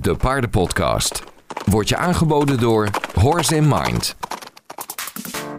De 0.00 0.16
Paardenpodcast. 0.16 1.24
Wordt 1.64 1.88
je 1.88 1.96
aangeboden 1.96 2.58
door 2.58 2.90
Horse 3.14 3.56
in 3.56 3.68
Mind. 3.68 4.16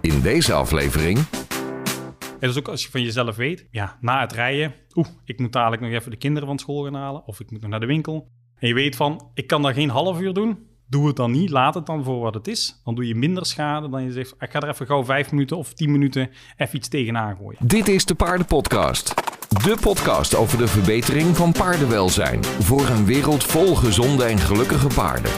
In 0.01 0.21
deze 0.21 0.53
aflevering 0.53 1.17
En 1.17 2.37
dus 2.39 2.57
ook 2.57 2.67
als 2.67 2.83
je 2.83 2.89
van 2.91 3.01
jezelf 3.01 3.35
weet, 3.35 3.67
ja, 3.71 3.97
na 3.99 4.21
het 4.21 4.33
rijden, 4.33 4.73
oeh, 4.95 5.07
ik 5.25 5.39
moet 5.39 5.53
dadelijk 5.53 5.81
nog 5.81 5.91
even 5.91 6.11
de 6.11 6.17
kinderen 6.17 6.47
van 6.47 6.59
school 6.59 6.83
gaan 6.83 6.93
halen 6.93 7.25
of 7.25 7.39
ik 7.39 7.51
moet 7.51 7.61
nog 7.61 7.69
naar 7.69 7.79
de 7.79 7.85
winkel. 7.85 8.27
En 8.55 8.67
je 8.67 8.73
weet 8.73 8.95
van, 8.95 9.29
ik 9.33 9.47
kan 9.47 9.61
dat 9.61 9.73
geen 9.73 9.89
half 9.89 10.19
uur 10.19 10.33
doen, 10.33 10.57
doe 10.87 11.07
het 11.07 11.15
dan 11.15 11.31
niet, 11.31 11.49
laat 11.49 11.73
het 11.73 11.85
dan 11.85 12.03
voor 12.03 12.19
wat 12.19 12.33
het 12.33 12.47
is. 12.47 12.81
Dan 12.83 12.95
doe 12.95 13.07
je 13.07 13.15
minder 13.15 13.45
schade 13.45 13.89
dan 13.89 14.03
je 14.03 14.11
zegt, 14.11 14.35
ik 14.39 14.51
ga 14.51 14.59
er 14.59 14.69
even 14.69 14.85
gauw 14.85 15.03
vijf 15.03 15.31
minuten 15.31 15.57
of 15.57 15.73
tien 15.73 15.91
minuten 15.91 16.29
even 16.57 16.75
iets 16.75 16.87
tegenaan 16.87 17.35
gooien. 17.35 17.59
Dit 17.67 17.87
is 17.87 18.05
de 18.05 18.15
Paardenpodcast. 18.15 19.30
De 19.59 19.77
podcast 19.81 20.35
over 20.35 20.57
de 20.57 20.67
verbetering 20.67 21.37
van 21.37 21.51
paardenwelzijn. 21.51 22.43
Voor 22.43 22.87
een 22.87 23.05
wereld 23.05 23.43
vol 23.43 23.75
gezonde 23.75 24.23
en 24.23 24.39
gelukkige 24.39 24.87
paarden. 24.87 25.31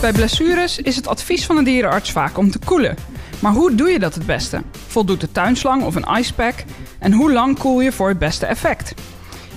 Bij 0.00 0.12
blessures 0.12 0.78
is 0.78 0.96
het 0.96 1.06
advies 1.06 1.46
van 1.46 1.56
een 1.56 1.64
dierenarts 1.64 2.12
vaak 2.12 2.38
om 2.38 2.50
te 2.50 2.58
koelen. 2.58 2.96
Maar 3.38 3.52
hoe 3.52 3.74
doe 3.74 3.88
je 3.88 3.98
dat 3.98 4.14
het 4.14 4.26
beste? 4.26 4.62
Voldoet 4.86 5.20
de 5.20 5.32
tuinslang 5.32 5.82
of 5.82 5.94
een 5.94 6.18
icepack? 6.18 6.54
En 6.98 7.12
hoe 7.12 7.32
lang 7.32 7.58
koel 7.58 7.80
je 7.80 7.92
voor 7.92 8.08
het 8.08 8.18
beste 8.18 8.46
effect? 8.46 8.94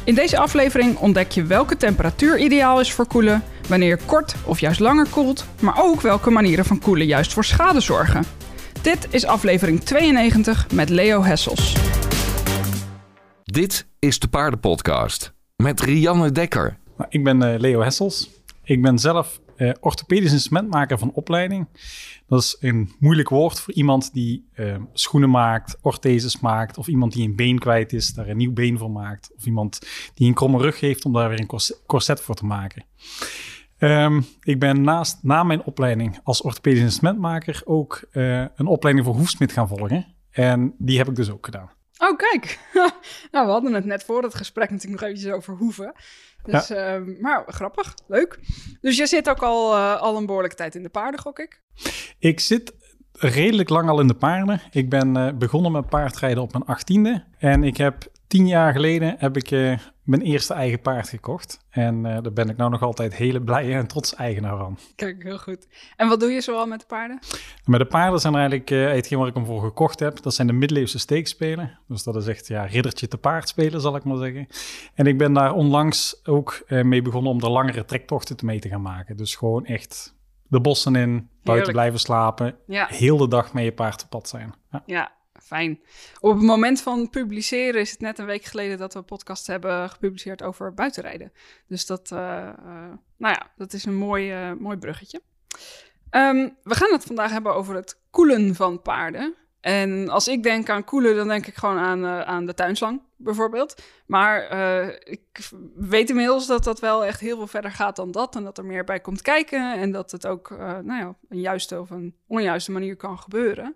In 0.04 0.16
deze 0.16 0.38
aflevering 0.38 0.98
ontdek 0.98 1.32
je 1.32 1.44
welke 1.44 1.78
temperatuur 1.78 2.38
ideaal 2.38 2.80
is 2.80 2.94
voor 2.94 3.08
koelen, 3.08 3.44
wanneer 3.68 3.90
je 3.90 4.06
kort 4.06 4.36
of 4.46 4.60
juist 4.60 4.80
langer 4.80 5.08
koelt, 5.10 5.46
maar 5.62 5.84
ook 5.84 6.02
welke 6.02 6.30
manieren 6.30 6.66
van 6.66 6.80
koelen 6.80 7.06
juist 7.06 7.34
voor 7.34 7.46
schade 7.46 7.80
zorgen. 7.80 8.24
Dit 8.82 9.08
is 9.10 9.26
aflevering 9.26 9.84
92 9.84 10.68
met 10.74 10.90
Leo 10.90 11.24
Hessels. 11.24 11.74
Dit 13.54 13.88
is 14.00 14.20
de 14.20 14.28
Paardenpodcast. 14.28 15.34
Met 15.56 15.82
Rianne 15.82 16.32
Dekker. 16.32 16.78
Nou, 16.98 17.10
ik 17.10 17.24
ben 17.24 17.42
eh, 17.42 17.60
Leo 17.60 17.82
Hessels. 17.82 18.30
Ik 18.64 18.82
ben 18.82 19.00
zelf 19.00 19.42
eh, 19.56 19.72
orthopedisch 19.80 20.32
instrumentmaker 20.32 20.98
van 20.98 21.12
opleiding. 21.14 21.68
Dat 22.28 22.42
is 22.42 22.58
een 22.60 22.92
moeilijk 23.00 23.30
woord 23.30 23.60
voor 23.60 23.74
iemand 23.74 24.14
die 24.14 24.50
eh, 24.54 24.76
schoenen 24.94 25.30
maakt, 25.30 25.78
ortheses 25.82 26.40
maakt, 26.40 26.78
of 26.78 26.88
iemand 26.88 27.14
die 27.14 27.28
een 27.28 27.36
been 27.36 27.60
kwijt 27.60 27.94
is, 27.94 28.14
daar 28.14 28.28
een 28.28 28.38
nieuw 28.38 28.54
been 28.54 28.78
voor 28.78 28.92
maakt, 28.92 29.32
of 29.36 29.46
iemand 29.46 29.80
die 30.14 30.28
een 30.28 30.34
kromme 30.34 30.58
rug 30.58 30.80
heeft 30.80 31.06
om 31.06 31.14
daar 31.14 31.30
weer 31.30 31.40
een 31.40 31.80
corset- 31.86 32.22
voor 32.22 32.36
te 32.36 32.46
maken. 32.46 32.86
Ehm, 33.78 34.22
ik 34.42 34.60
ben 34.60 34.82
naast 34.82 35.20
na 35.22 35.44
mijn 35.44 35.64
opleiding 35.64 36.20
als 36.24 36.42
orthopedisch 36.42 36.82
instrumentmaker 36.82 37.62
ook 37.66 38.08
een 38.12 38.68
opleiding 38.68 39.06
voor 39.06 39.16
hoefsmid 39.16 39.52
gaan 39.52 39.68
volgen. 39.68 40.06
En 40.32 40.76
die 40.78 40.98
heb 40.98 41.08
ik 41.08 41.16
dus 41.16 41.32
ook 41.32 41.46
gedaan. 41.46 41.70
Oh, 42.04 42.18
kijk. 42.18 42.60
nou, 43.32 43.46
we 43.46 43.52
hadden 43.52 43.74
het 43.74 43.86
net 43.86 44.04
voor 44.04 44.24
het 44.24 44.36
gesprek 44.36 44.70
natuurlijk 44.70 45.02
nog 45.02 45.10
eventjes 45.10 45.34
over 45.34 45.56
hoeven. 45.56 45.94
Dus, 46.44 46.70
ehm, 46.70 47.14
maar 47.20 47.44
grappig, 47.48 47.94
leuk. 48.08 48.40
Dus 48.82 48.98
je 48.98 49.08
zit 49.08 49.30
ook 49.30 49.44
al, 49.44 49.74
eh, 49.74 50.02
al 50.02 50.18
een 50.18 50.26
behoorlijke 50.26 50.56
tijd 50.56 50.76
in 50.76 50.84
de 50.84 50.90
paarden, 50.90 51.20
gok 51.20 51.40
ik? 51.40 51.62
Ik 52.20 52.40
zit 52.40 52.74
redelijk 53.12 53.70
lang 53.70 53.90
al 53.90 54.00
in 54.00 54.08
de 54.08 54.14
paarden. 54.14 54.62
Ik 54.72 54.90
ben 54.90 55.18
eh, 55.18 55.34
begonnen 55.34 55.72
met 55.72 55.90
paardrijden 55.90 56.44
op 56.44 56.52
mijn 56.52 56.66
achttiende. 56.66 57.24
En 57.38 57.64
ik 57.64 57.78
heb 57.78 58.12
tien 58.28 58.48
jaar 58.48 58.74
geleden 58.74 59.16
heb 59.18 59.38
ik 59.38 59.52
eh, 59.52 59.78
mijn 60.04 60.22
eerste 60.22 60.54
eigen 60.54 60.82
paard 60.82 61.10
gekocht. 61.10 61.66
En 61.70 62.06
eh, 62.06 62.22
daar 62.22 62.34
ben 62.34 62.50
ik 62.50 62.58
nou 62.58 62.70
nog 62.70 62.82
altijd 62.82 63.16
hele 63.16 63.42
blij 63.42 63.76
en 63.76 63.88
trots 63.88 64.16
eigenaar 64.16 64.58
van. 64.58 64.78
Kijk, 64.96 65.24
heel 65.24 65.38
goed. 65.38 65.68
En 65.96 66.08
wat 66.08 66.20
doe 66.20 66.32
je 66.32 66.42
zoal 66.42 66.66
met 66.66 66.80
de 66.80 66.86
paarden? 66.86 67.20
Met 67.66 67.80
de 67.80 67.86
paarden 67.86 68.20
zijn 68.20 68.34
er 68.34 68.40
eigenlijk 68.40 68.72
eh, 68.72 68.92
hetgeen 68.96 69.20
waar 69.20 69.28
ik 69.28 69.34
hem 69.34 69.46
voor 69.46 69.62
gekocht 69.62 70.00
heb. 70.00 70.22
Dat 70.22 70.34
zijn 70.34 70.48
de 70.48 70.54
middeleeuwse 70.54 71.00
steekspelen. 71.00 71.80
Dus 71.88 72.04
dat 72.04 72.16
is 72.16 72.28
echt 72.28 72.48
ja, 72.48 72.66
riddertje 72.66 73.08
te 73.08 73.18
paard 73.18 73.50
spelen, 73.50 73.82
zal 73.82 73.96
ik 73.96 74.04
maar 74.04 74.18
zeggen. 74.18 74.48
En 74.94 75.06
ik 75.06 75.18
ben 75.18 75.34
daar 75.34 75.54
onlangs 75.54 76.26
ook 76.26 76.64
eh, 76.68 76.84
mee 76.84 77.02
begonnen 77.02 77.32
om 77.32 77.42
er 77.42 77.50
langere 77.50 77.86
trektochten 77.86 78.46
mee 78.46 78.60
te 78.60 78.70
gaan 78.70 78.82
maken. 78.82 79.18
Dus 79.18 79.36
gewoon 79.36 79.66
echt 79.66 80.16
de 80.48 80.62
bossen 80.62 80.96
in, 80.96 81.10
buiten 81.10 81.30
Heerlijk. 81.44 81.72
blijven 81.72 82.00
slapen. 82.00 82.56
Ja. 82.68 82.88
Heel 82.90 83.18
de 83.18 83.28
dag 83.28 83.54
met 83.54 83.64
je 83.64 83.72
paard 83.72 84.04
op 84.04 84.10
pad 84.10 84.28
zijn. 84.28 84.54
Ja. 84.72 84.84
Ja, 84.86 85.12
Op 86.20 86.34
het 86.34 86.44
moment 86.44 86.82
van 86.82 87.10
publiceren 87.10 87.82
is 87.82 87.92
het 87.92 88.00
net 88.00 88.20
een 88.20 88.26
week 88.26 88.44
geleden 88.44 88.78
dat 88.78 88.94
we 88.94 89.00
een 89.00 89.06
podcast 89.06 89.48
hebben 89.48 89.90
gepubliceerd 89.90 90.44
over 90.44 90.74
buitenrijden. 90.74 91.32
Dus 91.68 91.86
dat, 91.86 92.12
eh, 92.12 92.48
eh, 92.48 92.56
nou 93.18 93.34
ja, 93.34 93.52
dat 93.56 93.74
is 93.74 93.86
een 93.86 93.96
mooi, 93.96 94.32
eh, 94.32 94.52
mooi 94.54 94.78
bruggetje. 94.78 95.22
Ehm, 96.10 96.50
we 96.64 96.76
gaan 96.76 96.92
het 96.92 97.04
vandaag 97.04 97.32
hebben 97.32 97.56
over 97.56 97.76
het 97.76 98.00
koelen 98.10 98.56
van 98.56 98.82
paarden. 98.82 99.34
En 99.62 100.10
als 100.10 100.28
ik 100.28 100.44
denk 100.44 100.70
aan 100.70 100.84
koelen, 100.84 101.16
dan 101.16 101.28
denk 101.28 101.48
ik 101.48 101.56
gewoon 101.56 101.78
aan, 101.78 102.06
aan 102.06 102.46
de 102.46 102.54
tuinslang 102.54 103.02
bijvoorbeeld. 103.18 103.84
Maar 104.06 104.52
ik 105.04 105.50
weet 105.76 106.10
inmiddels 106.10 106.48
dat 106.48 106.64
dat 106.64 106.80
wel 106.80 107.06
echt 107.06 107.20
heel 107.20 107.38
veel 107.38 107.48
verder 107.48 107.72
gaat 107.72 107.96
dan 107.96 108.12
dat. 108.12 108.36
En 108.36 108.44
dat 108.44 108.58
er 108.58 108.66
meer 108.66 108.84
bij 108.84 109.00
komt 109.00 109.22
kijken. 109.22 109.74
En 109.74 109.92
dat 109.92 110.12
het 110.12 110.28
ook 110.28 110.50
nou 110.60 110.94
ja, 110.94 111.10
op 111.10 111.18
een 111.30 111.40
juiste 111.40 111.80
of 111.80 111.90
een 111.90 112.16
onjuiste 112.28 112.72
manier 112.72 112.96
kan 112.96 113.20
gebeuren. 113.20 113.76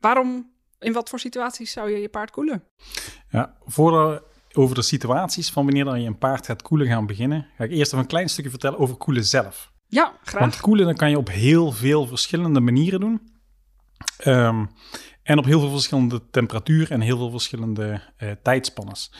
Waarom, 0.00 0.52
in 0.80 0.92
wat 0.92 1.08
voor 1.08 1.18
situaties 1.18 1.72
zou 1.72 1.90
je 1.90 1.98
je 1.98 2.08
paard 2.08 2.30
koelen? 2.30 2.64
Ja, 3.30 3.56
voordat 3.66 4.10
we 4.10 4.22
over 4.60 4.74
de 4.74 4.82
situaties 4.82 5.50
van 5.50 5.64
wanneer 5.64 5.84
dan 5.84 6.00
je 6.00 6.06
een 6.06 6.18
paard 6.18 6.46
gaat 6.46 6.62
koelen 6.62 6.86
gaan 6.86 7.06
beginnen, 7.06 7.46
ga 7.56 7.64
ik 7.64 7.70
eerst 7.70 7.86
even 7.86 7.98
een 7.98 8.06
klein 8.06 8.28
stukje 8.28 8.50
vertellen 8.50 8.78
over 8.78 8.96
koelen 8.96 9.24
zelf. 9.24 9.72
Ja, 9.86 10.12
graag. 10.22 10.40
Want 10.40 10.60
koelen 10.60 10.86
dat 10.86 10.96
kan 10.96 11.10
je 11.10 11.18
op 11.18 11.28
heel 11.28 11.72
veel 11.72 12.06
verschillende 12.06 12.60
manieren 12.60 13.00
doen. 13.00 13.20
Ehm, 14.18 14.66
en 15.22 15.38
op 15.38 15.44
heel 15.44 15.60
veel 15.60 15.70
verschillende 15.70 16.30
temperatuur 16.30 16.90
en 16.90 17.00
heel 17.00 17.16
veel 17.16 17.30
verschillende 17.30 18.00
eh 18.16 18.30
tijdspannes. 18.42 19.12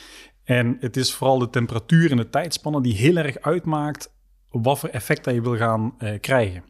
En 0.44 0.76
het 0.80 0.96
is 0.96 1.14
vooral 1.14 1.38
de 1.38 1.50
temperatuur 1.50 2.10
en 2.10 2.16
de 2.16 2.30
tijdspannen 2.30 2.82
die 2.82 2.94
heel 2.94 3.16
erg 3.16 3.38
uitmaakt 3.40 4.12
wat 4.50 4.78
voor 4.78 4.88
effect 4.88 5.24
dat 5.24 5.34
je 5.34 5.42
wil 5.42 5.56
gaan 5.56 5.94
eh, 5.98 6.20
krijgen. 6.20 6.64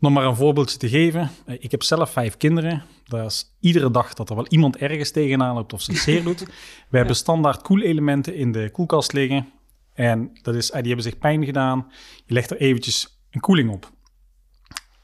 Nog 0.00 0.12
maar 0.12 0.24
een 0.24 0.36
voorbeeldje 0.36 0.78
te 0.78 0.88
geven. 0.88 1.30
Eh, 1.46 1.56
Ik 1.58 1.70
heb 1.70 1.82
zelf 1.82 2.10
vijf 2.10 2.36
kinderen. 2.36 2.84
Dat 3.04 3.30
is 3.30 3.56
iedere 3.60 3.90
dag 3.90 4.14
dat 4.14 4.30
er 4.30 4.36
wel 4.36 4.46
iemand 4.48 4.76
ergens 4.76 5.10
tegenaan 5.10 5.54
loopt 5.54 5.72
of 5.72 5.82
zich 5.82 5.98
zeer 5.98 6.22
doet. 6.24 6.40
We 6.88 6.96
hebben 6.96 7.16
standaard 7.16 7.62
koelelementen 7.62 8.34
in 8.34 8.52
de 8.52 8.70
koelkast 8.72 9.12
liggen. 9.12 9.48
En 9.94 10.30
dat 10.42 10.54
is, 10.54 10.70
eh, 10.70 10.78
die 10.78 10.86
hebben 10.86 11.04
zich 11.04 11.18
pijn 11.18 11.44
gedaan. 11.44 11.86
Je 12.26 12.34
legt 12.34 12.50
er 12.50 12.56
eventjes 12.56 13.20
een 13.30 13.40
koeling 13.40 13.70
op. 13.70 13.90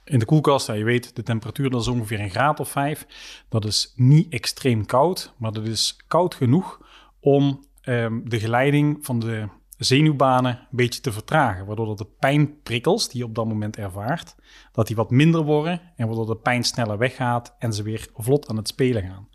In 0.04 0.18
de 0.18 0.24
koelkast, 0.24 0.66
ja, 0.66 0.72
je 0.72 0.84
weet, 0.84 1.16
de 1.16 1.22
temperatuur 1.22 1.70
dat 1.70 1.80
is 1.80 1.88
ongeveer 1.88 2.20
een 2.20 2.30
graad 2.30 2.60
of 2.60 2.68
vijf. 2.68 3.06
Dat 3.48 3.64
is 3.64 3.92
niet 3.96 4.32
extreem 4.32 4.86
koud, 4.86 5.32
maar 5.36 5.52
dat 5.52 5.66
is 5.66 5.96
koud 6.06 6.34
genoeg 6.34 6.80
om 7.20 7.64
ehm, 7.80 8.20
de 8.24 8.40
geleiding 8.40 8.98
van 9.02 9.18
de 9.20 9.48
zenuwbanen 9.76 10.58
een 10.58 10.76
beetje 10.76 11.00
te 11.00 11.12
vertragen. 11.12 11.66
Waardoor 11.66 11.86
dat 11.86 11.98
de 11.98 12.06
pijnprikkels 12.18 13.08
die 13.08 13.18
je 13.18 13.24
op 13.24 13.34
dat 13.34 13.46
moment 13.46 13.76
ervaart, 13.76 14.34
dat 14.72 14.86
die 14.86 14.96
wat 14.96 15.10
minder 15.10 15.42
worden 15.42 15.80
en 15.96 16.06
waardoor 16.06 16.26
de 16.26 16.36
pijn 16.36 16.64
sneller 16.64 16.98
weggaat 16.98 17.54
en 17.58 17.72
ze 17.72 17.82
weer 17.82 18.08
vlot 18.14 18.48
aan 18.48 18.56
het 18.56 18.68
spelen 18.68 19.02
gaan. 19.02 19.28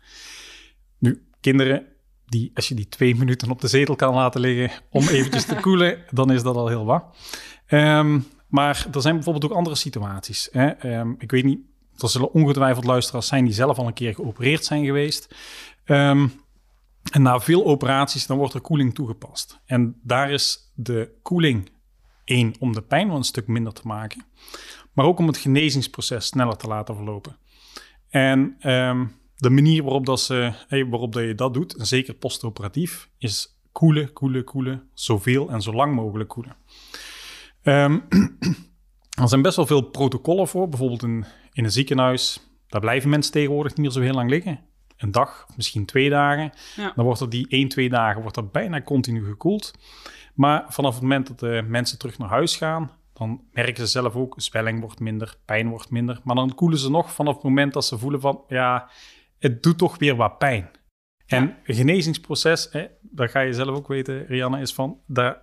Nu, 0.98 1.26
kinderen, 1.40 1.86
die, 2.26 2.50
als 2.54 2.68
je 2.68 2.74
die 2.74 2.88
twee 2.88 3.14
minuten 3.16 3.50
op 3.50 3.60
de 3.60 3.68
zetel 3.68 3.96
kan 3.96 4.14
laten 4.14 4.40
liggen 4.40 4.82
om 4.90 5.08
eventjes 5.08 5.44
te 5.44 5.54
koelen, 5.66 5.98
dan 6.10 6.32
is 6.32 6.42
dat 6.42 6.56
al 6.56 6.68
heel 6.68 6.84
wat. 6.84 7.04
Ehm, 7.66 8.20
maar 8.48 8.86
er 8.92 9.02
zijn 9.02 9.14
bijvoorbeeld 9.14 9.44
ook 9.44 9.56
andere 9.58 9.76
situaties. 9.76 10.48
Hè? 10.52 10.66
Ehm, 10.66 11.12
ik 11.18 11.30
weet 11.30 11.44
niet, 11.44 11.60
er 11.98 12.08
zullen 12.08 12.32
ongetwijfeld 12.32 12.84
luisteraars 12.84 13.26
zijn 13.26 13.44
die 13.44 13.54
zelf 13.54 13.78
al 13.78 13.86
een 13.86 13.92
keer 13.92 14.14
geopereerd 14.14 14.64
zijn 14.64 14.84
geweest. 14.84 15.34
Ehm, 15.84 16.28
en 17.10 17.22
na 17.22 17.40
veel 17.40 17.64
operaties, 17.64 18.26
dan 18.26 18.38
wordt 18.38 18.54
er 18.54 18.60
koeling 18.60 18.94
toegepast. 18.94 19.60
En 19.64 20.00
daar 20.02 20.30
is 20.30 20.72
de 20.74 21.18
koeling 21.22 21.70
één 22.24 22.54
om 22.58 22.72
de 22.72 22.82
pijn 22.82 23.08
wel 23.08 23.16
een 23.16 23.24
stuk 23.24 23.46
minder 23.46 23.72
te 23.72 23.86
maken, 23.86 24.24
maar 24.92 25.04
ook 25.04 25.18
om 25.18 25.26
het 25.26 25.36
genezingsproces 25.36 26.26
sneller 26.26 26.56
te 26.56 26.66
laten 26.66 26.94
verlopen. 26.94 27.36
En 28.08 28.56
ehm, 28.58 29.06
de 29.36 29.50
manier 29.50 29.82
waarop, 29.82 30.06
dat 30.06 30.26
waarop 30.68 31.12
dat 31.12 31.22
je 31.22 31.34
dat 31.34 31.54
doet, 31.54 31.74
zeker 31.78 32.14
postoperatief, 32.14 33.08
is 33.18 33.60
koelen, 33.72 34.12
koelen, 34.12 34.44
koelen, 34.44 34.88
zoveel 34.94 35.50
en 35.50 35.62
zo 35.62 35.72
lang 35.72 35.94
mogelijk 35.94 36.28
koelen. 36.28 36.56
Ehm, 37.62 37.98
er 39.22 39.28
zijn 39.28 39.42
best 39.42 39.56
wel 39.56 39.66
veel 39.66 39.82
protocollen 39.82 40.48
voor, 40.48 40.68
bijvoorbeeld 40.68 41.02
in, 41.02 41.24
in 41.52 41.64
een 41.64 41.72
ziekenhuis. 41.72 42.50
Daar 42.68 42.80
blijven 42.80 43.10
mensen 43.10 43.32
tegenwoordig 43.32 43.72
niet 43.72 43.80
meer 43.80 43.90
zo 43.90 44.00
heel 44.00 44.14
lang 44.14 44.30
liggen. 44.30 44.60
Een 45.02 45.10
dag, 45.12 45.46
misschien 45.56 45.86
twee 45.86 46.10
dagen. 46.10 46.52
Ja. 46.76 46.92
Dan 46.94 47.04
wordt 47.04 47.20
er 47.20 47.30
die 47.30 47.46
één, 47.48 47.68
twee 47.68 47.88
dagen 47.88 48.22
wordt 48.22 48.36
er 48.36 48.48
bijna 48.48 48.82
continu 48.82 49.24
gekoeld. 49.24 49.74
Maar 50.34 50.64
vanaf 50.68 50.92
het 50.92 51.02
moment 51.02 51.26
dat 51.26 51.38
de 51.38 51.64
mensen 51.66 51.98
terug 51.98 52.18
naar 52.18 52.28
huis 52.28 52.56
gaan, 52.56 52.90
dan 53.12 53.44
merken 53.52 53.76
ze 53.76 53.86
zelf 53.86 54.14
ook, 54.14 54.34
zwelling 54.36 54.80
wordt 54.80 55.00
minder, 55.00 55.36
pijn 55.44 55.68
wordt 55.68 55.90
minder. 55.90 56.20
Maar 56.24 56.34
dan 56.34 56.54
koelen 56.54 56.78
ze 56.78 56.90
nog 56.90 57.12
vanaf 57.12 57.34
het 57.34 57.42
moment 57.42 57.72
dat 57.72 57.84
ze 57.84 57.98
voelen 57.98 58.20
van, 58.20 58.44
ja, 58.48 58.90
het 59.38 59.62
doet 59.62 59.78
toch 59.78 59.98
weer 59.98 60.16
wat 60.16 60.38
pijn. 60.38 60.70
En 61.26 61.56
een 61.64 61.74
genezingsproces, 61.74 62.68
hè, 62.70 62.86
dat 63.00 63.30
ga 63.30 63.40
je 63.40 63.52
zelf 63.52 63.76
ook 63.76 63.88
weten, 63.88 64.26
Rianne, 64.26 64.60
is 64.60 64.74
van, 64.74 65.00
daar 65.06 65.42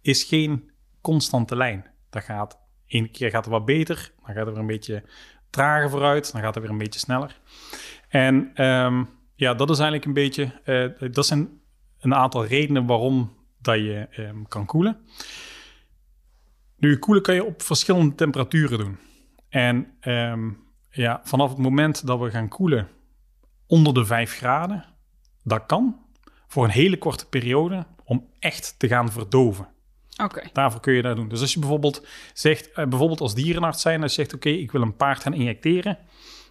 is 0.00 0.24
geen 0.24 0.70
constante 1.00 1.56
lijn. 1.56 1.86
Dat 2.10 2.22
gaat, 2.22 2.58
één 2.86 3.10
keer 3.10 3.30
gaat 3.30 3.44
het 3.44 3.54
wat 3.54 3.64
beter, 3.64 4.12
dan 4.24 4.34
gaat 4.34 4.44
het 4.46 4.54
weer 4.54 4.58
een 4.58 4.66
beetje 4.66 5.04
trager 5.50 5.90
vooruit, 5.90 6.32
dan 6.32 6.40
gaat 6.40 6.54
het 6.54 6.62
weer 6.62 6.72
een 6.72 6.78
beetje 6.78 7.00
sneller. 7.00 7.40
En 8.10 8.50
ehm, 8.54 9.04
ja, 9.34 9.54
dat 9.54 9.70
is 9.70 9.78
eigenlijk 9.78 10.04
een 10.04 10.12
beetje, 10.12 10.60
eh, 10.64 11.12
dat 11.12 11.26
zijn 11.26 11.48
een 12.00 12.14
aantal 12.14 12.46
redenen 12.46 12.86
waarom 12.86 13.32
dat 13.58 13.76
je 13.76 14.06
ehm, 14.10 14.42
kan 14.48 14.66
koelen. 14.66 14.96
Nu, 16.76 16.98
koelen 16.98 17.22
kan 17.22 17.34
je 17.34 17.44
op 17.44 17.62
verschillende 17.62 18.14
temperaturen 18.14 18.78
doen. 18.78 18.98
En 19.48 19.86
ehm, 20.00 20.50
ja, 20.90 21.20
vanaf 21.24 21.48
het 21.48 21.58
moment 21.58 22.06
dat 22.06 22.20
we 22.20 22.30
gaan 22.30 22.48
koelen 22.48 22.88
onder 23.66 23.94
de 23.94 24.04
5 24.04 24.32
graden, 24.36 24.84
dat 25.42 25.66
kan 25.66 25.96
voor 26.46 26.64
een 26.64 26.70
hele 26.70 26.98
korte 26.98 27.28
periode 27.28 27.86
om 28.04 28.28
echt 28.38 28.74
te 28.78 28.88
gaan 28.88 29.12
verdoven. 29.12 29.68
Daarvoor 30.52 30.80
kun 30.80 30.92
je 30.92 31.02
dat 31.02 31.16
doen. 31.16 31.28
Dus 31.28 31.40
als 31.40 31.52
je 31.52 31.58
bijvoorbeeld 31.58 32.06
zegt, 32.32 32.70
eh, 32.70 32.86
bijvoorbeeld 32.86 33.20
als 33.20 33.34
dierenarts 33.34 33.82
zijn, 33.82 34.02
als 34.02 34.14
je 34.14 34.22
zegt, 34.22 34.34
oké, 34.34 34.48
ik 34.48 34.72
wil 34.72 34.82
een 34.82 34.96
paard 34.96 35.20
gaan 35.22 35.34
injecteren. 35.34 35.98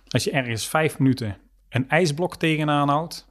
Als 0.08 0.24
je 0.24 0.32
ergens 0.32 0.68
vijf 0.68 1.00
minuten 1.00 1.38
een 1.70 1.90
ijsblok 1.90 2.36
tegenaan 2.36 2.90
houdt, 2.90 3.28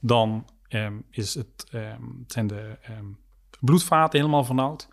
dan 0.00 0.46
ehm, 0.68 0.98
is 1.10 1.34
het, 1.34 1.66
ehm, 1.70 2.02
zijn 2.26 2.46
de 2.46 2.78
ehm, 2.82 3.04
bloedvaten 3.60 4.18
helemaal 4.18 4.44
vernauwd. 4.44 4.88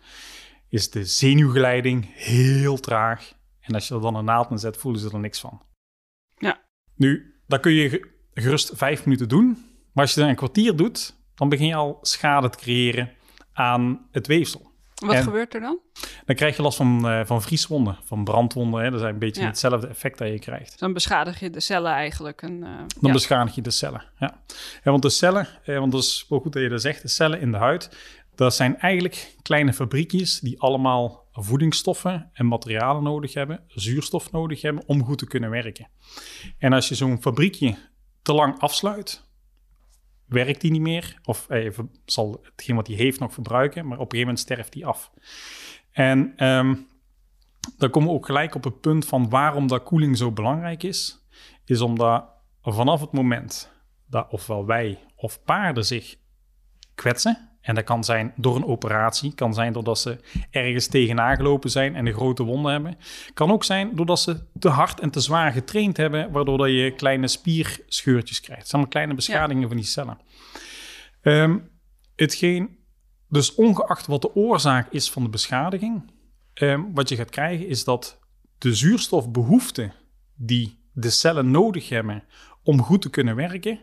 Is 0.68 0.90
de 0.90 1.04
zenuwgeleiding 1.04 2.06
heel 2.14 2.76
traag. 2.80 3.32
En 3.60 3.74
als 3.74 3.88
je 3.88 3.94
er 3.94 4.00
dan 4.00 4.14
een 4.14 4.24
naald 4.24 4.50
in 4.50 4.58
zet, 4.58 4.76
voelen 4.76 5.00
ze 5.00 5.10
er 5.10 5.18
niks 5.18 5.40
van. 5.40 5.62
Ja. 6.38 6.60
Nu, 6.94 7.40
dat 7.46 7.60
kun 7.60 7.72
je 7.72 7.88
ge- 7.88 8.10
gerust 8.34 8.70
vijf 8.74 9.04
minuten 9.04 9.28
doen. 9.28 9.46
Maar 9.92 10.04
als 10.04 10.14
je 10.14 10.20
dat 10.20 10.28
een 10.28 10.36
kwartier 10.36 10.76
doet, 10.76 11.16
dan 11.34 11.48
begin 11.48 11.66
je 11.66 11.74
al 11.74 11.98
schade 12.00 12.48
te 12.50 12.58
creëren 12.58 13.12
aan 13.52 14.08
het 14.10 14.26
weefsel. 14.26 14.69
Wat 15.00 15.14
En- 15.14 15.22
gebeurt 15.22 15.54
er 15.54 15.60
dan? 15.60 15.78
Dan 16.24 16.36
krijg 16.36 16.56
je 16.56 16.62
last 16.62 16.76
van, 16.76 17.08
eh, 17.08 17.20
van 17.24 17.42
vrieswonden, 17.42 17.98
van 18.04 18.24
brandwonden. 18.24 18.82
Hè. 18.84 18.90
Dat 18.90 19.00
is 19.00 19.06
een 19.06 19.18
beetje 19.18 19.40
Ja. 19.40 19.46
hetzelfde 19.46 19.86
effect 19.86 20.18
dat 20.18 20.28
je 20.28 20.38
krijgt. 20.38 20.78
Dan 20.78 20.92
beschadig 20.92 21.40
je 21.40 21.50
de 21.50 21.60
cellen 21.60 21.92
eigenlijk. 21.92 22.42
En, 22.42 22.62
eh, 22.62 22.70
Dan 22.76 22.86
ja. 23.00 23.12
beschadig 23.12 23.54
je 23.54 23.62
de 23.62 23.70
cellen. 23.70 24.04
Ja. 24.18 24.42
Ja, 24.84 24.90
want 24.90 25.02
de 25.02 25.10
cellen, 25.10 25.48
eh, 25.64 25.78
want 25.78 25.92
dat 25.92 26.02
is 26.02 26.26
wel 26.28 26.40
goed 26.40 26.52
dat 26.52 26.62
je 26.62 26.68
dat 26.68 26.80
zegt, 26.80 27.02
de 27.02 27.08
cellen 27.08 27.40
in 27.40 27.50
de 27.52 27.58
huid, 27.58 27.96
dat 28.34 28.54
zijn 28.54 28.78
eigenlijk 28.78 29.34
kleine 29.42 29.72
fabriekjes 29.72 30.40
die 30.40 30.60
allemaal 30.60 31.28
voedingsstoffen 31.32 32.30
en 32.32 32.46
materialen 32.46 33.02
nodig 33.02 33.34
hebben, 33.34 33.64
zuurstof 33.66 34.32
nodig 34.32 34.62
hebben 34.62 34.82
om 34.86 35.04
goed 35.04 35.18
te 35.18 35.26
kunnen 35.26 35.50
werken. 35.50 35.88
En 36.58 36.72
als 36.72 36.88
je 36.88 36.94
zo'n 36.94 37.20
fabriekje 37.22 37.76
te 38.22 38.32
lang 38.32 38.58
afsluit, 38.60 39.28
werkt 40.30 40.60
die 40.60 40.70
niet 40.70 40.80
meer, 40.80 41.18
of 41.24 41.48
hij 41.48 41.72
ver- 41.72 41.88
zal 42.04 42.40
hetgeen 42.42 42.76
wat 42.76 42.86
hij 42.86 42.96
heeft 42.96 43.20
nog 43.20 43.32
verbruiken, 43.32 43.86
maar 43.86 43.98
op 43.98 44.12
een 44.12 44.18
gegeven 44.18 44.26
moment 44.26 44.38
sterft 44.38 44.72
die 44.72 44.86
af. 44.86 45.10
En 45.90 46.32
ehm, 46.36 46.74
dan 47.76 47.90
komen 47.90 48.08
we 48.08 48.14
ook 48.14 48.26
gelijk 48.26 48.54
op 48.54 48.64
het 48.64 48.80
punt 48.80 49.06
van 49.06 49.28
waarom 49.28 49.66
dat 49.66 49.82
koeling 49.82 50.16
zo 50.16 50.32
belangrijk 50.32 50.82
is, 50.82 51.26
is 51.64 51.80
omdat 51.80 52.24
vanaf 52.62 53.00
het 53.00 53.12
moment 53.12 53.72
dat 54.06 54.30
ofwel 54.30 54.66
wij 54.66 54.98
of 55.16 55.42
paarden 55.44 55.84
zich 55.84 56.16
kwetsen, 56.94 57.49
en 57.60 57.74
dat 57.74 57.84
kan 57.84 58.04
zijn 58.04 58.32
door 58.36 58.56
een 58.56 58.64
operatie, 58.64 59.34
kan 59.34 59.54
zijn 59.54 59.72
doordat 59.72 59.98
ze 59.98 60.20
ergens 60.50 60.86
tegenaan 60.86 61.36
gelopen 61.36 61.70
zijn 61.70 61.94
en 61.94 62.06
een 62.06 62.12
grote 62.12 62.42
wonde 62.42 62.70
hebben, 62.70 62.98
kan 63.34 63.50
ook 63.50 63.64
zijn 63.64 63.94
doordat 63.94 64.20
ze 64.20 64.40
te 64.58 64.68
hard 64.68 65.00
en 65.00 65.10
te 65.10 65.20
zwaar 65.20 65.52
getraind 65.52 65.96
hebben, 65.96 66.30
waardoor 66.30 66.58
dat 66.58 66.68
je 66.68 66.94
kleine 66.96 67.28
spierscheurtjes 67.28 68.40
krijgt. 68.40 68.60
Het 68.60 68.70
zijn 68.70 68.82
allemaal 68.82 68.88
kleine 68.88 69.14
beschadigingen 69.14 69.68
van 69.68 69.76
die 69.76 69.86
cellen. 69.86 70.18
Ehm, 71.20 71.58
hetgeen, 72.16 72.78
dus 73.28 73.54
ongeacht 73.54 74.06
wat 74.06 74.22
de 74.22 74.34
oorzaak 74.34 74.92
is 74.92 75.10
van 75.10 75.22
de 75.22 75.28
beschadiging, 75.28 76.12
ehm, 76.54 76.82
wat 76.92 77.08
je 77.08 77.16
gaat 77.16 77.30
krijgen 77.30 77.66
is 77.66 77.84
dat 77.84 78.18
de 78.58 78.74
zuurstofbehoefte 78.74 79.92
die 80.34 80.78
de 80.92 81.10
cellen 81.10 81.50
nodig 81.50 81.88
hebben 81.88 82.24
om 82.62 82.82
goed 82.82 83.02
te 83.02 83.10
kunnen 83.10 83.36
werken, 83.36 83.80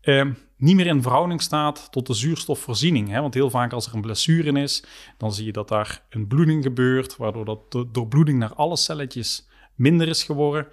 ehm, 0.00 0.32
niet 0.56 0.76
meer 0.76 0.86
in 0.86 1.02
verhouding 1.02 1.42
staat 1.42 1.88
tot 1.92 2.06
de 2.06 2.14
zuurstofvoorziening. 2.14 3.08
Hè? 3.08 3.20
Want 3.20 3.34
heel 3.34 3.50
vaak 3.50 3.72
als 3.72 3.86
er 3.86 3.94
een 3.94 4.00
blessure 4.00 4.48
in 4.48 4.56
is, 4.56 4.84
dan 5.18 5.32
zie 5.32 5.44
je 5.44 5.52
dat 5.52 5.68
daar 5.68 6.02
een 6.10 6.26
bloeding 6.26 6.62
gebeurt, 6.62 7.16
waardoor 7.16 7.44
dat 7.44 7.72
de 7.72 7.88
doorbloeding 7.92 8.38
naar 8.38 8.54
alle 8.54 8.76
celletjes 8.76 9.48
minder 9.74 10.08
is 10.08 10.22
geworden. 10.24 10.66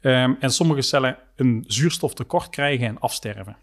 Ehm, 0.00 0.32
en 0.40 0.50
sommige 0.50 0.82
cellen 0.82 1.18
een 1.36 1.64
zuurstoftekort 1.66 2.48
krijgen 2.50 2.86
en 2.86 2.98
afsterven. 2.98 3.56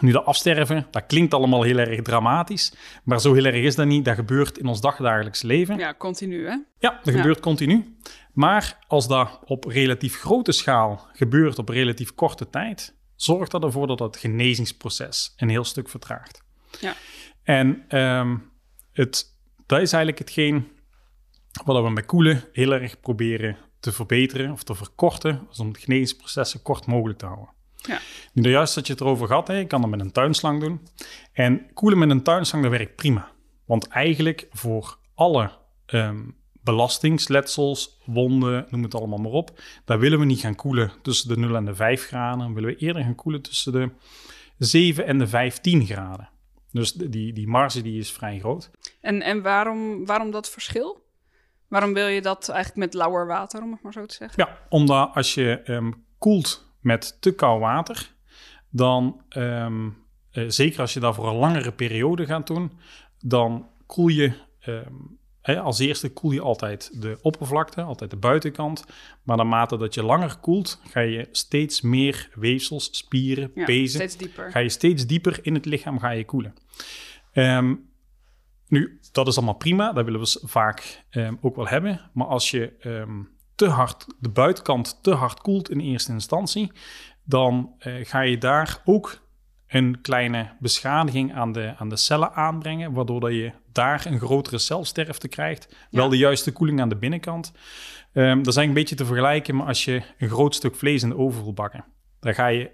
Nu, 0.00 0.12
dat 0.12 0.24
afsterven, 0.24 0.86
dat 0.90 1.06
klinkt 1.06 1.34
allemaal 1.34 1.62
heel 1.62 1.78
erg 1.78 2.02
dramatisch, 2.02 2.72
maar 3.04 3.20
zo 3.20 3.34
heel 3.34 3.44
erg 3.44 3.54
is 3.56 3.74
dat 3.74 3.86
niet. 3.86 4.04
Dat 4.04 4.14
gebeurt 4.14 4.58
in 4.58 4.66
ons 4.66 4.80
dagdagelijks 4.80 5.42
leven. 5.42 5.78
ja, 5.78 5.94
continu 5.94 6.44
hè? 6.44 6.50
Ja, 6.78 7.00
dat 7.04 7.04
Ja. 7.04 7.12
gebeurt 7.12 7.40
continu. 7.40 7.96
Maar 8.32 8.78
als 8.88 9.08
dat 9.08 9.40
op 9.44 9.64
relatief 9.64 10.18
grote 10.20 10.52
schaal 10.52 11.06
gebeurt 11.12 11.58
op 11.58 11.68
relatief 11.68 12.14
korte 12.14 12.50
tijd, 12.50 12.95
zorgt 13.16 13.50
dat 13.50 13.64
ervoor 13.64 13.86
dat 13.86 13.98
het 13.98 14.16
genezingsproces 14.16 15.32
een 15.36 15.48
heel 15.48 15.64
stuk 15.64 15.88
vertraagt. 15.88 16.42
Ja. 16.80 16.94
En 17.42 17.84
ehm, 17.88 18.36
het, 18.92 19.36
dat 19.66 19.80
is 19.80 19.92
eigenlijk 19.92 20.18
hetgeen 20.18 20.68
wat 21.64 21.82
we 21.82 21.90
met 21.90 22.06
koelen 22.06 22.44
heel 22.52 22.72
erg 22.72 23.00
proberen 23.00 23.56
te 23.80 23.92
verbeteren 23.92 24.52
of 24.52 24.62
te 24.62 24.74
verkorten, 24.74 25.46
dus 25.48 25.58
om 25.58 25.68
het 25.68 25.78
genezingsproces 25.78 26.50
zo 26.50 26.58
kort 26.62 26.86
mogelijk 26.86 27.18
te 27.18 27.26
houden. 27.26 27.48
Ja. 27.76 28.00
Nu, 28.32 28.42
daar 28.42 28.52
juist 28.52 28.74
dat 28.74 28.86
je 28.86 28.92
het 28.92 29.02
erover 29.02 29.32
had, 29.32 29.48
hè, 29.48 29.54
je 29.54 29.66
kan 29.66 29.80
dat 29.80 29.90
met 29.90 30.00
een 30.00 30.12
tuinslang 30.12 30.60
doen. 30.60 30.80
En 31.32 31.72
koelen 31.74 31.98
met 31.98 32.10
een 32.10 32.22
tuinslang, 32.22 32.62
dat 32.62 32.72
werkt 32.72 32.96
prima. 32.96 33.32
Want 33.64 33.88
eigenlijk 33.88 34.46
voor 34.52 34.98
alle 35.14 35.50
ehm, 35.86 36.22
belastingsletsels, 36.66 37.98
wonden, 38.04 38.66
noem 38.70 38.82
het 38.82 38.94
allemaal 38.94 39.18
maar 39.18 39.32
op, 39.32 39.60
daar 39.84 39.98
willen 39.98 40.18
we 40.18 40.24
niet 40.24 40.40
gaan 40.40 40.54
koelen 40.54 40.92
tussen 41.02 41.28
de 41.28 41.36
0 41.36 41.56
en 41.56 41.64
de 41.64 41.74
5 41.74 42.06
graden. 42.06 42.38
Dan 42.38 42.54
willen 42.54 42.70
we 42.70 42.76
eerder 42.76 43.02
gaan 43.02 43.14
koelen 43.14 43.42
tussen 43.42 43.72
de 43.72 43.90
7 44.58 45.06
en 45.06 45.18
de 45.18 45.26
15 45.26 45.86
graden. 45.86 46.28
Dus 46.72 46.92
die, 46.92 47.32
die 47.32 47.48
marge 47.48 47.82
die 47.82 47.98
is 47.98 48.12
vrij 48.12 48.38
groot. 48.38 48.70
En, 49.00 49.22
en 49.22 49.42
waarom, 49.42 50.06
waarom 50.06 50.30
dat 50.30 50.50
verschil? 50.50 51.04
Waarom 51.68 51.92
wil 51.92 52.06
je 52.06 52.22
dat 52.22 52.48
eigenlijk 52.48 52.78
met 52.78 52.94
lauwer 52.94 53.26
water, 53.26 53.62
om 53.62 53.72
het 53.72 53.82
maar 53.82 53.92
zo 53.92 54.06
te 54.06 54.14
zeggen? 54.14 54.44
Ja, 54.46 54.58
omdat 54.68 55.10
als 55.14 55.34
je 55.34 55.60
ehm, 55.64 55.92
koelt 56.18 56.66
met 56.80 57.16
te 57.20 57.34
koud 57.34 57.60
water, 57.60 58.14
dan, 58.70 59.22
ehm, 59.28 59.88
eh, 60.30 60.44
zeker 60.48 60.80
als 60.80 60.92
je 60.92 61.00
dat 61.00 61.14
voor 61.14 61.28
een 61.28 61.36
langere 61.36 61.72
periode 61.72 62.26
gaat 62.26 62.46
doen, 62.46 62.72
dan 63.18 63.68
koel 63.86 64.08
je, 64.08 64.32
ehm, 64.60 64.94
als 65.54 65.78
eerste 65.78 66.12
koel 66.12 66.30
je 66.30 66.40
altijd 66.40 67.02
de 67.02 67.18
oppervlakte, 67.22 67.82
altijd 67.82 68.10
de 68.10 68.16
buitenkant. 68.16 68.84
Maar 69.22 69.36
naarmate 69.36 69.76
dat 69.76 69.94
je 69.94 70.02
langer 70.02 70.36
koelt, 70.36 70.80
ga 70.90 71.00
je 71.00 71.28
steeds 71.32 71.80
meer 71.80 72.30
weefsels, 72.34 72.88
spieren, 72.92 73.50
Ja, 73.54 73.64
pezen, 73.64 74.10
ga 74.50 74.58
je 74.58 74.68
steeds 74.68 75.06
dieper 75.06 75.38
in 75.42 75.54
het 75.54 75.64
lichaam 75.64 75.98
ga 75.98 76.10
je 76.10 76.24
koelen. 76.24 76.54
Ehm, 77.32 77.74
nu, 78.68 79.00
dat 79.12 79.26
is 79.26 79.36
allemaal 79.36 79.54
prima, 79.54 79.92
dat 79.92 80.04
willen 80.04 80.20
we 80.20 80.40
vaak 80.44 81.04
ehm, 81.10 81.34
ook 81.40 81.56
wel 81.56 81.68
hebben. 81.68 82.10
Maar 82.12 82.26
als 82.26 82.50
je 82.50 82.72
ehm, 82.80 83.22
te 83.54 83.68
hard, 83.68 84.06
de 84.18 84.28
buitenkant 84.28 84.98
te 85.02 85.14
hard 85.14 85.40
koelt 85.40 85.70
in 85.70 85.80
eerste 85.80 86.12
instantie, 86.12 86.72
dan 87.24 87.74
eh, 87.78 87.94
ga 88.02 88.20
je 88.20 88.38
daar 88.38 88.80
ook 88.84 89.24
een 89.66 90.00
kleine 90.00 90.56
beschadiging 90.60 91.34
aan 91.34 91.52
de, 91.52 91.74
aan 91.76 91.88
de 91.88 91.96
cellen 91.96 92.32
aanbrengen, 92.32 92.92
waardoor 92.92 93.20
dat 93.20 93.32
je 93.32 93.52
daar 93.76 94.06
een 94.06 94.18
grotere 94.18 94.58
celsterfte 94.58 95.28
krijgt. 95.28 95.76
Wel 95.90 96.08
de 96.08 96.16
juiste 96.16 96.52
koeling 96.52 96.80
aan 96.80 96.88
de 96.88 96.96
binnenkant. 96.96 97.52
Ehm, 98.12 98.36
dat 98.36 98.46
is 98.46 98.56
eigenlijk 98.56 98.66
een 98.66 98.74
beetje 98.74 98.94
te 98.94 99.04
vergelijken 99.04 99.56
met 99.56 99.66
als 99.66 99.84
je 99.84 100.02
een 100.18 100.28
groot 100.28 100.54
stuk 100.54 100.76
vlees 100.76 101.02
in 101.02 101.08
de 101.08 101.16
oven 101.16 101.42
wil 101.42 101.52
bakken. 101.52 101.84
Dan 102.20 102.34
ga 102.34 102.46
je 102.46 102.70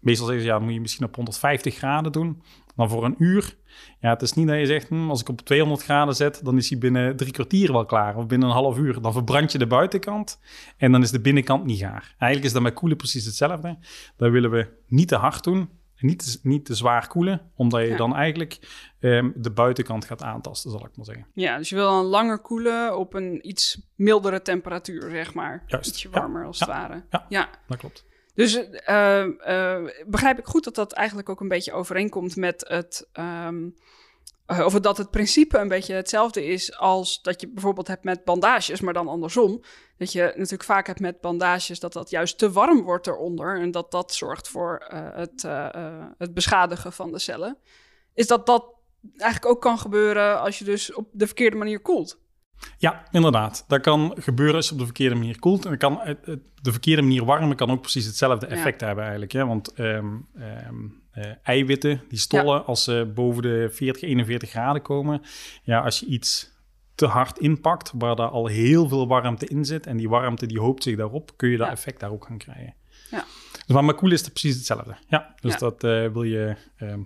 Meestal 0.00 0.26
zeggen 0.26 0.44
ze, 0.44 0.50
ja, 0.50 0.58
moet 0.58 0.72
je 0.72 0.80
misschien 0.80 1.06
op 1.06 1.14
150 1.14 1.76
graden 1.76 2.12
doen. 2.12 2.42
Dan 2.76 2.88
voor 2.88 3.04
een 3.04 3.14
uur. 3.18 3.56
Ja, 4.00 4.10
het 4.10 4.22
is 4.22 4.32
niet 4.32 4.46
dat 4.46 4.58
je 4.58 4.66
zegt, 4.66 4.88
hm, 4.88 5.10
als 5.10 5.20
ik 5.20 5.28
op 5.28 5.40
200 5.40 5.82
graden 5.82 6.16
zet, 6.16 6.40
dan 6.44 6.56
is 6.56 6.70
hij 6.70 6.78
binnen 6.78 7.16
drie 7.16 7.32
kwartier 7.32 7.72
wel 7.72 7.84
klaar. 7.84 8.16
Of 8.16 8.26
binnen 8.26 8.48
een 8.48 8.54
half 8.54 8.78
uur. 8.78 9.00
Dan 9.00 9.12
verbrand 9.12 9.52
je 9.52 9.58
de 9.58 9.66
buitenkant 9.66 10.40
en 10.76 10.92
dan 10.92 11.02
is 11.02 11.10
de 11.10 11.20
binnenkant 11.20 11.64
niet 11.64 11.78
gaar. 11.78 12.14
Eigenlijk 12.18 12.44
is 12.44 12.52
dat 12.52 12.62
met 12.62 12.74
koelen 12.74 12.96
precies 12.96 13.24
hetzelfde. 13.24 13.78
Dat 14.16 14.30
willen 14.30 14.50
we 14.50 14.68
niet 14.86 15.08
te 15.08 15.16
hard 15.16 15.44
doen. 15.44 15.68
Niet 16.00 16.18
te, 16.32 16.38
niet 16.48 16.64
te 16.64 16.74
zwaar 16.74 17.06
koelen, 17.08 17.50
omdat 17.54 17.80
je 17.80 17.86
Ja. 17.88 17.96
dan 17.96 18.14
eigenlijk 18.14 18.58
ehm, 19.00 19.30
de 19.34 19.50
buitenkant 19.50 20.04
gaat 20.04 20.22
aantasten, 20.22 20.70
zal 20.70 20.86
ik 20.86 20.96
maar 20.96 21.04
zeggen. 21.06 21.26
Ja, 21.34 21.56
dus 21.56 21.68
je 21.68 21.74
wil 21.74 21.90
dan 21.90 22.04
langer 22.04 22.38
koelen 22.38 22.98
op 22.98 23.14
een 23.14 23.48
iets 23.48 23.80
mildere 23.96 24.42
temperatuur, 24.42 25.10
zeg 25.10 25.34
maar. 25.34 25.62
Juist, 25.66 25.88
Ietsje 25.90 26.08
ja, 26.12 26.20
warmer 26.20 26.44
als 26.46 26.58
ja, 26.58 26.66
het 26.66 26.74
ware. 26.76 27.04
ja. 27.10 27.26
ja. 27.28 27.48
Dat 27.66 27.78
klopt. 27.78 28.04
Dus 28.34 28.68
eh, 28.70 29.22
eh, 29.76 29.88
begrijp 30.06 30.38
ik 30.38 30.44
goed 30.46 30.64
dat 30.64 30.74
dat 30.74 30.92
eigenlijk 30.92 31.28
ook 31.28 31.40
een 31.40 31.48
beetje 31.48 31.72
overeenkomt 31.72 32.36
met 32.36 32.64
het. 32.68 33.08
ehm, 33.12 33.64
eh, 33.64 33.70
of 34.58 34.72
dat 34.72 34.96
het 34.96 35.10
principe 35.10 35.58
een 35.58 35.68
beetje 35.68 35.94
hetzelfde 35.94 36.44
is 36.44 36.78
als 36.78 37.22
dat 37.22 37.40
je 37.40 37.48
bijvoorbeeld 37.48 37.86
hebt 37.86 38.04
met 38.04 38.24
bandages, 38.24 38.80
maar 38.80 38.92
dan 38.92 39.08
andersom. 39.08 39.62
Dat 39.96 40.12
je 40.12 40.32
natuurlijk 40.36 40.64
vaak 40.64 40.86
hebt 40.86 41.00
met 41.00 41.20
bandages 41.20 41.80
dat 41.80 41.92
dat 41.92 42.10
juist 42.10 42.38
te 42.38 42.52
warm 42.52 42.82
wordt 42.82 43.06
eronder. 43.06 43.60
En 43.60 43.70
dat 43.70 43.90
dat 43.90 44.14
zorgt 44.14 44.48
voor 44.48 44.84
eh, 44.88 45.08
het, 45.12 45.44
eh, 45.44 45.74
eh, 45.74 46.04
het 46.18 46.34
beschadigen 46.34 46.92
van 46.92 47.12
de 47.12 47.18
cellen. 47.18 47.56
Is 48.14 48.26
dat 48.26 48.46
dat 48.46 48.74
eigenlijk 49.16 49.52
ook 49.52 49.60
kan 49.62 49.78
gebeuren 49.78 50.40
als 50.40 50.58
je 50.58 50.64
dus 50.64 50.94
op 50.94 51.08
de 51.12 51.26
verkeerde 51.26 51.56
manier 51.56 51.80
koelt? 51.80 52.18
Ja, 52.78 53.02
inderdaad. 53.10 53.64
Dat 53.68 53.80
kan 53.80 54.16
gebeuren 54.18 54.54
als 54.54 54.66
je 54.66 54.72
op 54.72 54.78
de 54.78 54.84
verkeerde 54.84 55.14
manier 55.14 55.38
koelt. 55.38 55.64
En 55.66 55.78
kan, 55.78 56.00
de 56.62 56.70
verkeerde 56.70 57.02
manier 57.02 57.24
warmen 57.24 57.56
kan 57.56 57.70
ook 57.70 57.80
precies 57.80 58.06
hetzelfde 58.06 58.46
Ja. 58.46 58.52
effect 58.52 58.80
hebben 58.80 59.02
eigenlijk. 59.02 59.32
Hè? 59.32 59.46
Want 59.46 59.72
ehm, 59.72 60.16
eh, 61.12 61.30
eiwitten, 61.42 62.02
die 62.08 62.18
stollen, 62.18 62.64
als 62.66 62.84
ze 62.84 63.10
boven 63.14 63.42
de 63.42 63.68
40, 63.72 64.02
41 64.02 64.50
graden 64.50 64.82
komen... 64.82 65.22
Ja, 65.62 65.80
als 65.80 66.00
je 66.00 66.06
iets 66.06 66.50
te 66.94 67.06
hard 67.06 67.38
inpakt, 67.38 67.92
waar 67.98 68.16
daar 68.16 68.28
al 68.28 68.46
heel 68.46 68.88
veel 68.88 69.08
warmte 69.08 69.46
in 69.46 69.64
zit 69.64 69.86
en 69.86 69.96
die 69.96 70.08
warmte 70.08 70.46
die 70.46 70.60
hoopt 70.60 70.82
zich 70.82 70.96
daarop, 70.96 71.32
kun 71.36 71.48
je 71.48 71.56
dat 71.56 71.66
Ja. 71.66 71.72
effect 71.72 72.00
daar 72.00 72.10
ook 72.12 72.24
gaan 72.24 72.38
krijgen. 72.38 72.74
Ja. 73.10 73.24
Dus 73.66 73.74
maar 73.74 73.84
met 73.84 73.96
koelen 73.96 74.18
is 74.18 74.24
het 74.24 74.32
precies 74.32 74.56
hetzelfde. 74.56 74.96
Ja, 75.08 75.34
dus 75.40 75.52
Ja. 75.52 75.58
dat 75.58 75.84
eh, 75.84 76.06
wil 76.12 76.22
je 76.22 76.56
ehm, 76.76 77.00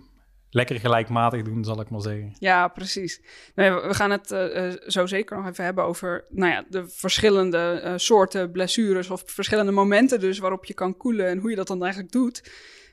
lekker 0.51 0.81
gelijkmatig 0.81 1.43
doen, 1.43 1.65
zal 1.65 1.81
ik 1.81 1.91
maar 1.91 2.01
zeggen. 2.01 2.37
Ja, 2.39 2.69
precies. 2.69 3.21
Nee, 3.55 3.71
we 3.71 3.95
gaan 3.95 4.11
het 4.11 4.31
eh, 4.31 4.71
zo 4.87 5.07
zeker 5.07 5.37
nog 5.37 5.47
even 5.49 5.65
hebben 5.65 5.85
over 5.85 6.25
nou 6.29 6.53
ja, 6.53 6.65
de 6.69 6.89
verschillende 6.89 7.93
soorten 7.97 8.51
blessures 8.51 9.11
of 9.11 9.23
verschillende 9.27 9.73
momenten 9.73 10.21
dus 10.21 10.39
waarop 10.39 10.65
je 10.65 10.75
kan 10.75 10.97
koelen 10.97 11.27
en 11.29 11.39
hoe 11.39 11.51
je 11.51 11.57
dat 11.57 11.67
dan 11.67 11.83
eigenlijk 11.83 12.13
doet. 12.13 12.51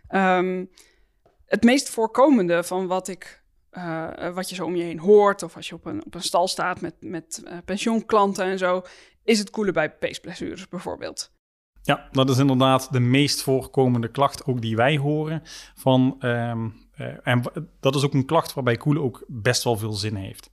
Ehm, 0.07 0.65
het 1.51 1.63
meest 1.63 1.89
voorkomende 1.89 2.63
van 2.63 2.87
wat 2.87 3.07
ik 3.07 3.43
eh, 3.69 4.27
eh, 4.27 4.35
wat 4.35 4.49
je 4.49 4.55
zo 4.55 4.65
om 4.65 4.75
je 4.75 4.83
heen 4.83 4.99
hoort, 4.99 5.43
of 5.43 5.55
als 5.55 5.69
je 5.69 5.75
op 5.75 5.85
een, 5.85 6.05
op 6.05 6.15
een 6.15 6.21
stal 6.21 6.47
staat 6.47 6.81
met, 6.81 6.95
met 6.99 7.43
eh, 7.45 7.57
pensioenklanten 7.65 8.45
en 8.45 8.57
zo, 8.57 8.81
is 9.23 9.39
het 9.39 9.49
koelen 9.49 9.73
bij 9.73 9.91
peesblessures 9.91 10.67
bijvoorbeeld. 10.67 11.31
Ja, 11.81 12.09
dat 12.11 12.29
is 12.29 12.37
inderdaad 12.37 12.91
de 12.91 12.99
meest 12.99 13.41
voorkomende 13.41 14.07
klacht, 14.07 14.45
ook 14.45 14.61
die 14.61 14.75
wij 14.75 14.97
horen. 14.97 15.41
Van, 15.75 16.15
ehm, 16.19 16.69
eh, 16.91 17.27
en 17.27 17.43
dat 17.79 17.95
is 17.95 18.03
ook 18.03 18.13
een 18.13 18.25
klacht 18.25 18.53
waarbij 18.53 18.77
koelen 18.77 19.03
ook 19.03 19.25
best 19.27 19.63
wel 19.63 19.77
veel 19.77 19.93
zin 19.93 20.15
heeft. 20.15 20.51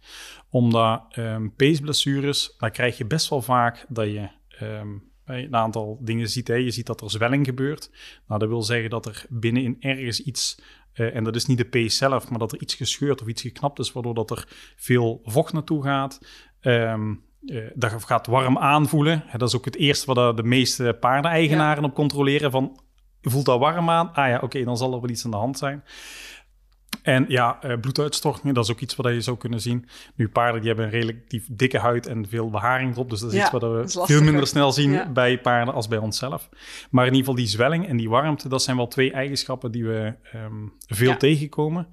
Omdat 0.51 1.03
ehm 1.11 1.49
peesblessures, 1.57 2.55
daar 2.59 2.71
krijg 2.71 2.99
je 2.99 3.07
best 3.07 3.29
wel 3.29 3.43
vaak 3.43 3.87
dat 3.89 4.07
je 4.07 4.29
ehm, 4.49 4.97
een 5.37 5.55
aantal 5.55 5.99
dingen 6.01 6.29
ziet. 6.29 6.49
Hè. 6.49 6.55
Je 6.55 6.71
ziet 6.71 6.87
dat 6.87 7.01
er 7.01 7.11
zwelling 7.11 7.47
gebeurt. 7.47 7.91
Nou, 8.27 8.41
dat 8.41 8.49
wil 8.49 8.63
zeggen 8.63 8.91
dat 8.91 9.07
er 9.07 9.27
binnenin 9.29 9.77
ergens 9.81 10.23
iets, 10.23 10.61
eh, 10.93 11.15
en 11.17 11.25
dat 11.25 11.37
is 11.37 11.47
niet 11.47 11.59
de 11.59 11.65
pees 11.69 11.97
zelf, 11.97 12.31
maar 12.31 12.39
dat 12.39 12.53
er 12.53 12.61
iets 12.61 12.75
gescheurd 12.75 13.21
of 13.23 13.27
iets 13.29 13.43
geknapt 13.43 13.79
is, 13.79 13.93
waardoor 13.93 14.15
dat 14.15 14.31
er 14.31 14.47
veel 14.77 15.21
vocht 15.25 15.53
naartoe 15.53 15.83
gaat. 15.83 16.21
Ehm 16.61 17.15
eh, 17.47 17.65
dat 17.75 18.05
gaat 18.05 18.27
warm 18.27 18.59
aanvoelen. 18.59 19.25
Dat 19.37 19.49
is 19.49 19.57
ook 19.57 19.65
het 19.65 19.77
eerste 19.77 20.07
wat 20.15 20.37
de- 20.37 20.43
de 20.43 20.49
meeste 20.49 20.97
paardeneigenaren 21.01 21.85
op 21.85 21.95
controleren. 21.95 22.51
Van, 22.51 22.81
voelt 23.23 23.45
dat 23.45 23.59
warm 23.59 23.91
aan? 23.91 24.13
Ah 24.15 24.29
ja, 24.29 24.39
oké, 24.43 24.65
dan 24.65 24.77
zal 24.77 24.93
er 24.95 25.01
wel 25.01 25.11
iets 25.11 25.25
aan 25.25 25.31
de 25.31 25.37
hand 25.37 25.59
zijn. 25.59 25.85
En 27.03 27.25
ja, 27.29 27.63
eh, 27.63 27.79
bloeduitstortingen, 27.81 28.55
dat 28.55 28.65
is 28.65 28.71
ook 28.71 28.81
iets 28.81 28.97
wat 28.97 29.07
je 29.13 29.21
zou 29.21 29.37
kunnen 29.37 29.61
zien. 29.61 29.89
Nu, 30.15 30.29
paarden 30.29 30.61
die 30.61 30.69
hebben 30.69 30.87
een 30.87 31.01
relatief 31.01 31.47
dikke 31.51 31.79
huid 31.79 32.07
en 32.07 32.29
veel 32.29 32.51
beharing 32.51 32.93
erop. 32.93 33.11
Dus 33.11 33.21
dat 33.21 33.31
is 33.33 33.37
Ja, 33.37 33.43
iets 33.43 33.51
wat 33.51 33.63
we 33.63 34.05
veel 34.07 34.23
minder 34.23 34.47
snel 34.47 34.73
zien 34.73 34.91
Ja. 34.91 35.11
bij 35.13 35.41
paarden 35.41 35.75
als 35.75 35.89
bij 35.89 35.99
onszelf. 35.99 36.49
Maar 36.91 37.07
in 37.07 37.13
ieder 37.13 37.27
geval 37.29 37.35
die 37.45 37.47
zwelling 37.53 37.87
en 37.89 37.97
die 37.97 38.09
warmte, 38.09 38.49
dat 38.49 38.63
zijn 38.63 38.77
wel 38.77 38.89
twee 38.89 39.13
eigenschappen 39.13 39.71
die 39.73 39.85
we 39.85 40.15
ehm, 40.33 40.67
veel 40.87 41.11
Ja. 41.11 41.17
tegenkomen. 41.17 41.87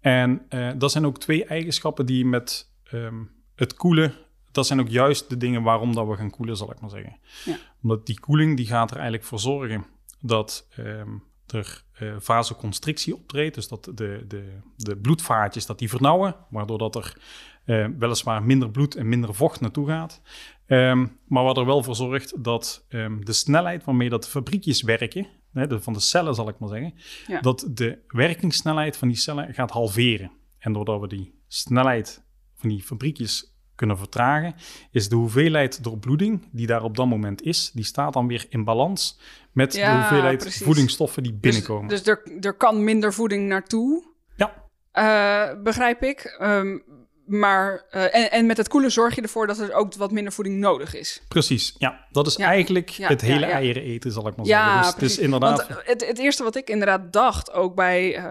En 0.00 0.42
eh, 0.48 0.70
dat 0.76 0.92
zijn 0.92 1.06
ook 1.06 1.18
twee 1.18 1.44
eigenschappen 1.44 2.06
die 2.06 2.24
met 2.26 2.72
ehm, 2.84 3.14
het 3.54 3.74
koelen, 3.74 4.12
dat 4.52 4.66
zijn 4.66 4.80
ook 4.80 4.88
juist 4.88 5.28
de 5.28 5.36
dingen 5.36 5.62
waarom 5.62 5.94
dat 5.94 6.06
we 6.06 6.16
gaan 6.16 6.30
koelen, 6.30 6.56
zal 6.56 6.70
ik 6.72 6.80
maar 6.80 6.90
zeggen. 6.90 7.16
Ja. 7.44 7.56
Omdat 7.82 8.06
die 8.06 8.20
koeling, 8.20 8.56
die 8.56 8.66
gaat 8.66 8.90
er 8.90 8.96
eigenlijk 8.96 9.24
voor 9.26 9.40
zorgen 9.40 9.84
dat 10.20 10.68
ehm, 10.76 11.10
er 11.54 11.84
vasoconstrictie 12.18 13.14
optreedt. 13.14 13.54
Dus 13.54 13.68
dat 13.68 13.84
de, 13.84 14.24
de, 14.28 14.58
de 14.76 14.96
bloedvaatjes 14.96 15.66
dat 15.66 15.78
die 15.78 15.88
vernauwen, 15.88 16.36
waardoor 16.50 16.78
dat 16.78 16.96
er 16.96 17.16
eh, 17.64 17.86
weliswaar 17.98 18.42
minder 18.42 18.70
bloed 18.70 18.94
en 18.94 19.08
minder 19.08 19.34
vocht 19.34 19.60
naartoe 19.60 19.86
gaat. 19.88 20.20
Ehm, 20.66 21.06
maar 21.26 21.44
wat 21.44 21.56
er 21.56 21.66
wel 21.66 21.82
voor 21.82 21.96
zorgt 21.96 22.44
dat 22.44 22.84
ehm, 22.88 23.20
de 23.20 23.32
snelheid 23.32 23.84
waarmee 23.84 24.08
dat 24.08 24.22
de 24.24 24.30
fabriekjes 24.30 24.82
werken, 24.82 25.26
hè, 25.52 25.66
de, 25.66 25.80
van 25.80 25.92
de 25.92 26.00
cellen 26.00 26.34
zal 26.34 26.48
ik 26.48 26.58
maar 26.58 26.68
zeggen, 26.68 26.94
Ja. 27.26 27.40
dat 27.40 27.66
de 27.70 27.98
werkingssnelheid 28.06 28.96
van 28.96 29.08
die 29.08 29.16
cellen 29.16 29.54
gaat 29.54 29.70
halveren. 29.70 30.30
En 30.58 30.72
doordat 30.72 31.00
we 31.00 31.08
die 31.08 31.34
snelheid 31.46 32.24
van 32.54 32.68
die 32.68 32.82
fabriekjes 32.82 33.53
kunnen 33.74 33.98
vertragen, 33.98 34.54
is 34.90 35.08
de 35.08 35.16
hoeveelheid 35.16 35.84
doorbloeding 35.84 36.48
die 36.52 36.66
daar 36.66 36.82
op 36.82 36.96
dat 36.96 37.06
moment 37.06 37.42
is, 37.42 37.70
die 37.74 37.84
staat 37.84 38.12
dan 38.12 38.26
weer 38.26 38.46
in 38.48 38.64
balans 38.64 39.18
met 39.52 39.72
de 39.72 39.90
hoeveelheid 39.90 40.38
precies. 40.38 40.62
voedingsstoffen 40.62 41.22
die 41.22 41.32
binnenkomen. 41.34 41.88
Dus, 41.88 42.02
dus 42.02 42.14
er, 42.14 42.38
er 42.40 42.54
kan 42.54 42.84
minder 42.84 43.12
voeding 43.12 43.48
naartoe, 43.48 44.04
ja, 44.36 44.62
eh, 44.92 45.62
begrijp 45.62 46.02
ik. 46.02 46.36
Ehm, 46.38 46.78
maar, 47.26 47.84
eh, 47.90 48.14
en, 48.14 48.30
en 48.30 48.46
met 48.46 48.56
het 48.56 48.68
koelen 48.68 48.90
zorg 48.92 49.14
je 49.14 49.22
ervoor 49.22 49.46
dat 49.46 49.58
er 49.58 49.72
ook 49.74 49.94
wat 49.94 50.10
minder 50.12 50.32
voeding 50.32 50.58
nodig 50.58 50.94
is. 50.94 51.22
precies. 51.28 51.74
Ja, 51.78 52.06
dat 52.10 52.26
is 52.26 52.36
Ja. 52.36 52.46
eigenlijk 52.46 52.88
Ja, 52.88 53.08
het 53.08 53.20
hele 53.20 53.46
ja. 53.46 53.52
eieren 53.52 53.82
eten, 53.82 54.12
zal 54.12 54.26
ik 54.28 54.36
maar 54.36 54.46
zeggen. 54.46 54.76
Dus 54.78 54.86
het 54.86 54.96
precies. 54.96 55.18
is 55.18 55.24
inderdaad... 55.24 55.66
Want 55.66 55.80
eh, 55.80 55.86
het, 55.86 56.06
het 56.06 56.18
eerste 56.18 56.42
wat 56.42 56.56
ik 56.56 56.68
inderdaad 56.70 57.12
dacht, 57.12 57.52
ook 57.52 57.74
bij, 57.74 58.22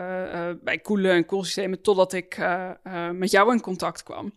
bij 0.64 0.78
koelen 0.80 1.12
en 1.12 1.26
koelsystemen, 1.26 1.82
totdat 1.82 2.14
ik 2.14 2.48
met 3.14 3.32
jou 3.32 3.52
in 3.52 3.62
contact 3.62 4.04
kwam, 4.04 4.34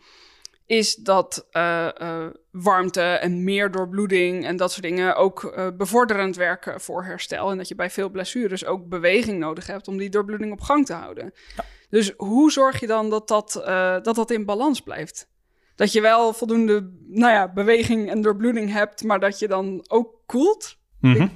is 0.67 0.95
dat 0.95 1.47
eh, 1.51 2.01
eh, 2.01 2.31
warmte 2.51 3.01
en 3.01 3.45
meer 3.45 3.71
doorbloeding 3.71 4.45
en 4.47 4.57
dat 4.57 4.73
soort 4.73 4.83
dingen 4.83 5.17
ook 5.17 5.45
eh, 5.45 5.67
bevorderend 5.77 6.37
werken 6.37 6.81
voor 6.81 7.05
herstel. 7.05 7.51
En 7.51 7.57
dat 7.57 7.69
je 7.69 7.75
bij 7.75 7.91
veel 7.91 8.11
blessures 8.11 8.65
ook 8.65 8.89
beweging 8.89 9.39
nodig 9.39 9.67
hebt 9.67 9.89
om 9.89 9.97
die 9.97 10.11
doorbloeding 10.11 10.53
op 10.53 10.61
gang 10.61 10.87
te 10.87 10.93
houden. 10.93 11.33
Dus 11.91 12.13
hoe 12.17 12.53
zorg 12.53 12.81
je 12.81 12.87
dan 12.87 13.11
dat 13.11 13.29
dat, 13.29 13.53
dat 14.03 14.15
dat 14.15 14.31
in 14.31 14.45
balans 14.45 14.81
blijft? 14.81 15.29
Dat 15.75 15.93
je 15.93 16.01
wel 16.01 16.33
voldoende 16.33 16.91
nou 17.07 17.33
ja, 17.33 17.53
beweging 17.53 18.11
en 18.11 18.23
doorbloeding 18.23 18.73
hebt, 18.73 19.03
maar 19.05 19.21
dat 19.21 19.39
je 19.39 19.49
dan 19.49 19.85
ook 19.89 20.23
koelt? 20.27 20.79
Mhm. 21.01 21.29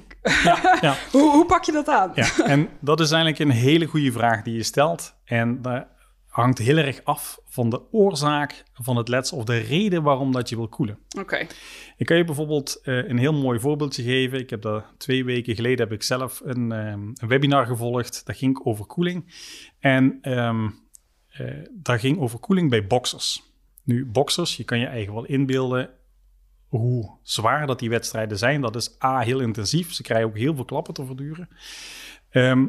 ja, 0.43 0.77
ja. 0.81 0.95
Hoe, 1.11 1.31
hoe 1.31 1.45
pak 1.45 1.63
je 1.63 1.71
dat 1.71 1.87
aan? 1.87 2.11
Ja, 2.15 2.29
en 2.45 2.69
dat 2.79 2.99
is 2.99 3.11
eigenlijk 3.11 3.41
een 3.41 3.57
hele 3.57 3.85
goede 3.85 4.11
vraag 4.11 4.41
die 4.41 4.55
je 4.55 4.63
stelt. 4.63 5.15
En 5.25 5.61
dat 5.61 5.85
hangt 6.31 6.57
heel 6.57 6.77
erg 6.77 7.03
af 7.03 7.39
van 7.45 7.69
de 7.69 7.91
oorzaak 7.91 8.63
van 8.73 8.97
het 8.97 9.07
letsel 9.07 9.37
of 9.37 9.43
de 9.43 9.57
reden 9.57 10.03
waarom 10.03 10.31
dat 10.31 10.49
je 10.49 10.55
wil 10.55 10.67
koelen. 10.67 10.99
Oké. 11.19 11.47
Ik 11.97 12.05
kan 12.05 12.17
je 12.17 12.23
bijvoorbeeld 12.23 12.79
eh, 12.83 13.09
een 13.09 13.17
heel 13.17 13.33
mooi 13.33 13.59
voorbeeldje 13.59 14.03
geven. 14.03 14.39
Ik 14.39 14.49
heb 14.49 14.61
dat 14.61 14.85
twee 14.97 15.25
weken 15.25 15.55
geleden 15.55 15.79
heb 15.79 15.91
ik 15.91 16.03
zelf 16.03 16.41
een, 16.43 16.71
ehm, 16.71 17.01
een 17.13 17.27
webinar 17.27 17.65
gevolgd. 17.65 18.25
Dat 18.25 18.37
ging 18.37 18.59
over 18.63 18.85
koeling. 18.85 19.33
En 19.79 20.17
eh, 20.21 20.65
dat 21.71 21.99
ging 21.99 22.19
over 22.19 22.39
koeling 22.39 22.69
bij 22.69 22.87
boxers. 22.87 23.43
Nu, 23.83 24.05
boxers, 24.05 24.57
je 24.57 24.63
kan 24.63 24.79
je 24.79 24.85
eigen 24.85 25.13
wel 25.13 25.25
inbeelden 25.25 25.89
hoe 26.67 27.17
zwaar 27.21 27.67
dat 27.67 27.79
die 27.79 27.89
wedstrijden 27.89 28.37
zijn. 28.37 28.61
Dat 28.61 28.75
is 28.75 29.03
A, 29.03 29.19
heel 29.19 29.39
intensief. 29.39 29.93
Ze 29.93 30.03
krijgen 30.03 30.27
ook 30.27 30.37
heel 30.37 30.55
veel 30.55 30.65
klappen 30.65 30.93
te 30.93 31.05
verduren. 31.05 31.49
Ehm, 32.29 32.65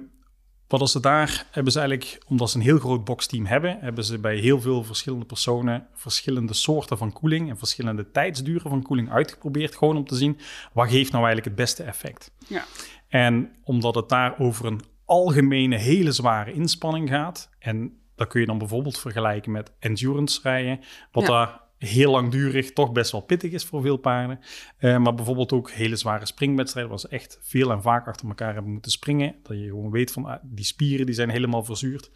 wat 0.73 0.81
als 0.81 0.93
ze 0.93 1.01
daar 1.01 1.47
hebben 1.51 1.73
ze 1.73 1.79
eigenlijk, 1.79 2.19
omdat 2.29 2.51
ze 2.51 2.57
een 2.57 2.63
heel 2.63 2.79
groot 2.79 3.05
boksteam 3.05 3.47
hebben, 3.47 3.79
hebben 3.81 4.05
ze 4.05 4.19
bij 4.19 4.37
heel 4.37 4.61
veel 4.61 4.85
verschillende 4.85 5.25
personen 5.25 5.87
verschillende 5.95 6.55
soorten 6.55 6.99
van 6.99 7.13
koeling 7.13 7.51
en 7.51 7.59
verschillende 7.59 8.11
tijdsduren 8.11 8.71
van 8.71 8.83
koeling 8.83 9.11
uitgeprobeerd. 9.11 9.77
Gewoon 9.77 9.97
om 9.97 10.05
te 10.05 10.15
zien 10.15 10.39
wat 10.73 10.89
geeft 10.91 11.13
nou 11.13 11.25
eigenlijk 11.25 11.45
het 11.45 11.55
beste 11.55 11.83
effect. 11.83 12.31
Ja. 12.49 12.65
En 13.09 13.53
omdat 13.65 13.95
het 13.95 14.09
daar 14.09 14.39
over 14.39 14.67
een 14.67 14.81
algemene 15.05 15.77
hele 15.77 16.13
zware 16.13 16.53
inspanning 16.53 17.09
gaat, 17.09 17.51
en 17.59 17.97
dat 18.15 18.29
kun 18.29 18.41
je 18.41 18.47
dan 18.47 18.59
bijvoorbeeld 18.59 18.99
vergelijken 18.99 19.53
met 19.53 19.73
endurance 19.79 20.41
rijden, 20.43 20.81
wat 21.11 21.27
Ja. 21.27 21.29
daar 21.29 21.61
heel 21.89 22.11
langdurig 22.11 22.73
toch 22.73 22.93
best 22.93 23.13
wel 23.13 23.21
pittig 23.21 23.53
is 23.53 23.65
voor 23.65 23.83
veel 23.83 23.97
paarden. 23.97 24.39
Eh, 24.77 24.99
maar 24.99 25.15
bijvoorbeeld 25.15 25.53
ook 25.53 25.71
hele 25.71 25.97
zware 25.97 26.27
springwedstrijden, 26.27 26.91
waar 26.91 27.01
ze 27.01 27.09
echt 27.09 27.39
veel 27.43 27.71
en 27.71 27.83
vaak 27.83 28.07
achter 28.07 28.29
elkaar 28.29 28.55
hebben 28.55 28.73
moeten 28.73 28.91
springen. 28.91 29.35
Dat 29.43 29.59
je 29.59 29.67
gewoon 29.67 29.91
weet 29.91 30.13
van 30.13 30.25
ah, 30.25 30.43
die 30.43 30.65
spieren 30.65 31.07
die 31.07 31.15
zijn 31.15 31.31
helemaal 31.31 31.65
verzuurd. 31.65 32.11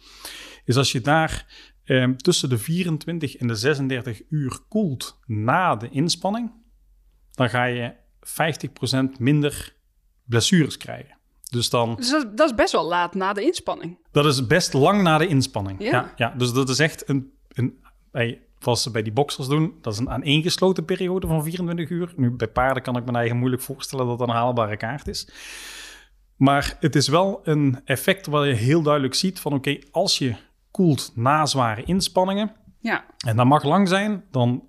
Is 0.65 0.77
als 0.77 0.91
je 0.91 1.01
daar 1.01 1.45
eh, 1.83 2.09
tussen 2.09 2.49
de 2.49 2.57
24 2.57 3.35
en 3.35 3.47
de 3.47 3.55
36 3.55 4.21
uur 4.29 4.59
koelt 4.69 5.19
na 5.25 5.75
de 5.75 5.89
inspanning, 5.89 6.51
dan 7.31 7.49
ga 7.49 7.63
je 7.63 7.93
50% 9.17 9.19
minder 9.19 9.75
blessures 10.25 10.77
krijgen. 10.77 11.17
Dus 11.49 11.69
dan, 11.69 11.95
Dus 11.95 12.09
dat, 12.09 12.37
dat 12.37 12.49
is 12.49 12.55
best 12.55 12.71
wel 12.71 12.87
laat 12.87 13.13
na 13.13 13.33
de 13.33 13.41
inspanning. 13.41 13.97
dat 14.11 14.25
is 14.25 14.47
best 14.47 14.73
lang 14.73 15.01
na 15.01 15.17
de 15.17 15.27
inspanning. 15.27 15.81
Ja. 15.83 15.91
Ja, 15.91 16.13
ja, 16.15 16.33
dus 16.37 16.53
dat 16.53 16.69
is 16.69 16.79
echt 16.79 17.09
een, 17.09 17.31
een 17.47 17.85
bij, 18.11 18.46
wat 18.59 18.79
ze 18.79 18.91
bij 18.91 19.01
die 19.03 19.13
boxers 19.13 19.47
doen, 19.47 19.73
dat 19.81 19.93
is 19.93 19.99
een 19.99 20.09
aaneengesloten 20.09 20.85
periode 20.85 21.27
van 21.27 21.43
24 21.43 21.89
uur. 21.89 22.13
Nu, 22.15 22.29
bij 22.31 22.47
paarden 22.47 22.83
kan 22.83 22.97
ik 22.97 23.05
me 23.05 23.11
eigen 23.11 23.37
moeilijk 23.37 23.61
voorstellen 23.61 24.07
dat 24.07 24.19
dat 24.19 24.27
een 24.27 24.33
haalbare 24.33 24.77
kaart 24.77 25.07
is. 25.07 25.29
Maar 26.35 26.77
het 26.79 26.95
is 26.95 27.07
wel 27.07 27.39
een 27.43 27.79
effect 27.85 28.25
waar 28.27 28.47
je 28.47 28.53
heel 28.53 28.81
duidelijk 28.81 29.13
ziet 29.15 29.39
van 29.39 29.53
oké, 29.53 29.77
als 29.91 30.17
je 30.17 30.35
koelt 30.71 31.11
na 31.15 31.45
zware 31.45 31.83
inspanningen, 31.83 32.51
Ja, 32.79 33.05
en 33.25 33.35
dat 33.35 33.45
mag 33.45 33.63
lang 33.63 33.87
zijn, 33.87 34.23
dan 34.31 34.63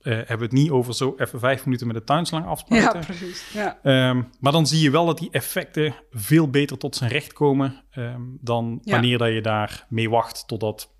eh, 0.00 0.12
hebben 0.14 0.38
we 0.38 0.44
het 0.44 0.52
niet 0.52 0.70
over 0.70 0.94
zo 0.94 1.14
even 1.16 1.38
vijf 1.38 1.64
minuten 1.64 1.86
met 1.86 1.96
de 1.96 2.04
tuinslang 2.04 2.44
ja 2.44 2.50
afspuiten. 2.50 3.00
precies. 3.00 3.50
Ja. 3.52 3.78
Ehm, 3.82 4.22
maar 4.40 4.52
dan 4.52 4.66
zie 4.66 4.80
je 4.80 4.90
wel 4.90 5.06
dat 5.06 5.18
die 5.18 5.28
effecten 5.30 5.94
veel 6.10 6.48
beter 6.50 6.78
tot 6.78 6.96
zijn 6.96 7.10
recht 7.10 7.32
komen 7.32 7.82
ehm, 7.90 8.20
dan 8.40 8.78
Ja. 8.82 8.92
wanneer 8.92 9.18
dat 9.18 9.32
je 9.32 9.40
daar 9.40 9.86
mee 9.88 10.10
wacht 10.10 10.48
totdat 10.48 10.94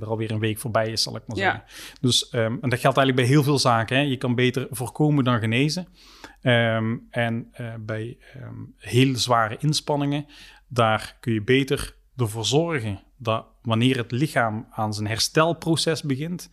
er 0.00 0.06
alweer 0.06 0.30
een 0.30 0.38
week 0.38 0.58
voorbij 0.58 0.90
is, 0.90 1.02
zal 1.02 1.16
ik 1.16 1.22
maar 1.26 1.36
Ja. 1.36 1.42
zeggen. 1.42 1.62
Dus, 2.00 2.28
ehm, 2.28 2.56
en 2.60 2.68
dat 2.68 2.78
geldt 2.78 2.96
eigenlijk 2.96 3.14
bij 3.16 3.24
heel 3.36 3.42
veel 3.42 3.58
zaken. 3.58 3.96
Hè. 3.96 4.02
Je 4.02 4.16
kan 4.16 4.34
beter 4.34 4.66
voorkomen 4.70 5.24
dan 5.24 5.38
genezen. 5.38 5.88
Ehm, 6.40 6.96
en 7.10 7.48
eh, 7.52 7.74
bij 7.80 8.18
ehm 8.34 8.54
heel 8.76 9.16
zware 9.16 9.56
inspanningen, 9.60 10.26
daar 10.68 11.16
kun 11.20 11.32
je 11.32 11.42
beter 11.42 11.96
ervoor 12.16 12.44
zorgen 12.44 13.00
dat 13.16 13.46
wanneer 13.62 13.96
het 13.96 14.10
lichaam 14.10 14.66
aan 14.70 14.94
zijn 14.94 15.06
herstelproces 15.08 16.02
begint, 16.02 16.50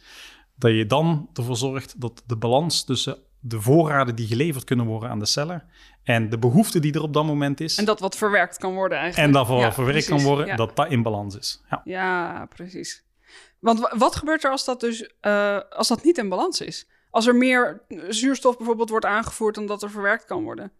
dat 0.55 0.71
je 0.71 0.85
dan 0.85 1.29
ervoor 1.33 1.57
zorgt 1.57 2.01
dat 2.01 2.23
de 2.25 2.35
balans 2.37 2.83
tussen 2.85 3.17
de 3.47 3.61
voorraden 3.61 4.15
die 4.15 4.27
geleverd 4.27 4.63
kunnen 4.63 4.85
worden 4.85 5.09
aan 5.09 5.19
de 5.19 5.25
cellen 5.25 5.63
en 6.03 6.29
de 6.29 6.37
behoefte 6.39 6.79
die 6.79 6.93
er 6.93 7.01
op 7.01 7.13
dat 7.13 7.25
moment 7.25 7.59
is, 7.61 7.77
En 7.77 7.85
dat 7.85 7.99
wat 7.99 8.17
verwerkt 8.17 8.57
kan 8.57 8.73
worden 8.73 8.97
eigenlijk. 8.97 9.27
en 9.27 9.45
dat 9.47 9.59
Ja, 9.59 9.73
verwerkt 9.73 10.05
kan 10.07 10.21
worden, 10.21 10.45
ja. 10.45 10.55
dat 10.55 10.75
dat 10.75 10.89
in 10.91 11.01
balans 11.03 11.37
is. 11.37 11.63
Ja. 11.69 11.81
Ja, 11.83 12.45
precies. 12.45 13.03
Want 13.59 13.79
wa- 13.79 13.93
wat 13.97 14.15
gebeurt 14.15 14.43
er 14.43 14.51
als 14.51 14.65
dat 14.65 14.79
dus 14.79 15.09
eh, 15.21 15.59
als 15.69 15.87
dat 15.87 16.03
niet 16.03 16.17
in 16.17 16.29
balans 16.29 16.61
is? 16.61 16.87
Als 17.09 17.27
er 17.27 17.35
meer 17.35 17.81
zuurstof 18.09 18.57
bijvoorbeeld 18.57 18.89
wordt 18.89 19.05
aangevoerd 19.05 19.55
dan 19.55 19.65
dat 19.65 19.83
er 19.83 19.89
verwerkt 19.91 20.25
kan 20.25 20.43
worden. 20.43 20.71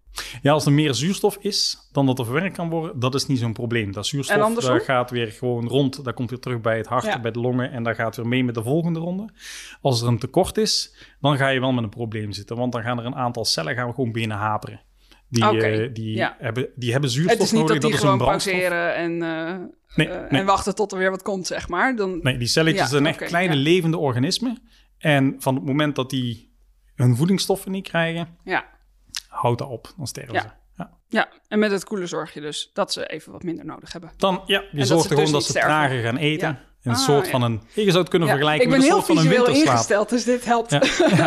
Ja, 0.42 0.52
als 0.52 0.66
er 0.66 0.72
meer 0.72 0.94
zuurstof 0.94 1.38
is 1.40 1.78
dan 1.92 2.06
dat 2.06 2.20
er 2.20 2.26
verwerkt 2.26 2.56
kan 2.56 2.70
worden, 2.70 3.00
dat 3.00 3.16
is 3.16 3.26
niet 3.26 3.40
zo'n 3.40 3.54
probleem. 3.54 3.92
Dat 3.92 4.08
zuurstof 4.08 4.84
gaat 4.84 5.12
weer 5.12 5.28
gewoon 5.28 5.68
rond, 5.68 6.04
dat 6.04 6.14
komt 6.14 6.30
weer 6.30 6.40
terug 6.40 6.62
bij 6.62 6.78
het 6.78 6.88
hart, 6.88 7.04
Ja. 7.04 7.20
bij 7.20 7.32
de 7.32 7.40
longen 7.40 7.72
en 7.72 7.84
dat 7.84 7.96
gaat 7.96 8.16
weer 8.16 8.28
mee 8.28 8.44
met 8.44 8.56
de 8.56 8.64
volgende 8.64 9.00
ronde. 9.00 9.30
Als 9.82 10.02
er 10.02 10.08
een 10.08 10.20
tekort 10.20 10.58
is, 10.58 10.96
dan 11.22 11.38
ga 11.38 11.48
je 11.48 11.60
wel 11.60 11.72
met 11.72 11.84
een 11.84 11.90
probleem 11.90 12.32
zitten, 12.32 12.56
want 12.58 12.72
dan 12.72 12.82
gaan 12.82 13.00
er 13.00 13.06
een 13.06 13.16
aantal 13.16 13.46
cellen 13.46 13.76
gaan 13.76 13.88
we 13.88 13.94
gewoon 13.94 14.12
binnen 14.12 14.38
haperen. 14.38 14.82
Die, 15.30 15.62
eh, 15.62 15.94
die, 15.94 16.16
ja. 16.16 16.36
hebben, 16.40 16.70
die 16.76 16.92
hebben 16.92 17.10
zuurstof 17.10 17.38
Het 17.38 17.46
is 17.46 17.52
niet 17.52 17.62
nodig, 17.62 17.74
dat 17.80 17.92
die 17.92 17.94
een 17.94 18.06
gewoon 18.06 18.18
pauzeren 18.18 18.96
en, 18.96 19.12
eh, 19.12 19.56
Nee, 19.96 20.08
eh, 20.10 20.32
nee. 20.32 20.40
en 20.40 20.46
wachten 20.46 20.76
tot 20.76 20.92
er 20.92 20.98
weer 20.98 21.10
wat 21.12 21.22
komt, 21.22 21.48
zeg 21.48 21.68
maar. 21.68 21.96
Dan, 21.96 22.20
Nee, 22.22 22.38
die 22.38 22.48
celletjes 22.48 22.82
Ja, 22.82 22.88
zijn 22.88 23.06
echt 23.06 23.24
kleine 23.24 23.56
levende 23.56 23.98
organismen. 23.98 24.62
En 24.98 25.36
van 25.40 25.56
het 25.56 25.66
moment 25.66 25.96
dat 25.96 26.10
die 26.10 26.54
hun 26.96 27.16
voedingsstoffen 27.16 27.72
niet 27.72 27.88
krijgen, 27.88 28.28
Ja. 28.44 28.66
Houdt 29.28 29.60
dat 29.60 29.70
op. 29.70 29.94
Dan 29.98 30.08
sterven 30.08 30.34
Ja. 30.34 30.42
ze. 30.42 30.48
Ja. 30.78 30.90
ja, 31.08 31.30
en 31.48 31.60
met 31.60 31.72
het 31.72 31.84
koelen 31.84 32.08
zorg 32.08 32.34
je 32.34 32.42
dus 32.42 32.70
dat 32.74 32.94
ze 32.94 33.06
even 33.08 33.32
wat 33.32 33.44
minder 33.44 33.66
nodig 33.66 33.92
hebben. 33.92 34.12
Dan, 34.18 34.42
ja, 34.46 34.64
je 34.72 34.86
zorgt 34.86 35.04
er 35.04 35.10
gewoon 35.10 35.24
dus 35.24 35.34
dat 35.34 35.44
ze 35.44 35.50
sterven. 35.50 35.70
trager 35.72 36.02
gaan 36.04 36.18
eten. 36.18 36.48
Ja. 36.48 36.64
Een 36.84 36.92
Ah, 36.92 36.98
soort 37.00 37.26
ja. 37.26 37.32
van 37.32 37.42
een... 37.42 37.62
Je 37.74 37.86
zou 37.86 37.98
het 37.98 38.10
kunnen 38.10 38.28
vergelijken 38.30 38.66
ik 38.66 38.72
met 38.72 38.82
een 38.82 38.92
soort 38.92 39.06
van 39.06 39.18
een 39.18 39.28
winterslaap. 39.28 39.66
ingesteld, 39.74 40.10
dus 40.10 40.24
dit 40.24 40.46
helpt. 40.46 40.72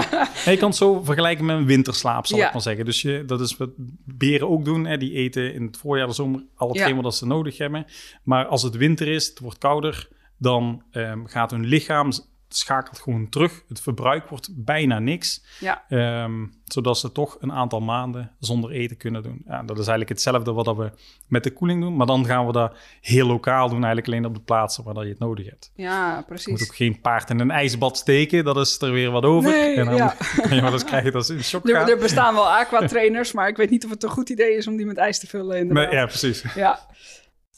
Je 0.45 0.57
kan 0.59 0.69
het 0.69 0.77
zo 0.77 1.03
vergelijken 1.03 1.45
met 1.45 1.57
een 1.57 1.67
winterslaap, 1.67 2.27
zal 2.27 2.39
ik 2.39 2.53
maar 2.53 2.63
zeggen. 2.63 2.85
Dus 2.85 3.03
je, 3.03 3.25
dat 3.27 3.41
is 3.41 3.57
wat 3.57 3.71
beren 4.05 4.49
ook 4.49 4.65
doen. 4.65 4.87
Hè. 4.87 4.97
Die 4.97 5.13
eten 5.13 5.55
in 5.55 5.63
het 5.67 5.77
voorjaar, 5.77 6.07
de 6.07 6.13
zomer, 6.13 6.45
al 6.55 6.69
hetgeen 6.69 7.01
wat 7.03 7.15
ze 7.15 7.27
nodig 7.27 7.59
hebben. 7.59 7.87
Maar 8.23 8.47
als 8.47 8.63
het 8.63 8.77
winter 8.77 9.09
is, 9.09 9.27
het 9.27 9.39
wordt 9.39 9.59
kouder, 9.59 10.09
dan 10.37 10.83
ehm, 10.91 11.25
gaat 11.25 11.51
hun 11.51 11.65
lichaam 11.67 12.11
schakelt 12.49 12.99
gewoon 12.99 13.29
terug. 13.29 13.63
Het 13.69 13.81
verbruik 13.81 14.29
wordt 14.29 14.49
bijna 14.53 14.99
niks. 14.99 15.45
Ja. 15.61 15.85
Ehm, 15.89 16.47
zodat 16.65 16.99
ze 16.99 17.13
toch 17.13 17.37
een 17.41 17.53
aantal 17.53 17.81
maanden 17.81 18.31
zonder 18.41 18.71
eten 18.71 18.97
kunnen 18.97 19.23
doen. 19.23 19.43
Ja, 19.47 19.63
dat 19.63 19.71
is 19.79 19.87
eigenlijk 19.87 20.09
hetzelfde 20.09 20.53
wat 20.53 20.77
we 20.77 20.91
met 21.27 21.45
de 21.45 21.51
koeling 21.51 21.81
doen. 21.81 21.97
Maar 21.97 22.07
dan 22.07 22.27
gaan 22.27 22.47
we 22.47 22.53
dat 22.53 22.77
heel 23.01 23.27
lokaal 23.27 23.69
doen, 23.69 23.85
eigenlijk 23.85 24.07
alleen 24.07 24.25
op 24.25 24.35
de 24.35 24.41
plaatsen 24.41 24.85
waar 24.85 24.95
dat 24.95 25.03
je 25.03 25.09
het 25.09 25.19
nodig 25.19 25.47
hebt. 25.47 25.71
Ja, 25.75 26.09
Je 26.11 26.17
moet 26.17 26.27
precies. 26.27 26.63
ook 26.63 26.77
geen 26.77 27.01
paard 27.01 27.31
in 27.31 27.41
een 27.41 27.51
ijsbad 27.51 27.97
steken, 27.97 28.45
dat 28.45 28.57
is 28.57 28.81
er 28.81 28.93
weer 28.93 29.11
wat 29.11 29.25
over. 29.25 29.51
Nee, 29.51 29.75
en 29.75 29.85
dan 29.85 29.97
ja. 29.97 30.15
kan 30.43 30.55
je 30.55 30.63
wel 30.63 30.73
eens 30.73 30.85
krijgen 30.85 31.13
dat 31.13 31.27
ze 31.27 31.35
in 31.35 31.45
shock 31.45 31.69
Er, 31.69 31.91
er 31.91 31.99
bestaan 31.99 32.35
wel 32.35 32.51
aquatrainers, 32.51 33.33
maar 33.33 33.49
ik 33.49 33.57
weet 33.57 33.71
niet 33.71 33.85
of 33.85 33.91
het 33.91 34.03
een 34.03 34.11
goed 34.11 34.29
idee 34.29 34.57
is 34.57 34.67
om 34.67 34.77
die 34.77 34.87
met 34.87 34.97
ijs 34.97 35.19
te 35.19 35.27
vullen. 35.27 35.59
Inderdaad. 35.59 35.87
Maar, 35.87 35.95
ja, 35.95 36.07
precies. 36.07 36.45
Ja. 36.55 36.79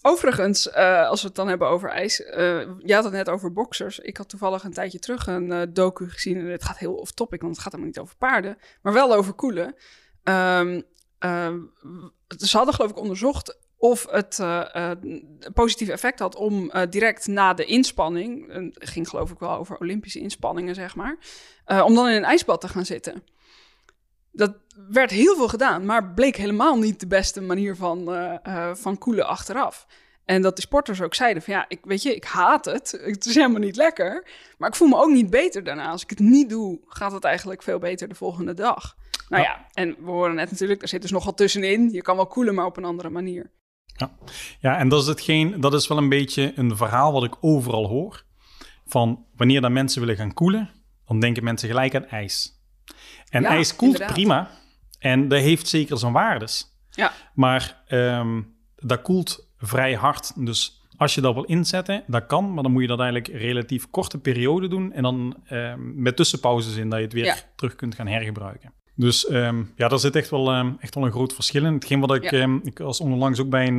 Overigens, 0.02 0.71
eh, 0.71 1.09
als 1.09 1.21
we 1.21 1.26
het 1.26 1.37
dan 1.37 1.49
hebben 1.49 1.69
over 1.69 1.90
ijs. 1.90 2.25
eh 2.25 2.61
je 2.78 2.95
had 2.95 3.04
het 3.04 3.12
net 3.12 3.28
over 3.28 3.52
boxers. 3.52 3.99
Ik 3.99 4.16
had 4.16 4.28
toevallig 4.28 4.64
een 4.64 4.73
tijdje 4.73 4.99
terug 4.99 5.26
een 5.26 5.52
eh, 5.52 5.62
docu 5.71 6.11
gezien. 6.11 6.37
En 6.37 6.47
het 6.47 6.64
gaat 6.64 6.78
heel 6.78 6.95
off-topic, 6.95 7.40
want 7.40 7.52
het 7.52 7.62
gaat 7.62 7.73
helemaal 7.73 7.92
niet 7.95 8.02
over 8.02 8.16
paarden. 8.16 8.59
Maar 8.83 8.92
wel 8.92 9.14
over 9.14 9.33
koelen. 9.33 9.75
Ehm, 10.23 10.80
ehm, 11.19 11.59
ze 12.38 12.57
hadden 12.57 12.75
geloof 12.75 12.90
ik 12.90 12.99
onderzocht 12.99 13.59
of 13.76 14.07
het 14.11 14.38
een 14.38 15.38
positief 15.54 15.88
effect 15.88 16.19
had 16.19 16.35
om 16.35 16.73
direct 16.90 17.26
na 17.26 17.54
de 17.54 17.64
inspanning... 17.64 18.47
ging 18.75 19.09
geloof 19.09 19.30
ik 19.30 19.38
wel 19.38 19.57
over 19.57 19.78
Olympische 19.78 20.19
inspanningen, 20.21 20.75
zeg 20.75 20.95
maar... 20.97 21.19
om 21.85 21.95
dan 21.95 22.09
in 22.09 22.16
een 22.16 22.25
ijsbad 22.25 22.61
te 22.61 22.69
gaan 22.69 22.87
zitten. 22.87 23.25
Dat 24.33 24.55
werd 24.89 25.11
heel 25.11 25.37
veel 25.37 25.49
gedaan, 25.49 25.85
maar 25.85 26.15
bleek 26.15 26.37
helemaal 26.37 26.79
niet 26.79 27.01
de 27.01 27.07
beste 27.07 27.40
manier 27.40 27.77
van, 27.77 28.14
eh, 28.14 28.35
eh, 28.43 28.75
van 28.75 28.99
koelen 28.99 29.27
achteraf. 29.27 29.87
En 30.25 30.43
dat 30.43 30.57
de 30.57 30.62
sporters 30.62 31.01
ook 31.01 31.14
zeiden 31.14 31.43
van 31.43 31.55
ja, 31.55 31.64
ik, 31.69 31.79
weet 31.83 32.03
je, 32.03 32.14
ik 32.14 32.25
haat 32.25 32.64
het. 32.64 32.90
Het 33.05 33.27
is 33.27 33.35
helemaal 33.35 33.61
niet 33.61 33.77
lekker. 33.77 34.27
Maar 34.59 34.69
ik 34.69 34.75
voel 34.75 34.88
me 34.88 34.97
ook 34.97 35.11
niet 35.11 35.31
beter 35.31 35.64
daarna. 35.64 35.90
Als 35.90 36.03
ik 36.03 36.11
het 36.11 36.19
niet 36.19 36.49
doe, 36.49 36.81
gaat 36.87 37.12
het 37.12 37.25
eigenlijk 37.25 37.62
veel 37.62 37.79
beter 37.79 38.09
de 38.09 38.14
volgende 38.14 38.55
dag. 38.55 38.97
Nou 39.29 39.43
ja, 39.43 39.66
en 39.73 39.97
we 39.99 40.11
horen 40.11 40.35
net 40.35 40.51
natuurlijk, 40.51 40.83
er 40.83 40.88
zit 40.88 41.03
dus 41.03 41.11
nogal 41.11 41.35
tussenin. 41.35 41.90
Je 41.90 42.03
kan 42.03 42.16
wel 42.16 42.27
koelen, 42.27 42.55
maar 42.55 42.64
op 42.64 42.77
een 42.77 42.85
andere 42.85 43.11
manier. 43.11 43.51
Ja, 44.61 44.79
en 44.79 44.88
dat 44.88 45.03
is, 45.03 45.09
hetgeen, 45.09 45.61
dat 45.61 45.75
is 45.75 45.88
wel 45.88 45.99
een 45.99 46.09
beetje 46.09 46.53
een 46.55 46.77
verhaal 46.77 47.12
wat 47.12 47.25
ik 47.25 47.37
overal 47.40 47.88
hoor. 47.88 48.25
Van 48.87 49.27
wanneer 49.37 49.61
dan 49.61 49.73
mensen 49.73 50.01
willen 50.01 50.16
gaan 50.16 50.35
koelen, 50.35 50.71
dan 51.07 51.21
denken 51.21 51.45
mensen 51.45 51.69
gelijk 51.69 51.95
aan 51.95 52.07
ijs. 52.07 52.60
En 53.31 53.43
Ja, 53.43 53.49
ijs 53.49 53.77
koelt 53.77 53.93
inderdaad. 53.93 54.16
prima. 54.16 54.51
En 54.99 55.29
dat 55.29 55.40
heeft 55.40 55.69
zeker 55.69 55.99
zijn 55.99 56.12
waardes. 56.12 56.79
Ja, 56.90 57.12
Maar 57.35 57.83
ehm, 57.87 58.43
dat 58.77 59.03
koelt 59.03 59.49
vrij 59.59 59.95
hard. 59.95 60.47
Dus 60.47 60.85
als 60.97 61.14
je 61.14 61.21
dat 61.21 61.35
wil 61.35 61.45
inzetten, 61.45 62.03
dat 62.07 62.27
kan. 62.27 62.55
Maar 62.55 62.62
dan 62.62 62.73
moet 62.73 62.83
je 62.83 62.88
dat 62.88 63.01
eigenlijk 63.01 63.40
relatief 63.43 63.90
korte 63.90 64.19
periode 64.19 64.69
doen. 64.69 64.93
En 64.93 65.03
dan 65.03 65.37
ehm, 65.47 66.03
met 66.03 66.16
tussenpauzes 66.16 66.77
in 66.77 66.88
dat 66.88 66.99
je 66.99 67.05
het 67.05 67.14
weer 67.14 67.25
Ja. 67.25 67.37
terug 67.57 67.75
kunt 67.75 67.95
gaan 67.95 68.07
hergebruiken. 68.07 68.73
Dus 68.95 69.27
ehm, 69.27 69.62
ja, 69.77 69.88
daar 69.88 69.99
zit 69.99 70.16
echt 70.16 70.31
wel, 70.31 70.53
echt 70.81 70.95
wel 70.95 71.05
een 71.05 71.11
groot 71.12 71.35
verschil 71.35 71.64
in. 71.64 71.73
Hetgeen 71.75 72.01
wat 72.01 72.14
ik, 72.14 72.31
ik 72.64 72.79
was 72.79 73.01
onlangs 73.01 73.40
ook 73.40 73.49
bij 73.49 73.66
een, 73.66 73.77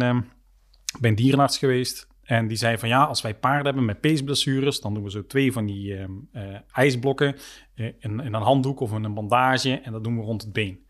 bij 0.99 1.09
een 1.09 1.15
dierenarts 1.15 1.57
geweest. 1.57 2.07
En 2.31 2.47
die 2.47 2.57
zei 2.57 2.77
van 2.77 2.89
ja, 2.89 3.03
als 3.03 3.21
wij 3.21 3.35
paarden 3.35 3.65
hebben 3.65 3.85
met 3.85 4.01
peesblessures, 4.01 4.79
dan 4.81 4.93
doen 4.93 5.03
we 5.03 5.09
zo 5.11 5.25
twee 5.25 5.51
van 5.51 5.65
die 5.65 5.97
ehm, 5.97 6.11
eh, 6.31 6.43
ijsblokken 6.71 7.35
eh, 7.75 7.85
in, 7.85 8.19
in 8.19 8.33
een 8.33 8.41
handdoek 8.41 8.79
of 8.79 8.93
in 8.93 9.03
een 9.03 9.13
bandage. 9.13 9.79
En 9.79 9.91
dat 9.91 10.03
doen 10.03 10.17
we 10.17 10.23
rond 10.23 10.41
het 10.41 10.53
been. 10.53 10.85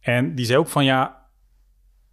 En 0.00 0.34
die 0.34 0.44
zei 0.44 0.58
ook 0.58 0.68
van 0.68 0.84
ja, 0.84 1.26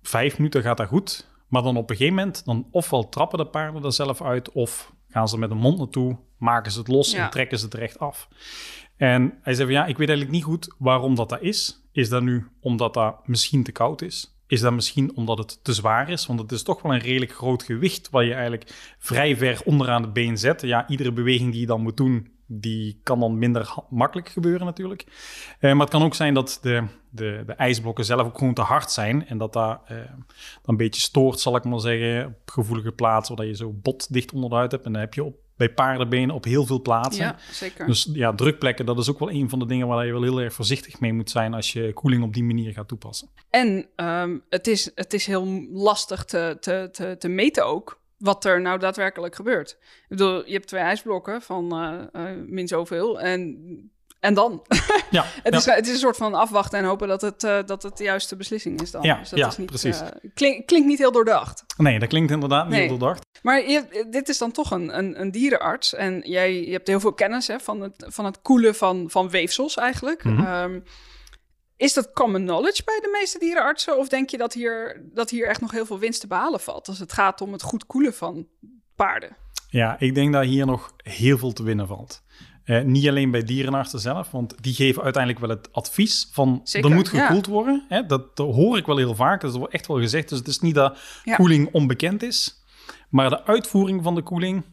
vijf 0.02 0.38
minuten 0.38 0.62
gaat 0.62 0.78
dat 0.78 0.88
goed. 0.88 1.30
Maar 1.48 1.62
dan 1.62 1.78
op 1.78 1.90
een 1.90 1.96
gegeven 1.96 2.18
moment, 2.18 2.46
dan 2.46 2.68
ofwel 2.72 3.10
trappen 3.10 3.38
de 3.38 3.46
paarden 3.46 3.84
er 3.84 3.94
zelf 3.94 4.22
uit, 4.22 4.52
of 4.52 4.94
gaan 5.08 5.28
ze 5.28 5.38
met 5.38 5.50
de 5.50 5.56
mond 5.56 5.78
naartoe, 5.78 6.18
maken 6.38 6.72
ze 6.72 6.80
het 6.80 6.88
los 6.88 7.12
Ja. 7.12 7.24
en 7.24 7.30
trekken 7.30 7.58
ze 7.58 7.66
het 7.66 7.74
recht 7.74 8.00
af. 8.00 8.28
En 8.98 9.38
hij 9.42 9.54
zei 9.54 9.68
van 9.68 9.78
ja, 9.78 9.86
ik 9.86 9.98
weet 9.98 10.10
eigenlijk 10.10 10.38
niet 10.38 10.46
goed 10.46 10.76
waarom 10.78 11.16
dat 11.16 11.30
dat 11.30 11.42
is. 11.42 11.88
Is 11.92 12.10
dat 12.10 12.22
nu 12.22 12.48
omdat 12.60 12.94
dat 12.94 13.28
misschien 13.28 13.64
te 13.64 13.72
koud 13.72 14.02
is? 14.02 14.40
Is 14.52 14.62
dat 14.62 14.74
misschien 14.74 15.16
omdat 15.16 15.38
het 15.38 15.64
te 15.64 15.74
zwaar 15.74 16.10
is? 16.10 16.26
Want 16.26 16.40
het 16.40 16.52
is 16.52 16.64
toch 16.64 16.82
wel 16.82 16.94
een 16.94 17.00
redelijk 17.00 17.32
groot 17.32 17.64
gewicht 17.64 18.10
wat 18.10 18.26
je 18.26 18.34
eigenlijk 18.34 18.96
vrij 19.00 19.38
ver 19.38 19.62
onderaan 19.66 20.02
het 20.02 20.14
been 20.14 20.38
zet. 20.38 20.62
Ja, 20.62 20.88
iedere 20.88 21.12
beweging 21.12 21.52
die 21.52 21.60
je 21.60 21.66
dan 21.66 21.82
moet 21.82 21.98
doen, 21.98 22.32
die 22.46 23.00
kan 23.04 23.20
dan 23.20 23.38
minder 23.38 23.74
makkelijk 23.90 24.30
gebeuren 24.30 24.66
natuurlijk. 24.66 25.06
Eh, 25.60 25.72
maar 25.72 25.82
het 25.82 25.90
kan 25.90 26.04
ook 26.04 26.16
zijn 26.16 26.34
dat 26.34 26.60
de, 26.62 26.84
de, 27.10 27.44
de 27.46 27.54
ijsblokken 27.54 28.06
zelf 28.06 28.28
ook 28.28 28.38
gewoon 28.38 28.54
te 28.54 28.62
hard 28.62 28.92
zijn. 28.92 29.28
En 29.28 29.38
dat 29.38 29.54
dat 29.54 29.80
dan 29.88 30.26
een 30.66 30.78
beetje 30.78 31.02
stoort, 31.02 31.40
zal 31.40 31.56
ik 31.56 31.64
maar 31.64 31.80
zeggen, 31.80 32.26
op 32.26 32.52
gevoelige 32.52 32.92
plaatsen. 32.92 33.36
Waar 33.36 33.46
je 33.46 33.56
zo 33.56 33.72
bot 33.74 34.14
dicht 34.14 34.34
onder 34.34 34.50
de 34.50 34.56
huid 34.56 34.72
hebt. 34.72 34.86
En 34.86 34.92
dan 34.92 35.02
heb 35.02 35.14
je 35.14 35.24
op, 35.24 35.36
bij 35.62 35.74
paardenbenen 35.74 36.36
op 36.36 36.44
heel 36.44 36.66
veel 36.66 36.82
plaatsen. 36.82 37.26
ja 37.26 37.36
zeker. 37.52 37.86
Dus 37.86 38.10
ja, 38.14 38.34
drukplekken, 38.34 38.86
dat 38.86 38.98
is 38.98 39.10
ook 39.10 39.20
wel 39.20 39.32
een 39.32 39.50
van 39.50 39.60
de 39.60 39.66
dingen 39.66 39.88
waar 39.88 40.06
je 40.06 40.12
wel 40.12 40.22
heel 40.24 40.42
erg 40.42 40.54
voorzichtig 40.54 41.00
mee 41.00 41.14
moet 41.14 41.30
zijn 41.30 41.54
als 41.54 41.74
je 41.74 41.94
koeling 41.94 42.24
op 42.24 42.34
die 42.34 42.44
manier 42.44 42.74
gaat 42.74 42.88
toepassen. 42.88 43.30
En 43.50 43.88
ehm, 43.96 44.38
het, 44.50 44.68
is, 44.68 44.92
het 44.96 45.14
is 45.14 45.26
heel 45.26 45.68
lastig 45.72 46.26
te, 46.26 46.58
te, 46.60 46.90
te, 46.92 47.16
te 47.20 47.28
meten 47.28 47.66
ook 47.66 48.02
wat 48.18 48.46
er 48.46 48.62
nou 48.62 48.80
daadwerkelijk 48.80 49.36
gebeurt. 49.36 49.78
Ik 49.80 50.06
bedoel, 50.08 50.46
je 50.46 50.54
hebt 50.54 50.68
twee 50.68 50.82
ijsblokken 50.82 51.42
van 51.42 51.72
eh, 51.72 52.30
eh, 52.30 52.38
min 52.48 52.68
zoveel 52.68 53.20
en, 53.20 53.92
en 54.22 54.34
dan? 54.34 54.62
Ja, 55.12 55.26
Het, 55.44 55.54
ja. 55.54 55.60
is, 55.60 55.66
het 55.66 55.88
is 55.88 55.94
een 55.94 56.00
soort 56.00 56.18
van 56.18 56.34
afwachten 56.34 56.80
en 56.80 56.86
hopen 56.86 57.08
dat 57.08 57.22
het, 57.22 57.44
eh, 57.44 57.60
dat 57.66 57.84
het 57.84 57.98
de 57.98 58.04
juiste 58.04 58.36
beslissing 58.36 58.82
is 58.82 58.92
dan. 58.92 59.02
Ja, 59.02 59.18
Dus 59.20 59.30
dat 59.30 59.40
ja, 59.40 59.48
is 59.48 59.58
niet, 59.58 59.68
precies. 59.68 60.00
eh, 60.02 60.08
klink- 60.34 60.68
klinkt 60.68 60.88
niet 60.88 60.98
heel 60.98 61.12
doordacht. 61.12 61.64
nee, 61.78 62.00
dat 62.00 62.10
klinkt 62.10 62.32
inderdaad 62.32 62.64
niet 62.68 62.74
Nee. 62.78 62.88
heel 62.88 62.98
doordacht. 62.98 63.26
Maar 63.42 63.70
je, 63.70 64.06
dit 64.10 64.30
is 64.30 64.38
dan 64.38 64.52
toch 64.52 64.72
een, 64.72 64.98
een, 64.98 65.22
een 65.22 65.32
dierenarts. 65.32 65.94
En 65.94 66.20
jij 66.24 66.66
je 66.66 66.72
hebt 66.72 66.88
heel 66.88 67.00
veel 67.00 67.14
kennis 67.14 67.48
hè, 67.48 67.60
van, 67.60 67.82
het, 67.82 68.06
van 68.08 68.26
het 68.26 68.42
koelen 68.42 68.76
van, 68.76 69.10
van 69.10 69.30
weefsels 69.30 69.76
eigenlijk. 69.78 70.24
Mhm. 70.24 70.46
Ehm, 70.46 70.80
is 71.78 71.94
dat 71.94 72.12
common 72.14 72.42
knowledge 72.46 72.82
bij 72.86 73.00
de 73.02 73.18
meeste 73.20 73.40
dierenartsen? 73.40 73.98
Of 73.98 74.08
denk 74.10 74.30
je 74.30 74.38
dat 74.38 74.54
hier, 74.54 75.02
dat 75.14 75.30
hier 75.30 75.48
echt 75.48 75.62
nog 75.62 75.72
heel 75.72 75.86
veel 75.86 76.00
winst 76.00 76.22
te 76.22 76.28
behalen 76.28 76.60
valt... 76.60 76.88
als 76.88 77.00
het 77.00 77.14
gaat 77.14 77.42
om 77.42 77.52
het 77.52 77.62
goed 77.62 77.86
koelen 77.86 78.14
van 78.14 78.48
paarden? 78.96 79.38
Ja, 79.70 79.96
ik 80.00 80.16
denk 80.16 80.34
dat 80.34 80.44
hier 80.44 80.66
nog 80.66 80.94
heel 80.98 81.38
veel 81.38 81.54
te 81.54 81.64
winnen 81.64 81.88
valt. 81.88 82.22
Eh, 82.64 82.82
niet 82.82 83.08
alleen 83.08 83.32
bij 83.32 83.44
dierenartsen 83.44 84.00
zelf, 84.00 84.32
want 84.32 84.64
die 84.64 84.74
geven 84.74 85.04
uiteindelijk 85.04 85.46
wel 85.46 85.56
het 85.56 85.74
advies 85.74 86.30
van 86.32 86.62
Zeker, 86.64 86.90
er 86.90 86.96
moet 86.96 87.10
ja. 87.12 87.26
gekoeld 87.26 87.46
worden. 87.46 87.86
Hè? 87.88 88.06
Dat, 88.06 88.36
dat 88.36 88.54
hoor 88.56 88.78
ik 88.78 88.86
wel 88.86 88.98
heel 88.98 89.16
vaak, 89.16 89.42
dat 89.42 89.56
wordt 89.56 89.74
echt 89.74 89.88
wel 89.88 89.98
gezegd. 90.00 90.30
Dus 90.30 90.38
het 90.38 90.48
is 90.48 90.60
niet 90.60 90.76
dat 90.76 90.98
Ja. 91.24 91.36
koeling 91.36 91.70
onbekend 91.72 92.24
is, 92.24 92.64
maar 93.10 93.30
de 93.30 93.46
uitvoering 93.46 94.04
van 94.04 94.16
de 94.16 94.22
koeling, 94.22 94.64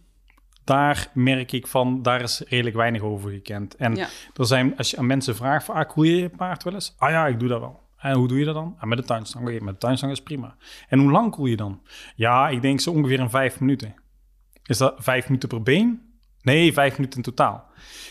daar 0.65 1.11
merk 1.15 1.53
ik 1.53 1.67
van, 1.67 2.03
daar 2.03 2.21
is 2.21 2.43
redelijk 2.49 2.77
weinig 2.77 3.03
over 3.03 3.31
gekend. 3.31 3.77
En 3.77 3.95
Ja. 3.95 4.09
er 4.35 4.47
zijn, 4.47 4.77
als 4.77 4.91
je 4.91 4.97
aan 4.97 5.07
mensen 5.07 5.37
vraagt, 5.37 5.65
van, 5.65 5.75
ah, 5.75 5.89
koel 5.89 6.05
je 6.05 6.17
je 6.17 6.29
paard 6.29 6.63
wel 6.65 6.75
eens? 6.75 6.95
Ah 6.99 7.11
ja, 7.11 7.27
ik 7.27 7.39
doe 7.41 7.49
dat 7.49 7.61
wel. 7.61 7.81
En 7.99 8.15
hoe 8.17 8.29
doe 8.29 8.39
je 8.39 8.45
dat 8.45 8.55
dan? 8.55 8.77
Ah, 8.79 8.89
met 8.89 8.99
de 8.99 9.05
tuinstang. 9.05 9.49
Oké, 9.49 9.65
met 9.65 9.75
de 9.75 9.81
tuinstang 9.81 10.13
is 10.13 10.23
prima. 10.23 10.57
En 10.89 10.99
hoe 10.99 11.11
lang 11.11 11.31
koel 11.31 11.47
je 11.47 11.57
dan? 11.57 11.81
Ja, 12.17 12.49
ik 12.49 12.63
denk 12.63 12.81
zo 12.81 12.91
ongeveer 12.91 13.19
in 13.21 13.31
vijf 13.31 13.61
minuten. 13.61 13.95
Is 14.67 14.79
dat 14.79 14.95
vijf 14.99 15.25
minuten 15.29 15.49
per 15.49 15.63
been? 15.63 16.03
Nee, 16.49 16.73
vijf 16.73 16.97
minuten 16.97 17.17
in 17.17 17.25
totaal. 17.25 17.65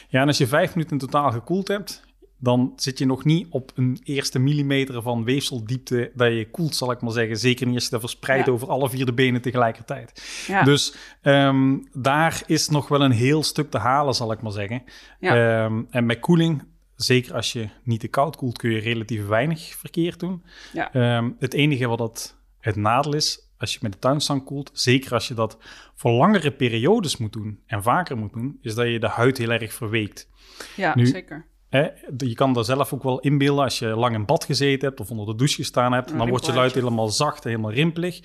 Ja, 0.10 0.22
en 0.22 0.28
als 0.28 0.38
je 0.38 0.48
vijf 0.48 0.76
minuten 0.76 1.00
in 1.00 1.06
totaal 1.08 1.32
gekoeld 1.32 1.68
hebt, 1.68 2.06
dan 2.40 2.74
zit 2.76 2.98
je 2.98 3.06
nog 3.06 3.24
niet 3.24 3.48
op 3.50 3.72
een 3.76 4.00
eerste 4.04 4.40
millimeter 4.40 5.02
van 5.02 5.24
weefseldiepte 5.24 6.12
dat 6.16 6.28
je 6.34 6.50
koelt, 6.52 6.76
zal 6.76 6.92
ik 6.92 7.02
maar 7.02 7.12
zeggen. 7.12 7.38
Zeker 7.38 7.66
niet 7.66 7.76
als 7.76 7.84
je 7.84 7.90
dat 7.90 8.00
verspreidt 8.00 8.46
Ja. 8.46 8.52
over 8.52 8.70
alle 8.70 8.90
vier 8.90 9.06
de 9.06 9.14
benen 9.14 9.42
tegelijkertijd. 9.42 10.24
Ja. 10.48 10.64
Dus 10.64 10.96
ehm, 11.22 11.78
daar 11.94 12.44
is 12.46 12.70
nog 12.70 12.88
wel 12.88 13.02
een 13.02 13.12
heel 13.12 13.44
stuk 13.44 13.72
te 13.72 13.78
halen, 13.78 14.14
zal 14.14 14.32
ik 14.32 14.42
maar 14.42 14.52
zeggen. 14.52 14.84
Ja. 15.20 15.64
Ehm, 15.66 15.82
en 15.90 16.06
met 16.06 16.20
koeling, 16.20 16.64
zeker 16.96 17.34
als 17.34 17.54
je 17.54 17.70
niet 17.84 18.00
te 18.00 18.08
koud 18.08 18.36
koelt, 18.36 18.58
kun 18.58 18.72
je 18.72 18.80
relatief 18.80 19.28
weinig 19.28 19.76
verkeerd 19.76 20.20
doen. 20.20 20.44
Ja. 20.74 20.94
Ehm, 20.94 21.30
het 21.40 21.54
enige 21.54 21.88
wat 21.88 21.98
dat 21.98 22.36
het 22.60 22.76
nadeel 22.76 23.16
is, 23.16 23.47
als 23.58 23.74
je 23.74 23.80
met 23.82 23.92
de 23.92 24.00
tuinstang 24.00 24.44
koelt, 24.44 24.70
zeker 24.74 25.14
als 25.14 25.28
je 25.28 25.34
dat 25.34 25.58
voor 25.96 26.12
langere 26.12 26.52
periodes 26.52 27.18
moet 27.18 27.34
doen 27.34 27.60
en 27.66 27.84
vaker 27.84 28.18
moet 28.18 28.34
doen, 28.34 28.58
is 28.62 28.76
dat 28.76 28.88
je 28.88 29.00
de 29.00 29.08
huid 29.08 29.38
heel 29.38 29.52
erg 29.52 29.74
verweekt. 29.74 30.30
ja, 30.76 30.96
nu- 30.96 31.06
zeker. 31.06 31.46
Hè, 31.70 31.88
je 32.18 32.34
kan 32.34 32.54
daar 32.54 32.64
zelf 32.64 32.94
ook 32.94 33.04
wel 33.04 33.20
inbeelden 33.20 33.64
als 33.64 33.80
je 33.80 33.88
lang 33.88 34.16
in 34.16 34.26
bad 34.26 34.44
gezeten 34.46 34.88
hebt 34.88 35.00
of 35.00 35.10
onder 35.12 35.26
de 35.26 35.36
douche 35.36 35.56
gestaan 35.56 35.94
hebt. 35.94 36.12
Een 36.12 36.18
dan 36.18 36.30
wordt 36.30 36.46
je 36.46 36.54
luid 36.54 36.74
helemaal 36.74 37.10
zacht 37.10 37.44
en 37.44 37.50
helemaal 37.50 37.72
rimpelig. 37.72 38.20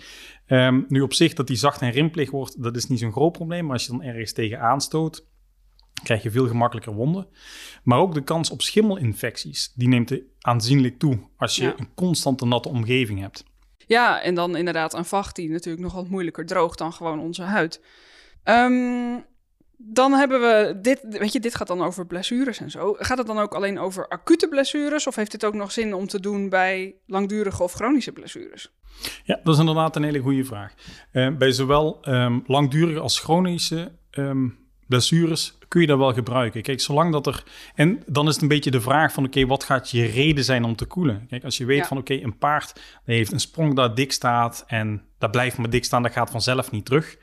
Ehm, 0.47 0.81
nu 0.89 1.01
op 1.01 1.13
zich 1.15 1.33
dat 1.35 1.47
die 1.47 1.57
zacht 1.57 1.81
en 1.81 1.91
rimpelig 1.91 2.31
wordt, 2.31 2.63
dat 2.63 2.77
is 2.77 2.87
niet 2.87 2.99
zo'n 2.99 3.13
groot 3.13 3.33
probleem. 3.33 3.65
Maar 3.65 3.73
als 3.73 3.85
je 3.87 3.91
dan 3.93 4.03
ergens 4.03 4.33
tegen 4.33 4.61
aanstoot, 4.61 5.27
krijg 6.03 6.23
je 6.23 6.31
veel 6.31 6.47
gemakkelijker 6.49 6.93
wonden. 6.95 7.27
Maar 7.83 7.99
ook 7.99 8.15
de 8.15 8.23
kans 8.25 8.51
op 8.51 8.63
schimmelinfecties, 8.63 9.73
die 9.75 9.89
neemt 9.89 10.19
aanzienlijk 10.41 10.99
toe 10.99 11.19
als 11.37 11.57
je 11.57 11.63
Ja. 11.63 11.75
een 11.77 11.95
constante 11.95 12.47
natte 12.47 12.69
omgeving 12.69 13.21
hebt. 13.21 13.45
Ja, 13.87 14.23
en 14.23 14.35
dan 14.35 14.57
inderdaad 14.57 14.95
een 14.95 15.05
vacht 15.05 15.37
die 15.37 15.51
natuurlijk 15.51 15.83
nog 15.83 15.95
wat 15.95 16.09
moeilijker 16.09 16.47
droogt 16.47 16.79
dan 16.79 16.93
gewoon 16.93 17.21
onze 17.21 17.43
huid. 17.43 17.81
Ehm, 18.45 19.19
dan 19.77 20.13
hebben 20.13 20.41
we 20.41 20.79
dit, 20.81 21.01
weet 21.09 21.33
je, 21.33 21.41
dit 21.41 21.55
gaat 21.55 21.67
dan 21.67 21.83
over 21.83 22.07
blessures 22.07 22.61
en 22.61 22.71
zo. 22.71 22.97
Gaat 22.99 23.19
het 23.19 23.27
dan 23.27 23.39
ook 23.39 23.55
alleen 23.55 23.79
over 23.79 24.09
acute 24.09 24.49
blessures 24.49 25.07
of 25.07 25.15
heeft 25.15 25.31
dit 25.31 25.45
ook 25.45 25.55
nog 25.55 25.73
zin 25.73 25.95
om 25.95 26.07
te 26.07 26.21
doen 26.21 26.49
bij 26.49 26.95
langdurige 27.07 27.63
of 27.63 27.73
chronische 27.73 28.13
blessures? 28.13 28.73
Ja, 29.25 29.41
dat 29.43 29.55
is 29.55 29.61
inderdaad 29.61 29.97
een 29.97 30.03
hele 30.03 30.19
goede 30.19 30.45
vraag. 30.45 30.75
Eh, 31.11 31.37
bij 31.37 31.53
zowel 31.53 31.99
ehm, 32.03 32.41
langdurige 32.47 33.01
als 33.01 33.21
chronische 33.21 33.93
ehm, 34.11 34.49
blessures 34.93 35.59
kun 35.69 35.81
je 35.81 35.87
dat 35.87 35.99
wel 35.99 36.13
gebruiken. 36.13 36.63
Kijk, 36.63 36.81
zolang 36.81 37.13
dat 37.13 37.27
er... 37.27 37.45
En 37.75 38.03
dan 38.07 38.27
is 38.29 38.33
het 38.33 38.43
een 38.43 38.49
beetje 38.49 38.71
de 38.71 38.81
vraag 38.81 39.13
van... 39.13 39.25
oké, 39.25 39.47
wat 39.47 39.65
gaat 39.65 39.91
je 39.91 40.05
reden 40.05 40.45
zijn 40.45 40.65
om 40.65 40.77
te 40.77 40.85
koelen? 40.85 41.27
Kijk, 41.29 41.45
als 41.45 41.57
je 41.57 41.65
weet 41.65 41.79
Ja. 41.79 41.87
van... 41.87 41.99
oké, 41.99 42.15
een 42.15 42.39
paard 42.39 42.81
heeft 43.05 43.33
een 43.33 43.41
sprong 43.41 43.75
dat 43.75 43.97
dik 43.97 44.13
staat... 44.13 44.65
en 44.67 45.03
dat 45.19 45.31
blijft 45.31 45.59
maar 45.59 45.71
dik 45.71 45.85
staan, 45.85 46.03
dat 46.03 46.13
gaat 46.13 46.31
vanzelf 46.31 46.71
niet 46.71 46.85
terug... 46.85 47.17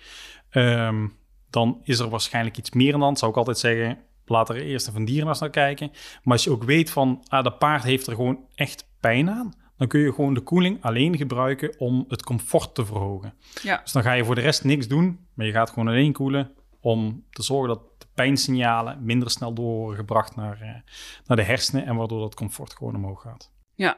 ehm, 0.49 1.07
dan 1.49 1.79
is 1.83 1.99
er 1.99 2.09
waarschijnlijk 2.09 2.57
iets 2.57 2.71
meer 2.71 2.93
aan 2.93 2.99
de 2.99 3.05
hand. 3.05 3.19
Zou 3.19 3.31
ik 3.31 3.37
altijd 3.37 3.57
zeggen... 3.57 3.97
laat 4.25 4.49
er 4.49 4.55
eerst 4.61 4.87
even 4.87 4.99
een 4.99 5.05
dierenarts 5.05 5.39
naar 5.39 5.49
kijken. 5.49 5.91
Maar 6.23 6.33
als 6.33 6.43
je 6.43 6.51
ook 6.51 6.63
weet 6.63 6.89
van... 6.89 7.23
ah, 7.27 7.43
dat 7.43 7.59
paard 7.59 7.83
heeft 7.83 8.07
er 8.07 8.15
gewoon 8.15 8.39
echt 8.55 8.87
pijn 8.99 9.29
aan... 9.29 9.53
dan 9.77 9.87
kun 9.87 9.99
je 9.99 10.13
gewoon 10.13 10.33
de 10.33 10.41
koeling 10.41 10.77
alleen 10.81 11.17
gebruiken 11.17 11.75
om 11.79 12.05
het 12.07 12.23
comfort 12.23 12.75
te 12.75 12.85
verhogen. 12.85 13.33
Ja, 13.61 13.79
Dus 13.83 13.91
dan 13.91 14.03
ga 14.03 14.13
je 14.13 14.25
voor 14.25 14.35
de 14.35 14.41
rest 14.41 14.63
niks 14.63 14.87
doen, 14.87 15.19
maar 15.33 15.45
je 15.45 15.51
gaat 15.51 15.69
gewoon 15.69 15.87
alleen 15.87 16.13
koelen 16.13 16.51
om 16.81 17.25
te 17.29 17.43
zorgen 17.43 17.67
dat 17.67 17.81
de 17.97 18.05
pijnsignalen 18.13 19.03
minder 19.03 19.29
snel 19.29 19.53
door 19.53 19.75
worden 19.77 19.95
gebracht 19.97 20.35
naar, 20.35 20.61
eh, 20.61 20.91
naar 21.25 21.37
de 21.37 21.43
hersenen 21.43 21.85
en 21.85 21.95
waardoor 21.95 22.19
dat 22.19 22.35
comfort 22.35 22.73
gewoon 22.73 22.95
omhoog 22.95 23.21
gaat. 23.21 23.51
ja. 23.75 23.97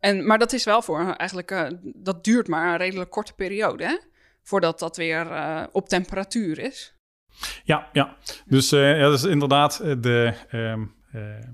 En, 0.00 0.26
maar 0.26 0.38
dat 0.38 0.52
is 0.52 0.64
wel 0.64 0.82
voor 0.82 1.12
eigenlijk, 1.14 1.50
eh, 1.50 1.66
dat 1.82 2.24
duurt 2.24 2.48
maar 2.48 2.70
een 2.72 2.76
redelijk 2.76 3.10
korte 3.10 3.34
periode, 3.34 3.84
hè? 3.84 3.98
Voordat 4.42 4.78
dat 4.78 4.96
weer 4.96 5.30
eh, 5.30 5.62
op 5.72 5.88
temperatuur 5.88 6.58
is. 6.58 6.94
Ja, 7.64 7.88
ja. 7.92 8.16
Dus 8.46 8.72
eh, 8.72 8.96
ja, 8.98 9.02
dat 9.02 9.18
is 9.18 9.24
inderdaad 9.24 9.78
eh, 9.78 9.94
de, 10.00 10.34
ehm, 10.50 10.84
ehm, 11.12 11.50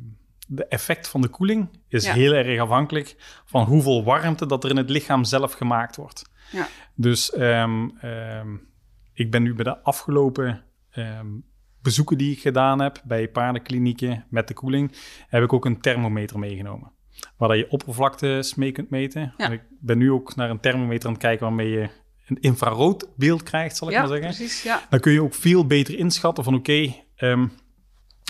de 0.48 0.64
effect 0.66 1.08
van 1.08 1.20
de 1.20 1.28
koeling 1.28 1.68
is 1.88 2.04
Ja. 2.04 2.12
heel 2.12 2.32
erg 2.32 2.60
afhankelijk 2.60 3.14
van 3.44 3.64
hoeveel 3.64 4.04
warmte 4.04 4.46
dat 4.46 4.64
er 4.64 4.70
in 4.70 4.76
het 4.76 4.90
lichaam 4.90 5.24
zelf 5.24 5.52
gemaakt 5.52 5.96
wordt. 5.96 6.22
Ja. 6.52 6.68
Dus 6.94 7.32
ehm, 7.32 7.88
ik 9.12 9.30
ben 9.30 9.42
nu 9.42 9.54
bij 9.54 9.64
de 9.64 9.82
afgelopen 9.82 10.64
ehm, 10.98 11.26
bezoeken 11.82 12.18
die 12.18 12.32
ik 12.32 12.40
gedaan 12.40 12.80
heb 12.80 13.02
bij 13.04 13.28
paardenklinieken 13.28 14.26
met 14.30 14.48
de 14.48 14.54
koeling, 14.54 14.92
heb 15.28 15.42
ik 15.42 15.52
ook 15.52 15.64
een 15.64 15.80
thermometer 15.80 16.38
meegenomen. 16.38 16.92
Waar 17.36 17.48
dat 17.48 17.58
je 17.58 17.70
oppervlaktes 17.70 18.54
mee 18.54 18.72
kunt 18.72 18.90
meten. 18.90 19.34
Ja. 19.36 19.50
Ik 19.50 19.62
ben 19.80 19.98
nu 19.98 20.12
ook 20.12 20.36
naar 20.36 20.50
een 20.50 20.60
thermometer 20.60 21.06
aan 21.06 21.12
het 21.12 21.22
kijken 21.22 21.46
waarmee 21.46 21.70
je 21.70 21.88
een 22.26 22.40
infrarood 22.40 23.08
beeld 23.16 23.42
krijgt, 23.42 23.76
zal 23.76 23.88
ik 23.88 23.94
ja, 23.94 24.00
maar 24.00 24.08
zeggen. 24.08 24.26
precies. 24.26 24.62
Ja, 24.62 24.86
Dan 24.90 25.00
kun 25.00 25.12
je 25.12 25.22
ook 25.22 25.34
veel 25.34 25.66
beter 25.66 25.98
inschatten 25.98 26.44
van 26.44 26.54
oké, 26.54 26.94
ehm, 27.16 27.46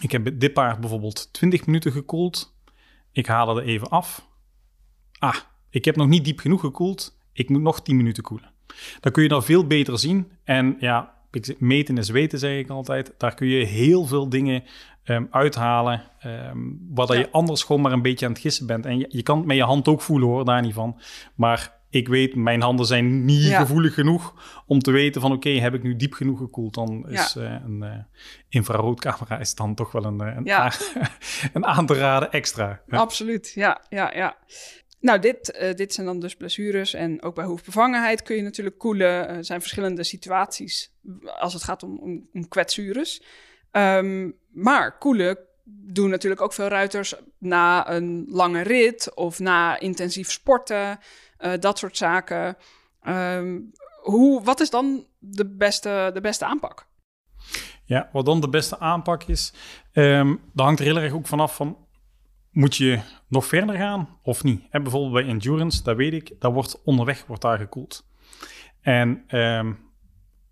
ik 0.03 0.13
heb 0.13 0.41
dit 0.41 0.53
paard 0.53 0.81
bijvoorbeeld 0.81 1.33
20 1.33 1.67
minuten 1.67 1.93
gekoeld. 1.93 2.57
Ik 3.13 3.27
haal 3.27 3.59
er 3.59 3.65
even 3.65 3.89
af. 3.89 4.29
Ah, 5.19 5.37
ik 5.71 5.85
heb 5.85 5.97
nog 5.97 6.09
niet 6.09 6.25
diep 6.25 6.39
genoeg 6.39 6.61
gekoeld. 6.61 7.19
Ik 7.33 7.49
moet 7.49 7.61
nog 7.61 7.83
10 7.83 7.97
minuten 7.97 8.23
koelen. 8.23 8.53
Dan 9.01 9.13
kun 9.13 9.23
je 9.23 9.29
dan 9.29 9.45
veel 9.45 9.67
beter 9.67 9.99
zien. 9.99 10.33
En 10.45 10.77
ja, 10.81 11.18
meten 11.59 11.99
is 11.99 12.09
weten, 12.11 12.39
zeg 12.39 12.59
ik 12.59 12.69
altijd. 12.71 13.15
Daar 13.19 13.35
kun 13.35 13.47
je 13.49 13.65
heel 13.65 14.05
veel 14.07 14.29
dingen 14.29 14.65
ehm, 15.05 15.25
uithalen. 15.31 16.03
ehm 16.19 16.59
waar 16.95 17.13
Ja. 17.13 17.19
je 17.19 17.31
anders 17.31 17.63
gewoon 17.63 17.83
maar 17.83 17.93
een 17.93 18.03
beetje 18.03 18.27
aan 18.27 18.33
het 18.33 18.41
gissen 18.41 18.67
bent. 18.67 18.87
En 18.87 18.99
je, 18.99 19.07
je 19.09 19.23
kan 19.23 19.37
het 19.39 19.47
met 19.47 19.57
je 19.57 19.63
hand 19.63 19.89
ook 19.89 20.03
voelen 20.03 20.29
hoor, 20.29 20.45
daar 20.45 20.63
niet 20.63 20.75
van. 20.75 21.01
Maar 21.35 21.77
ik 21.91 22.09
weet, 22.09 22.35
mijn 22.35 22.63
handen 22.63 22.87
zijn 22.87 23.25
niet 23.25 23.43
Ja. 23.49 23.61
gevoelig 23.61 23.95
genoeg 23.95 24.35
om 24.67 24.79
te 24.79 24.91
weten 24.91 25.21
van 25.21 25.33
oké, 25.33 25.49
heb 25.51 25.75
ik 25.75 25.83
nu 25.83 25.97
diep 25.97 26.13
genoeg 26.13 26.39
gekoeld? 26.39 26.75
Dan 26.75 27.09
is 27.09 27.37
eh, 27.37 27.55
een 27.65 27.83
eh, 27.83 27.97
infraroodcamera 28.49 29.39
is 29.39 29.55
dan 29.55 29.75
toch 29.75 29.93
wel 29.93 30.05
een, 30.05 30.21
eh, 30.21 30.37
een, 30.37 30.47
een 31.53 31.67
aan 31.67 31.87
te 31.87 31.95
raden 31.95 32.33
extra. 32.33 32.81
Absoluut. 32.89 33.53
Ja, 33.55 33.81
ja, 33.89 34.13
ja. 34.15 34.37
Nou, 35.01 35.19
dit, 35.19 35.51
eh, 35.51 35.75
dit 35.75 35.95
zijn 35.95 36.07
dan 36.07 36.21
dus 36.21 36.37
blessures. 36.37 36.95
En 36.95 37.23
ook 37.23 37.35
bij 37.35 37.45
hoefbevangenheid 37.45 38.23
kun 38.23 38.37
je 38.37 38.43
natuurlijk 38.43 38.79
koelen. 38.79 39.29
Er 39.29 39.45
zijn 39.45 39.61
verschillende 39.61 40.05
situaties 40.05 40.93
als 41.39 41.53
het 41.53 41.63
gaat 41.63 41.83
om, 41.83 41.99
om, 41.99 42.29
om 42.33 42.49
kwetsures. 42.49 43.23
Ehm, 43.71 44.31
maar 44.53 44.99
koelen 44.99 45.39
doen 45.71 46.11
natuurlijk 46.11 46.41
ook 46.41 46.53
veel 46.53 46.69
ruiters 46.69 47.15
na 47.39 47.91
een 47.91 48.25
lange 48.29 48.63
rit 48.63 49.15
of 49.15 49.39
na 49.39 49.79
intensief 49.79 50.31
sporten. 50.31 50.99
eh, 51.39 51.53
dat 51.61 51.79
soort 51.79 51.97
zaken. 51.97 52.57
Ehm, 53.03 53.59
hoe, 54.03 54.43
wat 54.43 54.61
is 54.61 54.71
dan 54.71 55.07
de 55.19 55.47
beste, 55.47 56.11
de 56.15 56.21
beste 56.21 56.45
aanpak? 56.45 56.87
Ja, 57.85 58.09
wat 58.13 58.25
dan 58.25 58.41
de 58.41 58.49
beste 58.49 58.79
aanpak 58.79 59.25
is, 59.25 59.53
ehm 59.93 60.35
dat 60.53 60.65
hangt 60.67 60.81
er 60.81 60.87
heel 60.87 60.99
erg 60.99 61.13
ook 61.13 61.27
vanaf 61.27 61.55
van, 61.55 61.77
moet 62.51 62.77
je 62.77 63.01
nog 63.29 63.47
verder 63.47 63.77
gaan 63.77 64.19
of 64.23 64.45
niet? 64.45 64.63
En 64.71 64.83
bijvoorbeeld 64.83 65.13
bij 65.13 65.33
endurance, 65.33 65.83
dat 65.83 65.97
weet 65.97 66.13
ik, 66.13 66.33
dat 66.39 66.53
wordt 66.53 66.83
onderweg 66.85 67.27
wordt 67.27 67.43
daar 67.43 67.59
gekoeld. 67.59 68.07
En 68.81 69.25
ehm, 69.27 69.73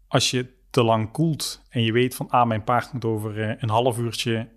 als 0.08 0.30
je 0.30 0.54
te 0.70 0.82
lang 0.82 1.10
koelt 1.10 1.62
en 1.68 1.82
je 1.82 1.92
weet 1.92 2.14
van, 2.14 2.30
ah, 2.30 2.46
mijn 2.46 2.64
paard 2.64 2.92
moet 2.92 3.04
over 3.04 3.42
eh, 3.42 3.54
een 3.58 3.70
half 3.70 3.98
uurtje 3.98 4.48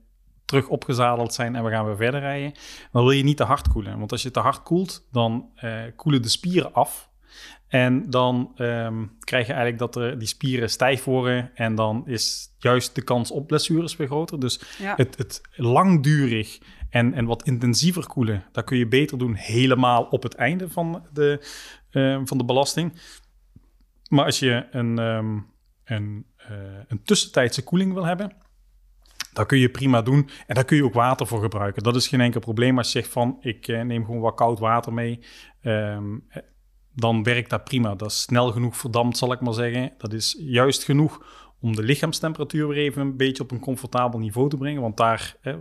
terug 0.45 0.67
opgezadeld 0.67 1.34
zijn 1.34 1.56
en 1.56 1.63
we 1.63 1.69
gaan 1.69 1.86
weer 1.86 1.95
verder 1.95 2.19
rijden, 2.19 2.52
dan 2.91 3.04
wil 3.04 3.12
je 3.12 3.23
niet 3.23 3.38
te 3.38 3.43
hard 3.43 3.67
koelen. 3.67 3.99
Want 3.99 4.12
als 4.12 4.21
je 4.21 4.32
te 4.32 4.39
hard 4.39 4.63
koelt, 4.63 5.08
dan 5.12 5.49
eh, 5.56 5.71
koelen 5.95 6.21
de 6.21 6.30
spieren 6.30 6.73
af. 6.73 7.10
En 7.67 8.10
dan 8.10 8.52
ehm, 8.56 9.06
krijg 9.19 9.47
je 9.47 9.54
eigenlijk 9.54 9.82
dat 9.82 9.95
er 9.95 10.19
die 10.19 10.28
spieren 10.28 10.69
stijf 10.69 11.04
worden. 11.04 11.52
En 11.56 11.75
dan 11.75 12.08
is 12.08 12.56
juist 12.58 12.95
de 12.95 13.02
kans 13.02 13.32
op 13.32 13.47
blessures 13.47 13.95
weer 13.95 14.08
groter. 14.08 14.39
Dus 14.39 14.62
Ja, 14.78 14.93
het, 14.95 15.17
het 15.17 15.41
langdurig 15.56 16.60
en, 16.89 17.13
en 17.13 17.25
wat 17.25 17.43
intensiever 17.43 18.08
koelen, 18.08 18.43
dat 18.52 18.63
kun 18.63 18.78
je 18.78 18.88
beter 18.88 19.17
doen 19.17 19.34
helemaal 19.34 20.04
op 20.04 20.23
het 20.23 20.34
einde 20.36 20.69
van 20.69 21.08
de, 21.13 21.47
ehm, 21.89 22.25
van 22.25 22.38
de 22.38 22.45
belasting. 22.45 23.02
Maar 24.10 24.25
als 24.25 24.39
je 24.39 24.67
een, 24.71 24.99
ehm, 24.99 25.39
een, 25.84 26.25
eh, 26.38 26.56
een 26.88 27.04
tussentijdse 27.04 27.63
koeling 27.63 27.93
wil 27.93 28.06
hebben, 28.06 28.32
dat 29.34 29.47
kun 29.47 29.58
je 29.58 29.69
prima 29.69 30.02
doen. 30.02 30.30
En 30.47 30.56
daar 30.56 30.65
kun 30.65 30.78
je 30.78 30.84
ook 30.84 30.93
water 30.93 31.28
voor 31.28 31.41
gebruiken. 31.41 31.84
Dat 31.84 31.95
is 31.95 32.08
geen 32.08 32.21
enkel 32.21 32.39
probleem 32.39 32.78
als 32.78 32.91
je 32.91 32.99
zegt 32.99 33.12
van, 33.12 33.38
ik 33.41 33.67
eh, 33.67 33.82
neem 33.82 34.06
gewoon 34.06 34.21
wat 34.21 34.36
koud 34.36 34.60
water 34.60 34.93
mee. 34.93 35.19
Ehm, 35.62 36.17
eh, 36.30 36.41
dan 36.95 37.23
werkt 37.23 37.49
dat 37.49 37.63
prima. 37.63 37.95
Dat 37.95 38.10
is 38.10 38.21
snel 38.21 38.52
genoeg 38.52 38.78
verdampt, 38.78 39.17
zal 39.17 39.32
ik 39.32 39.41
maar 39.41 39.54
zeggen. 39.54 39.93
Dat 39.97 40.13
is 40.13 40.36
juist 40.39 40.84
genoeg 40.84 41.25
om 41.60 41.75
de 41.75 41.84
lichaamstemperatuur 41.84 42.67
weer 42.67 42.78
even 42.78 43.02
een 43.02 43.17
beetje 43.17 43.43
op 43.43 43.52
een 43.52 43.60
comfortabel 43.60 44.19
niveau 44.19 44.49
te 44.49 44.58
brengen. 44.58 44.82
Want 44.82 44.97
daar, 44.97 45.36
hè, 45.41 45.54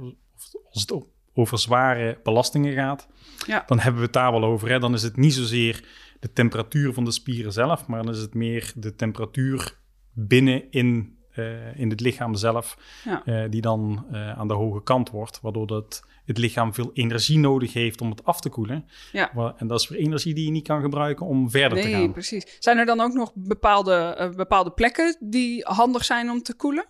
als 0.70 0.80
het 0.80 0.92
o- 0.92 1.10
over 1.38 1.58
zware 1.58 2.20
belastingen 2.22 2.72
gaat, 2.74 3.08
Ja. 3.46 3.62
dan 3.66 3.78
hebben 3.78 4.00
we 4.00 4.06
het 4.06 4.14
daar 4.14 4.32
wel 4.32 4.44
over. 4.44 4.68
Hè. 4.70 4.78
Dan 4.78 4.94
is 4.94 5.02
het 5.02 5.16
niet 5.16 5.34
zozeer 5.34 5.84
de 6.20 6.32
temperatuur 6.32 6.92
van 6.92 7.04
de 7.04 7.10
spieren 7.10 7.52
zelf, 7.52 7.86
maar 7.86 8.02
dan 8.02 8.14
is 8.14 8.20
het 8.20 8.34
meer 8.34 8.72
de 8.76 8.94
temperatuur 8.94 9.76
binnen 10.12 10.70
in, 10.70 11.16
eh, 11.30 11.78
in 11.78 11.90
het 11.90 12.00
lichaam 12.00 12.34
zelf, 12.34 12.76
Ja. 13.04 13.24
eh, 13.24 13.50
die 13.50 13.60
dan 13.60 14.06
eh, 14.12 14.38
aan 14.38 14.48
de 14.48 14.54
hoge 14.54 14.82
kant 14.82 15.10
wordt, 15.10 15.40
waardoor 15.40 15.66
dat 15.66 16.06
het 16.24 16.38
lichaam 16.38 16.74
veel 16.74 16.90
energie 16.92 17.38
nodig 17.38 17.72
heeft 17.72 18.00
om 18.00 18.10
het 18.10 18.24
af 18.24 18.40
te 18.40 18.48
koelen. 18.48 18.84
Ja. 19.12 19.54
En 19.56 19.66
dat 19.66 19.80
is 19.80 19.88
weer 19.88 19.98
energie 19.98 20.34
die 20.34 20.44
je 20.44 20.50
niet 20.50 20.66
kan 20.66 20.80
gebruiken 20.80 21.26
om 21.26 21.50
verder 21.50 21.80
te 21.80 21.88
Nee, 21.88 21.94
gaan. 21.94 22.12
precies. 22.12 22.56
Zijn 22.58 22.78
er 22.78 22.86
dan 22.86 23.00
ook 23.00 23.12
nog 23.12 23.32
bepaalde, 23.34 24.32
bepaalde 24.36 24.70
plekken 24.70 25.16
die 25.20 25.64
handig 25.68 26.04
zijn 26.04 26.30
om 26.30 26.42
te 26.42 26.54
koelen? 26.56 26.86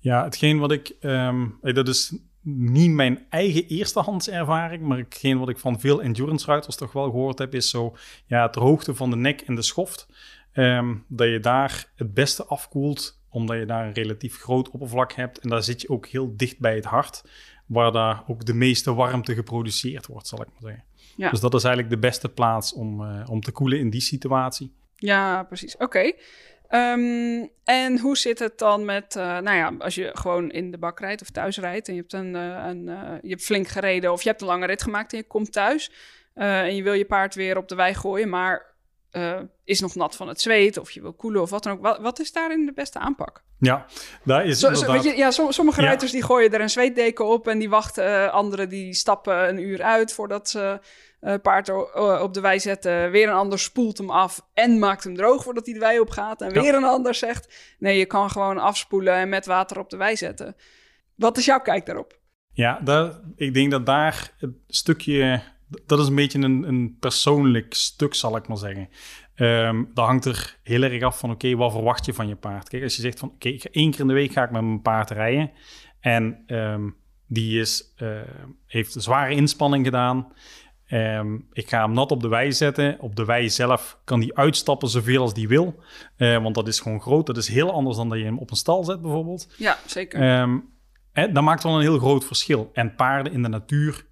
Ja, 0.00 0.24
hetgeen 0.24 0.58
wat 0.58 0.72
ik, 0.72 0.88
eh, 1.00 1.40
dat 1.60 1.88
is 1.88 2.18
niet 2.44 2.90
mijn 2.90 3.26
eigen 3.28 3.66
eerstehands 3.66 4.28
ervaring, 4.28 4.82
maar 4.82 4.98
hetgeen 4.98 5.38
wat 5.38 5.48
ik 5.48 5.58
van 5.58 5.80
veel 5.80 6.02
endurance 6.02 6.46
ruiters 6.46 6.76
toch 6.76 6.92
wel 6.92 7.10
gehoord 7.10 7.38
heb, 7.38 7.54
is 7.54 7.70
zo, 7.70 7.96
ja, 8.26 8.48
ter 8.48 8.62
hoogte 8.62 8.94
van 8.94 9.10
de 9.10 9.16
nek 9.16 9.40
en 9.40 9.54
de 9.54 9.62
schoft, 9.62 10.08
ehm, 10.52 10.94
dat 11.08 11.28
je 11.28 11.40
daar 11.40 11.92
het 11.96 12.14
beste 12.14 12.44
afkoelt, 12.44 13.22
omdat 13.30 13.58
je 13.58 13.66
daar 13.66 13.86
een 13.86 13.92
relatief 13.92 14.40
groot 14.40 14.70
oppervlak 14.70 15.12
hebt 15.12 15.38
en 15.38 15.48
daar 15.48 15.62
zit 15.62 15.80
je 15.80 15.88
ook 15.88 16.06
heel 16.06 16.36
dicht 16.36 16.58
bij 16.58 16.74
het 16.74 16.84
hart, 16.84 17.24
waar 17.66 17.92
daar 17.92 18.22
ook 18.26 18.44
de 18.44 18.54
meeste 18.54 18.94
warmte 18.94 19.34
geproduceerd 19.34 20.06
wordt, 20.06 20.28
zal 20.28 20.40
ik 20.42 20.48
maar 20.52 20.70
zeggen. 20.70 20.84
Ja. 21.16 21.30
Dus 21.30 21.40
dat 21.40 21.54
is 21.54 21.64
eigenlijk 21.64 21.94
de 21.94 22.00
beste 22.06 22.28
plaats 22.28 22.72
om, 22.72 23.04
eh, 23.04 23.30
om 23.30 23.40
te 23.40 23.52
koelen 23.52 23.78
in 23.78 23.90
die 23.90 24.00
situatie. 24.00 24.72
Ja, 24.96 25.42
precies. 25.42 25.76
Oké. 25.76 26.12
Ehm, 26.74 27.46
en 27.64 27.98
hoe 27.98 28.16
zit 28.16 28.38
het 28.38 28.58
dan 28.58 28.84
met, 28.84 29.16
eh, 29.16 29.38
nou 29.38 29.56
ja, 29.56 29.72
als 29.78 29.94
je 29.94 30.10
gewoon 30.12 30.50
in 30.50 30.70
de 30.70 30.78
bak 30.78 31.00
rijdt 31.00 31.22
of 31.22 31.30
thuis 31.30 31.58
rijdt 31.58 31.88
en 31.88 31.94
je 31.94 32.00
hebt, 32.00 32.12
een, 32.12 32.36
eh, 32.36 32.64
een, 32.66 32.88
eh, 32.88 33.18
je 33.22 33.28
hebt 33.28 33.44
flink 33.44 33.68
gereden 33.68 34.12
of 34.12 34.22
je 34.22 34.28
hebt 34.28 34.40
een 34.40 34.46
lange 34.46 34.66
rit 34.66 34.82
gemaakt 34.82 35.12
en 35.12 35.18
je 35.18 35.26
komt 35.26 35.52
thuis 35.52 35.90
en 36.34 36.76
je 36.76 36.82
wil 36.82 36.92
je 36.92 37.04
paard 37.04 37.34
weer 37.34 37.56
op 37.56 37.68
de 37.68 37.74
wei 37.74 37.94
gooien, 37.94 38.28
maar 38.28 38.73
eh, 39.14 39.40
is 39.64 39.80
nog 39.80 39.94
nat 39.94 40.16
van 40.16 40.28
het 40.28 40.40
zweet 40.40 40.78
of 40.78 40.90
je 40.90 41.00
wil 41.00 41.12
koelen 41.12 41.42
of 41.42 41.50
wat 41.50 41.62
dan 41.62 41.72
ook. 41.72 41.82
Wat, 41.82 41.98
wat 41.98 42.18
is 42.20 42.32
daarin 42.32 42.66
de 42.66 42.72
beste 42.72 42.98
aanpak? 42.98 43.42
Ja, 43.58 43.86
daar 44.24 44.44
is 44.46 44.58
Zo, 44.58 44.68
inderdaad... 44.68 45.04
je, 45.04 45.16
ja, 45.16 45.30
som- 45.30 45.52
sommige 45.52 45.80
Ja. 45.80 45.86
ruiters 45.86 46.10
die 46.12 46.22
gooien 46.22 46.52
er 46.52 46.60
een 46.60 46.70
zweetdeken 46.70 47.26
op 47.26 47.48
en 47.48 47.58
die 47.58 47.68
wachten. 47.68 48.04
eh, 48.04 48.32
anderen 48.32 48.68
die 48.68 48.94
stappen 48.94 49.48
een 49.48 49.58
uur 49.58 49.82
uit 49.82 50.12
voordat 50.12 50.48
ze 50.48 50.80
eh 51.20 51.34
paard 51.42 51.70
op 52.22 52.34
de 52.34 52.40
wei 52.40 52.60
zetten. 52.60 53.10
Weer 53.10 53.28
een 53.28 53.34
ander 53.34 53.58
spoelt 53.58 53.98
hem 53.98 54.10
af 54.10 54.40
en 54.54 54.78
maakt 54.78 55.04
hem 55.04 55.14
droog 55.16 55.42
voordat 55.42 55.64
hij 55.64 55.74
de 55.74 55.80
wei 55.80 56.00
op 56.00 56.10
gaat. 56.10 56.40
En 56.40 56.54
Ja. 56.54 56.60
weer 56.60 56.74
een 56.74 56.84
ander 56.84 57.14
zegt, 57.14 57.74
nee, 57.78 57.98
je 57.98 58.06
kan 58.06 58.30
gewoon 58.30 58.58
afspoelen 58.58 59.14
en 59.14 59.28
met 59.28 59.46
water 59.46 59.78
op 59.78 59.90
de 59.90 59.96
wei 59.96 60.16
zetten. 60.16 60.56
Wat 61.14 61.36
is 61.36 61.44
jouw 61.44 61.60
kijk 61.60 61.86
daarop? 61.86 62.18
Ja, 62.52 62.80
daar, 62.84 63.20
ik 63.36 63.54
denk 63.54 63.70
dat 63.70 63.86
daar 63.86 64.32
het 64.38 64.50
stukje, 64.66 65.42
dat 65.86 65.98
is 65.98 66.06
een 66.06 66.14
beetje 66.14 66.38
een, 66.38 66.68
een 66.68 66.96
persoonlijk 67.00 67.74
stuk, 67.74 68.14
zal 68.14 68.36
ik 68.36 68.48
maar 68.48 68.58
zeggen. 68.58 68.88
Ehm 69.34 69.84
dat 69.94 70.06
hangt 70.06 70.24
er 70.24 70.58
heel 70.62 70.82
erg 70.82 71.02
af 71.02 71.18
van, 71.18 71.30
oké, 71.30 71.56
wat 71.56 71.72
verwacht 71.72 72.06
je 72.06 72.14
van 72.14 72.28
je 72.28 72.36
paard? 72.36 72.68
Kijk, 72.68 72.82
als 72.82 72.96
je 72.96 73.02
zegt 73.02 73.18
van, 73.18 73.28
oké, 73.28 73.48
één 73.48 73.90
keer 73.90 74.00
in 74.00 74.06
de 74.06 74.14
week 74.14 74.32
ga 74.32 74.44
ik 74.44 74.50
met 74.50 74.62
mijn 74.62 74.82
paard 74.82 75.10
rijden 75.10 75.50
en 76.00 76.42
ehm, 76.46 76.88
die 77.26 77.60
is, 77.60 77.92
eh, 77.96 78.08
heeft 78.66 78.94
een 78.94 79.00
zware 79.00 79.34
inspanning 79.34 79.84
gedaan. 79.84 80.32
Ehm, 80.86 81.34
ik 81.52 81.68
ga 81.68 81.84
hem 81.84 81.92
nat 81.92 82.10
op 82.10 82.22
de 82.22 82.28
wei 82.28 82.52
zetten. 82.52 83.00
Op 83.00 83.16
de 83.16 83.24
wei 83.24 83.50
zelf 83.50 83.98
kan 84.04 84.20
die 84.20 84.36
uitstappen 84.36 84.88
zoveel 84.88 85.20
als 85.20 85.34
die 85.34 85.48
wil. 85.48 85.82
Want 86.16 86.54
dat 86.54 86.68
is 86.68 86.80
gewoon 86.80 87.00
groot. 87.00 87.26
Dat 87.26 87.36
is 87.36 87.48
heel 87.48 87.72
anders 87.72 87.96
dan 87.96 88.08
dat 88.08 88.18
je 88.18 88.24
hem 88.24 88.38
op 88.38 88.50
een 88.50 88.56
stal 88.56 88.84
zet 88.84 89.02
bijvoorbeeld. 89.02 89.54
Ja, 89.56 89.78
zeker. 89.86 90.20
Ehm, 90.20 90.58
hè, 91.12 91.32
dat 91.32 91.42
maakt 91.42 91.62
wel 91.62 91.74
een 91.74 91.80
heel 91.80 91.98
groot 91.98 92.24
verschil. 92.24 92.70
En 92.72 92.94
paarden 92.94 93.32
in 93.32 93.42
de 93.42 93.48
natuur, 93.48 94.06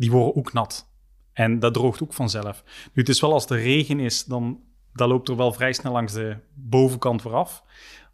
die 0.00 0.10
worden 0.10 0.36
ook 0.36 0.52
nat. 0.52 0.88
En 1.32 1.58
dat 1.58 1.74
droogt 1.74 2.02
ook 2.02 2.12
vanzelf. 2.12 2.62
Nu, 2.66 3.02
het 3.02 3.08
is 3.08 3.20
wel 3.20 3.32
als 3.32 3.46
de 3.46 3.56
regen 3.56 4.00
is, 4.00 4.24
dan 4.24 4.60
dat 4.92 5.08
loopt 5.08 5.28
er 5.28 5.36
wel 5.36 5.52
vrij 5.52 5.72
snel 5.72 5.92
langs 5.92 6.12
de 6.12 6.36
bovenkant 6.54 7.22
vooraf. 7.22 7.64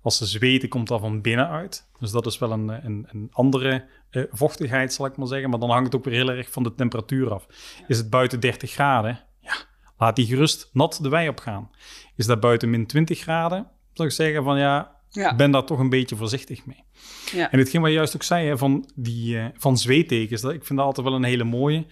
Als 0.03 0.17
ze 0.17 0.27
zweten, 0.27 0.69
komt 0.69 0.89
dat 0.89 1.01
van 1.01 1.21
binnenuit. 1.21 1.91
Dus 1.99 2.11
dat 2.11 2.27
is 2.27 2.39
wel 2.39 2.53
een, 2.53 2.69
een, 2.69 3.07
een 3.11 3.29
andere 3.33 3.89
eh, 4.11 4.23
vochtigheid, 4.31 4.93
zal 4.93 5.07
ik 5.07 5.17
maar 5.17 5.27
zeggen. 5.27 5.51
Maar 5.51 5.59
dan 5.59 5.71
hangt 5.71 5.85
het 5.85 5.95
ook 5.95 6.05
weer 6.05 6.15
heel 6.15 6.31
erg 6.31 6.51
van 6.51 6.63
de 6.63 6.75
temperatuur 6.75 7.33
af. 7.33 7.47
Is 7.87 7.99
het 7.99 8.11
buiten 8.11 8.41
30 8.41 8.71
graden? 8.71 9.21
Ja, 9.41 9.55
laat 9.99 10.17
die 10.17 10.27
gerust 10.27 10.71
nat 10.73 10.99
de 11.03 11.09
wei 11.09 11.29
op 11.29 11.41
gaan. 11.41 11.71
Is 12.17 12.27
dat 12.27 12.41
buiten 12.41 12.71
min 12.71 12.87
20 12.87 13.19
graden? 13.19 13.67
Zou 13.93 14.09
ik 14.09 14.15
zeggen 14.15 14.45
van 14.45 14.59
ja, 14.59 14.96
ja. 15.11 15.31
ik 15.31 15.37
ben 15.37 15.51
daar 15.51 15.65
toch 15.65 15.79
een 15.79 15.89
beetje 15.89 16.17
voorzichtig 16.17 16.67
mee. 16.67 16.85
Ja. 17.33 17.51
En 17.51 17.59
hetgeen 17.59 17.81
wat 17.81 17.91
je 17.91 17.97
juist 17.97 18.15
ook 18.15 18.23
zei 18.23 18.49
hè, 18.49 18.59
van, 18.59 18.91
die, 18.95 19.39
eh, 19.39 19.47
van 19.57 19.79
zweettekens, 19.79 20.41
dat, 20.41 20.53
ik 20.53 20.65
vind 20.65 20.79
dat 20.79 20.89
altijd 20.89 21.07
wel 21.07 21.17
een 21.17 21.25
hele 21.25 21.45
mooie. 21.45 21.87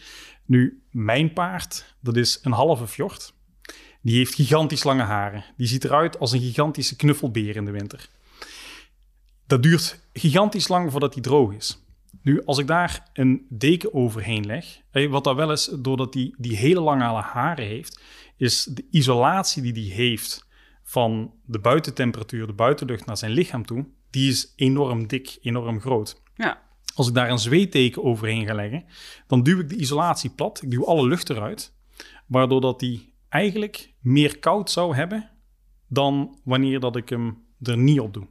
Nu, 0.47 0.83
mijn 0.91 1.33
paard, 1.33 1.95
dat 2.01 2.17
is 2.17 2.39
een 2.43 2.53
halve 2.53 2.87
fjord. 2.87 3.35
Die 4.01 4.17
heeft 4.17 4.35
gigantisch 4.35 4.85
lange 4.85 5.03
haren. 5.03 5.45
Die 5.57 5.67
ziet 5.67 5.85
eruit 5.85 6.19
als 6.19 6.33
een 6.33 6.41
gigantische 6.41 6.97
knuffelbeer 6.97 7.57
in 7.57 7.65
de 7.65 7.71
winter. 7.71 8.09
Dat 9.47 9.63
duurt 9.63 10.01
gigantisch 10.13 10.69
lang 10.69 10.91
voordat 10.91 11.13
die 11.13 11.23
droog 11.23 11.55
is. 11.55 11.85
Nu, 12.23 12.45
als 12.45 12.59
ik 12.59 12.67
daar 12.67 13.11
een 13.13 13.47
deken 13.49 13.95
overheen 13.95 14.47
leg, 14.47 14.81
wat 15.09 15.25
dat 15.25 15.37
wel 15.37 15.53
is, 15.53 15.71
doordat 15.79 16.15
hij 16.15 16.23
die, 16.23 16.35
die 16.39 16.57
hele 16.57 16.81
lange 16.81 17.05
haren 17.05 17.67
heeft, 17.67 18.01
is 18.37 18.65
de 18.65 18.85
isolatie 18.91 19.63
die 19.63 19.73
die 19.73 19.93
heeft 19.93 20.44
van 20.95 21.35
de 21.45 21.59
buitentemperatuur, 21.59 22.47
de 22.47 22.53
buitenlucht 22.53 23.07
naar 23.07 23.17
zijn 23.17 23.33
lichaam 23.33 23.67
toe, 23.67 23.87
die 24.11 24.31
is 24.31 24.53
enorm 24.57 25.07
dik, 25.07 25.39
enorm 25.43 25.81
groot. 25.81 26.23
ja. 26.35 26.63
Als 26.95 27.09
ik 27.09 27.15
daar 27.15 27.31
een 27.31 27.39
zweetteken 27.39 28.05
overheen 28.05 28.47
ga 28.47 28.55
leggen, 28.55 28.85
dan 29.27 29.43
duw 29.43 29.59
ik 29.59 29.69
de 29.69 29.77
isolatie 29.77 30.31
plat. 30.31 30.63
Ik 30.63 30.71
duw 30.71 30.87
alle 30.87 31.07
lucht 31.09 31.31
eruit, 31.31 31.75
waardoor 32.27 32.61
dat 32.61 32.81
die 32.81 33.13
eigenlijk 33.29 33.93
meer 34.01 34.39
koud 34.39 34.71
zou 34.71 34.95
hebben 34.95 35.31
dan 35.89 36.41
wanneer 36.45 36.81
dat 36.81 36.97
ik 36.97 37.09
hem 37.09 37.45
er 37.63 37.77
niet 37.77 38.01
op 38.01 38.15
doe. 38.15 38.27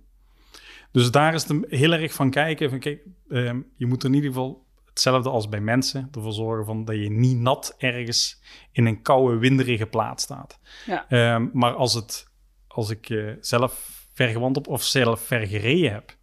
Dus 0.91 1.11
daar 1.11 1.33
is 1.33 1.43
het 1.43 1.65
heel 1.69 1.93
erg 1.93 2.13
van 2.13 2.29
kijken. 2.29 2.69
Van, 2.69 2.79
kijk, 2.79 3.01
ehm, 3.29 3.61
je 3.75 3.85
moet 3.85 4.03
er 4.03 4.09
in 4.09 4.15
ieder 4.15 4.29
geval 4.29 4.65
hetzelfde 4.85 5.29
als 5.29 5.49
bij 5.49 5.61
mensen 5.61 6.07
ervoor 6.11 6.33
zorgen 6.33 6.65
van 6.65 6.85
dat 6.85 6.95
je 6.95 7.09
niet 7.09 7.37
nat 7.37 7.75
ergens 7.77 8.41
in 8.71 8.85
een 8.85 9.01
koude, 9.01 9.37
winderige 9.37 9.85
plaats 9.85 10.23
staat. 10.23 10.59
Ja. 10.85 11.09
Ehm, 11.09 11.47
maar 11.53 11.73
als, 11.73 11.93
het, 11.93 12.31
als 12.73 12.89
ik 12.89 13.09
eh, 13.09 13.31
zelf 13.39 14.05
vergewand 14.13 14.57
op 14.57 14.67
of 14.67 14.83
zelf 14.83 15.21
vergereden 15.21 15.91
heb 15.91 16.15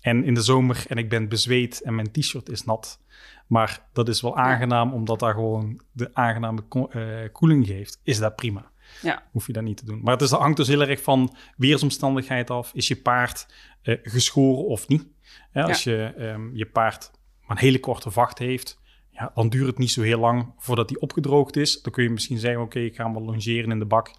en 0.00 0.24
in 0.24 0.34
de 0.34 0.42
zomer 0.42 0.84
en 0.88 0.96
ik 0.96 1.08
ben 1.08 1.28
bezweet 1.28 1.82
en 1.82 1.94
mijn 1.94 2.12
t-shirt 2.12 2.48
is 2.48 2.64
nat, 2.64 3.00
maar 3.46 3.88
dat 3.92 4.08
is 4.08 4.20
wel 4.20 4.36
aangenaam 4.36 4.92
omdat 4.92 5.18
dat 5.18 5.32
gewoon 5.32 5.80
de 5.92 6.14
aangename 6.14 6.60
ko- 6.60 6.88
eh, 6.88 7.32
koeling 7.32 7.66
geeft, 7.66 8.00
is 8.02 8.18
dat 8.18 8.36
prima. 8.36 8.70
Ja. 9.02 9.22
Hoef 9.30 9.46
je 9.46 9.52
dat 9.52 9.62
niet 9.62 9.76
te 9.76 9.84
doen. 9.84 10.00
Maar 10.02 10.12
het 10.12 10.22
is, 10.22 10.30
dat 10.30 10.40
hangt 10.40 10.56
dus 10.56 10.68
heel 10.68 10.82
erg 10.82 11.02
van 11.02 11.34
weersomstandigheid 11.56 12.50
af. 12.50 12.70
Is 12.74 12.88
je 12.88 12.96
paard 12.96 13.46
eh, 13.82 13.98
geschoren 14.02 14.66
of 14.66 14.88
niet? 14.88 15.06
Ja, 15.52 15.62
als 15.62 15.84
je 15.84 16.12
ehm, 16.16 16.56
je 16.56 16.66
paard 16.66 17.10
maar 17.46 17.56
een 17.56 17.62
hele 17.62 17.80
korte 17.80 18.10
vacht 18.10 18.38
heeft, 18.38 18.80
ja, 19.10 19.30
dan 19.34 19.48
duurt 19.48 19.66
het 19.66 19.78
niet 19.78 19.90
zo 19.90 20.02
heel 20.02 20.18
lang 20.18 20.52
voordat 20.58 20.88
die 20.88 21.00
opgedroogd 21.00 21.56
is. 21.56 21.82
Dan 21.82 21.92
kun 21.92 22.02
je 22.02 22.10
misschien 22.10 22.38
zeggen, 22.38 22.62
oké, 22.62 22.78
ik 22.78 22.94
ga 22.94 23.04
hem 23.04 23.12
wel 23.12 23.22
longeren 23.22 23.70
in 23.70 23.78
de 23.78 23.84
bak, 23.84 24.10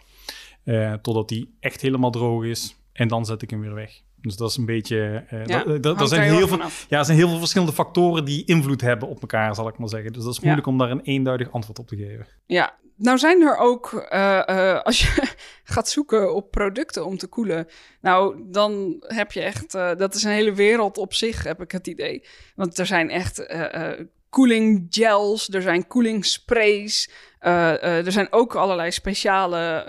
eh, 0.69 0.93
totdat 0.93 1.27
die 1.29 1.55
echt 1.59 1.81
helemaal 1.81 2.11
droog 2.11 2.43
is. 2.45 2.75
En 2.93 3.07
dan 3.07 3.25
zet 3.25 3.41
ik 3.41 3.49
hem 3.49 3.61
weer 3.61 3.73
weg. 3.73 3.91
Dus 4.21 4.35
dat 4.37 4.49
is 4.49 4.57
een 4.57 4.65
beetje... 4.65 5.23
eh, 5.29 5.45
Ja, 5.45 5.57
dat, 5.57 5.67
dat, 5.67 5.83
dat 5.83 5.95
hangt 5.97 6.09
zijn 6.09 6.29
er 6.29 6.35
heel 6.35 6.47
veel, 6.47 6.59
ja, 6.89 6.97
er 6.99 7.05
zijn 7.05 7.17
heel 7.17 7.29
veel 7.29 7.37
verschillende 7.37 7.73
factoren 7.73 8.25
die 8.25 8.45
invloed 8.45 8.81
hebben 8.81 9.07
op 9.07 9.21
elkaar, 9.21 9.55
zal 9.55 9.67
ik 9.67 9.77
maar 9.77 9.89
zeggen. 9.89 10.13
Dus 10.13 10.23
dat 10.23 10.33
is 10.33 10.39
moeilijk 10.39 10.67
om 10.67 10.77
daar 10.77 10.91
een 10.91 11.01
eenduidig 11.01 11.51
antwoord 11.51 11.79
op 11.79 11.87
te 11.87 11.95
geven. 11.95 12.27
Ja, 12.45 12.73
nou 12.95 13.17
zijn 13.17 13.41
er 13.41 13.57
ook, 13.57 13.93
eh, 13.93 14.49
eh, 14.49 14.81
als 14.81 15.01
je 15.01 15.33
gaat 15.73 15.89
zoeken 15.89 16.35
op 16.35 16.51
producten 16.51 17.05
om 17.05 17.17
te 17.17 17.27
koelen, 17.27 17.67
nou 18.01 18.43
dan 18.45 18.95
heb 19.07 19.31
je 19.31 19.41
echt, 19.41 19.73
eh, 19.75 19.95
dat 19.95 20.15
is 20.15 20.23
een 20.23 20.31
hele 20.31 20.53
wereld 20.53 20.97
op 20.97 21.13
zich, 21.13 21.43
heb 21.43 21.61
ik 21.61 21.71
het 21.71 21.87
idee. 21.87 22.23
Want 22.55 22.77
er 22.77 22.85
zijn 22.85 23.09
echt 23.09 23.45
eh 23.45 23.91
eh, 23.91 24.05
cooling 24.29 24.87
gels, 24.89 25.49
er 25.49 25.61
zijn 25.61 25.87
cooling 25.87 26.25
sprays, 26.25 27.09
eh, 27.39 27.83
eh, 27.83 28.05
er 28.05 28.11
zijn 28.11 28.31
ook 28.31 28.55
allerlei 28.55 28.91
speciale 28.91 29.85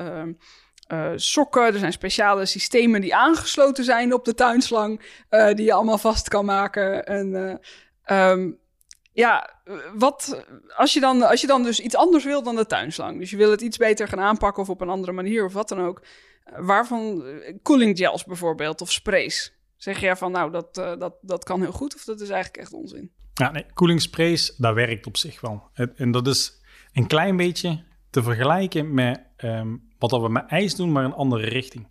eh, 0.90 1.12
sokken, 1.16 1.62
er 1.62 1.78
zijn 1.78 1.92
speciale 1.92 2.46
systemen 2.46 3.00
die 3.00 3.14
aangesloten 3.14 3.84
zijn 3.84 4.14
op 4.14 4.24
de 4.24 4.34
tuinslang, 4.34 5.00
eh, 5.28 5.54
die 5.54 5.64
je 5.64 5.72
allemaal 5.72 5.98
vast 5.98 6.28
kan 6.28 6.44
maken. 6.44 7.06
En 7.06 7.34
eh, 7.34 7.54
ehm, 8.02 8.50
ja, 9.12 9.60
wat 9.94 10.44
als 10.76 10.92
je, 10.92 11.00
dan, 11.00 11.22
als 11.22 11.40
je 11.40 11.46
dan 11.46 11.62
dus 11.62 11.80
iets 11.80 11.96
anders 11.96 12.24
wil 12.24 12.42
dan 12.42 12.56
de 12.56 12.66
tuinslang, 12.66 13.18
dus 13.18 13.30
je 13.30 13.36
wil 13.36 13.50
het 13.50 13.60
iets 13.60 13.76
beter 13.76 14.08
gaan 14.08 14.20
aanpakken 14.20 14.62
of 14.62 14.68
op 14.68 14.80
een 14.80 14.88
andere 14.88 15.12
manier 15.12 15.44
of 15.44 15.52
wat 15.52 15.68
dan 15.68 15.80
ook, 15.80 16.02
waarvan 16.56 17.24
cooling 17.62 17.98
gels 17.98 18.24
bijvoorbeeld 18.24 18.80
of 18.80 18.92
sprays, 18.92 19.52
zeg 19.76 20.00
je 20.00 20.16
van 20.16 20.32
nou 20.32 20.50
dat, 20.50 20.74
dat, 20.74 21.14
dat 21.20 21.44
kan 21.44 21.60
heel 21.60 21.72
goed 21.72 21.94
of 21.94 22.04
dat 22.04 22.20
is 22.20 22.28
eigenlijk 22.28 22.62
echt 22.62 22.72
onzin? 22.72 23.12
Ja, 23.34 23.50
nee, 23.50 23.66
cooling 23.74 24.54
dat 24.56 24.74
werkt 24.74 25.06
op 25.06 25.16
zich 25.16 25.40
wel. 25.40 25.62
En, 25.72 25.92
en 25.96 26.10
dat 26.10 26.26
is 26.26 26.60
een 26.92 27.06
klein 27.06 27.36
beetje 27.36 27.82
te 28.10 28.22
vergelijken 28.22 28.94
met 28.94 29.20
ehm, 29.36 29.76
wat 30.00 30.10
dat 30.10 30.20
we 30.20 30.28
met 30.28 30.46
ijs 30.46 30.74
doen, 30.74 30.92
maar 30.92 31.04
in 31.04 31.10
een 31.10 31.16
andere 31.16 31.48
richting. 31.48 31.86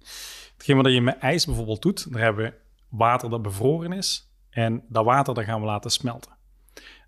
Hetgeen 0.54 0.78
wat 0.78 0.91
je 0.91 1.02
met 1.02 1.17
ijs 1.17 1.45
bijvoorbeeld 1.45 1.82
doet, 1.82 2.12
daar 2.13 2.22
hebben 2.22 2.45
we 2.45 2.54
water 2.89 3.30
dat 3.30 3.41
bevroren 3.41 3.91
is. 3.93 4.32
En 4.50 4.84
dat 4.89 5.06
water 5.06 5.34
dat 5.34 5.43
gaan 5.43 5.60
we 5.60 5.65
laten 5.65 5.91
smelten. 5.91 6.32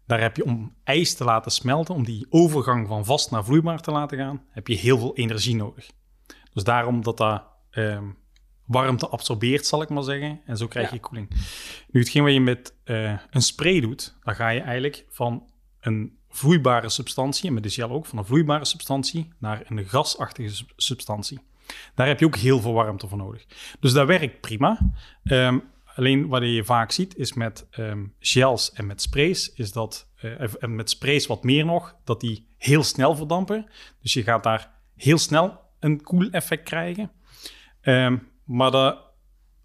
Daar 0.06 0.22
heb 0.22 0.36
je 0.36 0.46
om 0.46 0.76
ijs 0.84 1.14
te 1.14 1.24
laten 1.24 1.52
smelten, 1.52 1.96
om 1.96 2.04
die 2.04 2.26
overgang 2.30 2.88
van 2.88 3.06
vast 3.06 3.32
naar 3.32 3.46
vloeibaar 3.46 3.82
te 3.82 3.92
laten 3.92 4.18
gaan, 4.18 4.44
heb 4.50 4.68
je 4.68 4.76
heel 4.76 4.98
veel 4.98 5.16
energie 5.16 5.56
nodig. 5.56 5.92
Dus 6.54 6.64
daarom 6.64 7.04
dat 7.04 7.18
dat 7.18 7.44
ehm, 7.70 8.04
warmte 8.66 9.08
absorbeert, 9.08 9.66
zal 9.66 9.82
ik 9.82 9.90
maar 9.90 10.04
zeggen. 10.04 10.42
En 10.46 10.58
zo 10.58 10.68
krijg 10.68 10.88
Ja. 10.88 10.94
je 10.94 11.00
koeling. 11.00 11.30
Nu, 11.92 12.00
hetgeen 12.00 12.24
wat 12.24 12.34
je 12.34 12.40
met 12.40 12.76
eh, 12.84 13.18
een 13.30 13.42
spray 13.42 13.80
doet, 13.80 14.18
dan 14.24 14.36
ga 14.36 14.50
je 14.50 14.60
eigenlijk 14.62 15.06
van 15.10 15.48
een 15.80 16.18
vloeibare 16.32 16.90
substantie, 16.90 17.48
en 17.48 17.54
met 17.54 17.64
de 17.64 17.70
gel 17.70 17.90
ook, 17.90 18.06
van 18.06 18.18
een 18.18 18.26
vloeibare 18.26 18.66
substantie 18.66 19.30
naar 19.38 19.64
een 19.68 19.86
gasachtige 19.86 20.64
substantie. 20.76 21.40
Daar 21.96 22.08
heb 22.08 22.20
je 22.20 22.26
ook 22.26 22.36
heel 22.36 22.60
veel 22.60 22.74
warmte 22.74 23.08
voor 23.08 23.18
nodig. 23.18 23.46
Dus 23.80 23.94
dat 23.94 24.08
werkt 24.08 24.42
prima. 24.42 24.80
Ehm, 25.24 25.60
alleen 25.96 26.28
wat 26.28 26.42
je 26.44 26.64
vaak 26.64 26.92
ziet 26.92 27.18
is 27.18 27.34
met 27.34 27.68
ehm, 27.72 28.06
gels 28.20 28.72
en 28.72 28.86
met 28.86 29.02
sprays, 29.02 29.54
is 29.54 29.72
dat, 29.72 30.10
uh, 30.22 30.54
en 30.60 30.76
met 30.76 30.90
sprays 30.90 31.28
wat 31.28 31.44
meer 31.44 31.66
nog, 31.66 31.96
dat 32.04 32.20
die 32.20 32.48
heel 32.58 32.84
snel 32.84 33.16
verdampen. 33.16 33.70
Dus 34.02 34.14
je 34.14 34.24
gaat 34.24 34.44
daar 34.44 34.72
heel 34.96 35.18
snel 35.18 35.60
een 35.80 36.02
koel 36.02 36.30
effect 36.30 36.64
krijgen. 36.64 37.12
Ehm, 37.82 38.18
maar 38.44 38.72
dat, 38.72 39.00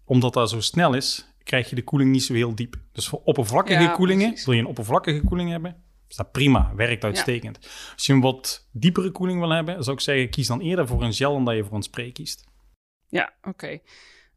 omdat 0.05 0.33
dat 0.33 0.49
zo 0.49 0.61
snel 0.61 0.93
is, 0.93 1.33
krijg 1.43 1.69
je 1.69 1.75
de 1.75 1.83
koeling 1.83 2.11
niet 2.11 2.23
zo 2.23 2.33
heel 2.33 2.55
diep. 2.55 2.75
Dus 2.91 3.07
voor 3.07 3.21
oppervlakkige 3.23 3.91
koelingen, 3.91 4.35
wil 4.45 4.53
je 4.53 4.59
een 4.59 4.67
oppervlakkige 4.67 5.21
koeling 5.23 5.49
hebben, 5.49 5.83
is 6.09 6.15
dat 6.15 6.31
prima, 6.31 6.71
werkt 6.75 7.03
uitstekend. 7.03 7.57
Als 7.93 8.05
je 8.05 8.13
een 8.13 8.21
wat 8.21 8.67
diepere 8.71 9.11
koeling 9.11 9.39
wil 9.39 9.49
hebben, 9.49 9.83
zou 9.83 9.95
ik 9.95 10.01
zeggen, 10.01 10.29
kies 10.29 10.47
dan 10.47 10.59
eerder 10.59 10.87
voor 10.87 11.03
een 11.03 11.13
gel 11.13 11.33
dan 11.33 11.45
dat 11.45 11.55
je 11.55 11.63
voor 11.63 11.75
een 11.75 11.83
spray 11.83 12.11
kiest. 12.11 12.45
Ja, 13.07 13.33
oké. 13.41 13.79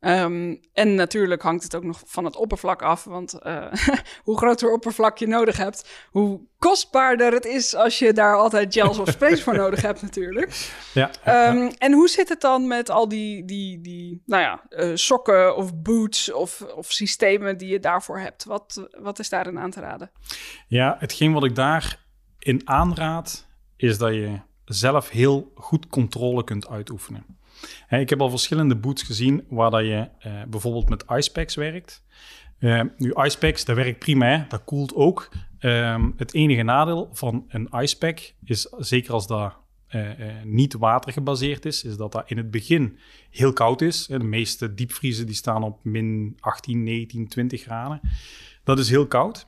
Ehm, 0.01 0.57
en 0.73 0.95
natuurlijk 0.95 1.43
hangt 1.43 1.63
het 1.63 1.75
ook 1.75 1.85
nog 1.85 2.03
van 2.05 2.25
het 2.25 2.37
oppervlak 2.37 2.83
af. 2.83 3.05
Want 3.05 3.39
uh, 3.43 3.73
hoe 4.25 4.37
groter 4.37 4.73
oppervlak 4.73 5.19
je 5.19 5.27
nodig 5.27 5.57
hebt, 5.57 6.07
hoe 6.11 6.41
kostbaarder 6.59 7.33
het 7.33 7.45
is 7.45 7.75
als 7.75 7.99
je 7.99 8.13
daar 8.13 8.37
altijd 8.37 8.75
gels 8.75 8.99
of 8.99 9.09
sprays 9.09 9.43
voor 9.43 9.57
nodig 9.57 9.83
hebt, 9.83 10.03
natuurlijk. 10.03 10.49
Ja, 10.95 11.11
ehm, 11.25 11.71
En 11.79 11.93
hoe 11.93 12.09
zit 12.09 12.29
het 12.29 12.41
dan 12.41 12.67
met 12.67 12.91
al 12.91 13.09
die, 13.09 13.45
die, 13.45 13.81
die 13.81 14.23
nou 14.27 14.43
ja, 14.43 14.63
uh, 14.71 14.91
sokken 14.95 15.57
of 15.57 15.75
boots 15.75 16.33
of, 16.33 16.63
of 16.63 16.93
systemen 16.93 17.59
die 17.59 17.69
je 17.69 17.81
daarvoor 17.81 18.19
hebt? 18.19 18.45
Wat, 18.45 18.89
wat 18.99 19.19
is 19.19 19.29
daarin 19.29 19.59
aan 19.59 19.71
te 19.71 19.81
raden? 19.81 20.11
Ja, 20.69 20.97
hetgeen 20.99 21.33
wat 21.33 21.45
ik 21.45 21.55
daarin 21.55 22.61
aanraad, 22.65 23.47
is 23.77 23.99
dat 23.99 24.15
je 24.15 24.41
zelf 24.65 25.09
heel 25.09 25.53
goed 25.55 25.87
controle 25.87 26.45
kunt 26.45 26.69
uitoefenen 26.69 27.39
ik 27.89 28.11
heb 28.11 28.21
al 28.21 28.31
verschillende 28.31 28.77
boots 28.77 29.03
gezien 29.03 29.45
waar 29.49 29.71
dat 29.71 29.81
je 29.81 30.09
uh, 30.27 30.43
bijvoorbeeld 30.49 30.89
met 30.89 31.05
icepacks 31.09 31.55
werkt. 31.55 32.03
Uh, 32.59 32.83
nu, 32.97 33.13
icepacks, 33.13 33.65
dat 33.65 33.77
werkt 33.77 33.99
prima, 33.99 34.47
dat 34.49 34.65
koelt 34.65 34.95
ook. 34.95 35.29
Um, 35.61 36.15
het 36.17 36.35
enige 36.35 36.63
nadeel 36.63 37.09
van 37.13 37.45
een 37.49 37.69
icepack 37.73 38.33
is, 38.45 38.75
zeker 38.79 39.13
als 39.13 39.27
dat 39.27 39.57
uh, 39.91 40.11
niet 40.45 40.75
watergebaseerd 40.75 41.65
is, 41.65 41.85
is 41.85 41.97
dat 41.97 42.13
dat 42.13 42.31
in 42.31 42.37
het 42.37 42.51
begin 42.51 42.99
heel 43.31 43.53
koud 43.53 43.81
is. 43.81 44.07
De 44.07 44.19
meeste 44.19 44.75
diepvriezen 44.75 45.27
die 45.27 45.35
staan 45.35 45.63
op 45.63 45.85
min 45.85 46.37
18, 46.41 46.83
19, 46.83 47.29
20 47.29 47.63
graden. 47.63 48.01
Dat 48.65 48.79
is 48.79 48.91
heel 48.91 49.07
koud. 49.07 49.47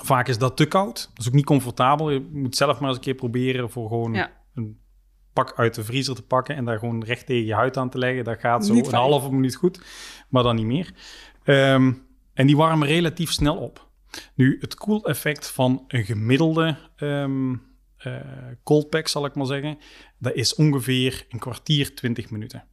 Vaak 0.00 0.28
is 0.28 0.38
dat 0.38 0.56
te 0.56 0.66
koud. 0.66 1.10
Dat 1.14 1.18
is 1.18 1.28
ook 1.28 1.34
niet 1.34 1.44
comfortabel. 1.44 2.10
Je 2.10 2.28
moet 2.32 2.56
zelf 2.56 2.78
maar 2.78 2.88
eens 2.88 2.98
een 2.98 3.04
keer 3.04 3.14
proberen 3.14 3.70
voor 3.70 3.88
gewoon. 3.88 4.26
Pak 5.34 5.52
uit 5.56 5.74
de 5.74 5.84
vriezer 5.84 6.14
te 6.14 6.22
pakken 6.22 6.56
en 6.56 6.64
daar 6.64 6.78
gewoon 6.78 7.04
recht 7.04 7.26
tegen 7.26 7.46
je 7.46 7.54
huid 7.54 7.76
aan 7.76 7.90
te 7.90 7.98
leggen. 7.98 8.24
Dat 8.24 8.40
gaat 8.40 8.66
zo 8.66 8.74
een 8.74 8.94
halve 8.94 9.30
minuut 9.30 9.54
goed, 9.54 9.80
maar 10.28 10.42
dan 10.42 10.56
niet 10.56 10.66
meer. 10.66 10.92
Ehm, 11.44 11.92
en 12.34 12.46
die 12.46 12.56
warmen 12.56 12.88
relatief 12.88 13.32
snel 13.32 13.56
op. 13.56 13.88
Nu, 14.34 14.58
het 14.60 14.74
koeleffect 14.74 15.50
van 15.50 15.84
een 15.88 16.04
gemiddelde 16.04 16.76
um, 16.98 17.62
uh, 18.06 18.16
cold 18.62 18.90
pack, 18.90 19.08
zal 19.08 19.24
ik 19.24 19.34
maar 19.34 19.46
zeggen, 19.46 19.78
dat 20.18 20.34
is 20.34 20.54
ongeveer 20.54 21.26
een 21.28 21.38
kwartier, 21.38 21.94
20 21.94 22.30
minuten. 22.30 22.64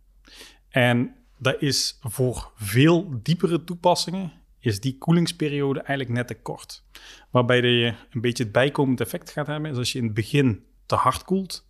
En 0.69 1.15
dat 1.38 1.62
is 1.62 1.97
voor 2.02 2.52
veel 2.56 3.19
diepere 3.24 3.63
toepassingen, 3.63 4.32
is 4.60 4.80
die 4.80 4.97
koelingsperiode 4.97 5.80
eigenlijk 5.80 6.10
net 6.10 6.28
te 6.28 6.41
kort. 6.41 6.84
Waarbij 7.30 7.62
je 7.62 7.93
een 8.12 8.21
beetje 8.21 8.43
het 8.43 8.52
bijkomend 8.52 9.02
effect 9.02 9.32
gaat 9.32 9.47
hebben, 9.47 9.71
is 9.71 9.78
als 9.78 9.91
je 9.91 9.97
in 9.97 10.06
het 10.06 10.13
begin 10.13 10.63
te 10.86 10.95
hard 10.95 11.24
koelt, 11.24 11.69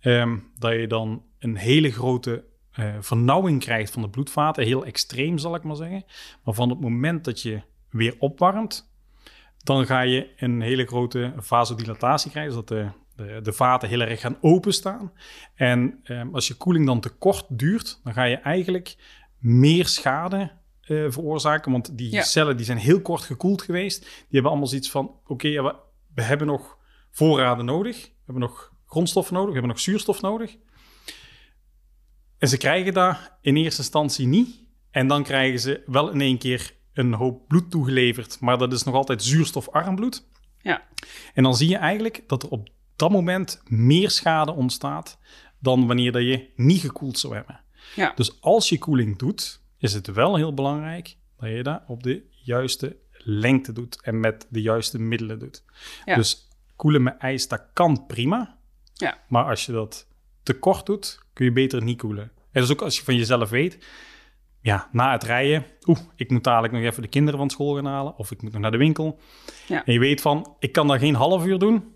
Ehm, 0.00 0.38
dat 0.58 0.72
je 0.72 0.86
dan 0.86 1.22
een 1.38 1.56
hele 1.56 1.90
grote 1.90 2.44
uh, 2.78 2.94
vernauwing 3.00 3.60
krijgt 3.60 3.92
van 3.92 4.02
de 4.02 4.10
bloedvaten. 4.10 4.64
Heel 4.64 4.84
extreem, 4.84 5.38
zal 5.38 5.54
ik 5.54 5.62
maar 5.62 5.76
zeggen. 5.76 6.04
Maar 6.44 6.54
van 6.54 6.70
het 6.70 6.80
moment 6.80 7.24
dat 7.24 7.42
je 7.42 7.62
weer 7.90 8.14
opwarmt, 8.18 8.92
dan 9.62 9.86
ga 9.86 10.00
je 10.00 10.28
een 10.36 10.60
hele 10.60 10.86
grote 10.86 11.32
vasodilatatie 11.36 12.30
krijgen. 12.30 12.52
Dus 12.54 12.64
dat 12.64 12.78
de, 12.78 12.88
de, 13.24 13.40
de 13.42 13.52
vaten 13.52 13.88
heel 13.88 14.00
erg 14.00 14.20
gaan 14.20 14.38
openstaan. 14.40 15.12
En 15.54 16.00
um, 16.04 16.34
als 16.34 16.48
je 16.48 16.54
koeling 16.54 16.86
dan 16.86 17.00
te 17.00 17.08
kort 17.08 17.44
duurt, 17.48 18.00
dan 18.04 18.12
ga 18.12 18.24
je 18.24 18.36
eigenlijk 18.36 18.96
meer 19.38 19.86
schade 19.86 20.50
uh, 20.86 21.10
veroorzaken. 21.10 21.72
Want 21.72 21.98
die 21.98 22.22
cellen 22.22 22.56
die 22.56 22.66
zijn 22.66 22.78
heel 22.78 23.00
kort 23.00 23.22
gekoeld 23.22 23.62
geweest. 23.62 24.00
Die 24.00 24.26
hebben 24.30 24.50
allemaal 24.50 24.68
zoiets 24.68 24.90
van: 24.90 25.14
oké, 25.26 25.62
we 26.14 26.22
hebben 26.22 26.46
nog 26.46 26.78
voorraden 27.10 27.64
nodig. 27.64 28.02
We 28.02 28.12
hebben 28.24 28.42
nog 28.42 28.69
grondstoffen 28.90 29.34
nodig, 29.34 29.48
we 29.48 29.58
hebben 29.58 29.74
nog 29.76 29.84
zuurstof 29.84 30.20
nodig. 30.20 30.56
En 32.38 32.48
ze 32.48 32.56
krijgen 32.56 32.94
dat 32.94 33.16
in 33.40 33.56
eerste 33.56 33.80
instantie 33.80 34.26
niet. 34.26 34.64
En 34.90 35.06
dan 35.06 35.22
krijgen 35.22 35.60
ze 35.60 35.82
wel 35.86 36.10
in 36.10 36.20
één 36.20 36.38
keer 36.38 36.74
een 36.92 37.12
hoop 37.12 37.48
bloed 37.48 37.70
toegeleverd, 37.70 38.40
maar 38.40 38.58
dat 38.58 38.72
is 38.72 38.82
nog 38.82 38.94
altijd 38.94 39.22
zuurstofarm 39.22 39.94
bloed. 39.94 40.28
Ja. 40.58 40.82
En 41.34 41.42
dan 41.42 41.54
zie 41.54 41.68
je 41.68 41.76
eigenlijk 41.76 42.22
dat 42.26 42.42
er 42.42 42.48
op 42.48 42.68
dat 42.96 43.10
moment 43.10 43.62
meer 43.64 44.10
schade 44.10 44.52
ontstaat 44.52 45.18
dan 45.58 45.86
wanneer 45.86 46.12
dat 46.12 46.22
je 46.22 46.50
niet 46.56 46.80
gekoeld 46.80 47.18
zou 47.18 47.34
hebben. 47.34 47.60
Ja. 47.94 48.12
Dus 48.14 48.40
als 48.40 48.68
je 48.68 48.78
koeling 48.78 49.18
doet, 49.18 49.62
is 49.78 49.92
het 49.92 50.06
wel 50.06 50.36
heel 50.36 50.54
belangrijk 50.54 51.16
dat 51.36 51.48
je 51.50 51.62
dat 51.62 51.82
op 51.86 52.02
de 52.02 52.22
juiste 52.30 52.96
lengte 53.10 53.72
doet 53.72 54.02
en 54.02 54.20
met 54.20 54.46
de 54.50 54.62
juiste 54.62 54.98
middelen 54.98 55.38
doet. 55.38 55.64
Ja. 56.04 56.14
Dus 56.14 56.48
koelen 56.76 57.02
met 57.02 57.16
ijs, 57.18 57.48
dat 57.48 57.66
kan 57.72 58.06
prima. 58.06 58.58
Ja. 59.00 59.18
Maar 59.28 59.44
als 59.44 59.66
je 59.66 59.72
dat 59.72 60.06
te 60.42 60.58
kort 60.58 60.86
doet, 60.86 61.20
kun 61.32 61.44
je 61.44 61.52
beter 61.52 61.82
niet 61.82 61.98
koelen. 61.98 62.32
En 62.52 62.60
dus 62.60 62.70
ook 62.70 62.82
als 62.82 62.96
je 62.96 63.04
van 63.04 63.16
jezelf 63.16 63.50
weet, 63.50 63.86
ja, 64.60 64.88
na 64.92 65.12
het 65.12 65.22
rijden, 65.22 65.66
oeh, 65.86 65.98
ik 66.16 66.30
moet 66.30 66.44
dadelijk 66.44 66.72
nog 66.72 66.82
even 66.82 67.02
de 67.02 67.08
kinderen 67.08 67.38
van 67.38 67.50
school 67.50 67.74
gaan 67.74 67.86
halen, 67.86 68.16
of 68.16 68.30
ik 68.30 68.42
moet 68.42 68.52
nog 68.52 68.60
naar 68.60 68.70
de 68.70 68.76
winkel. 68.76 69.18
Ja. 69.66 69.84
En 69.84 69.92
je 69.92 69.98
weet 69.98 70.20
van, 70.20 70.56
ik 70.58 70.72
kan 70.72 70.86
dat 70.86 70.98
geen 70.98 71.14
half 71.14 71.44
uur 71.44 71.58
doen, 71.58 71.92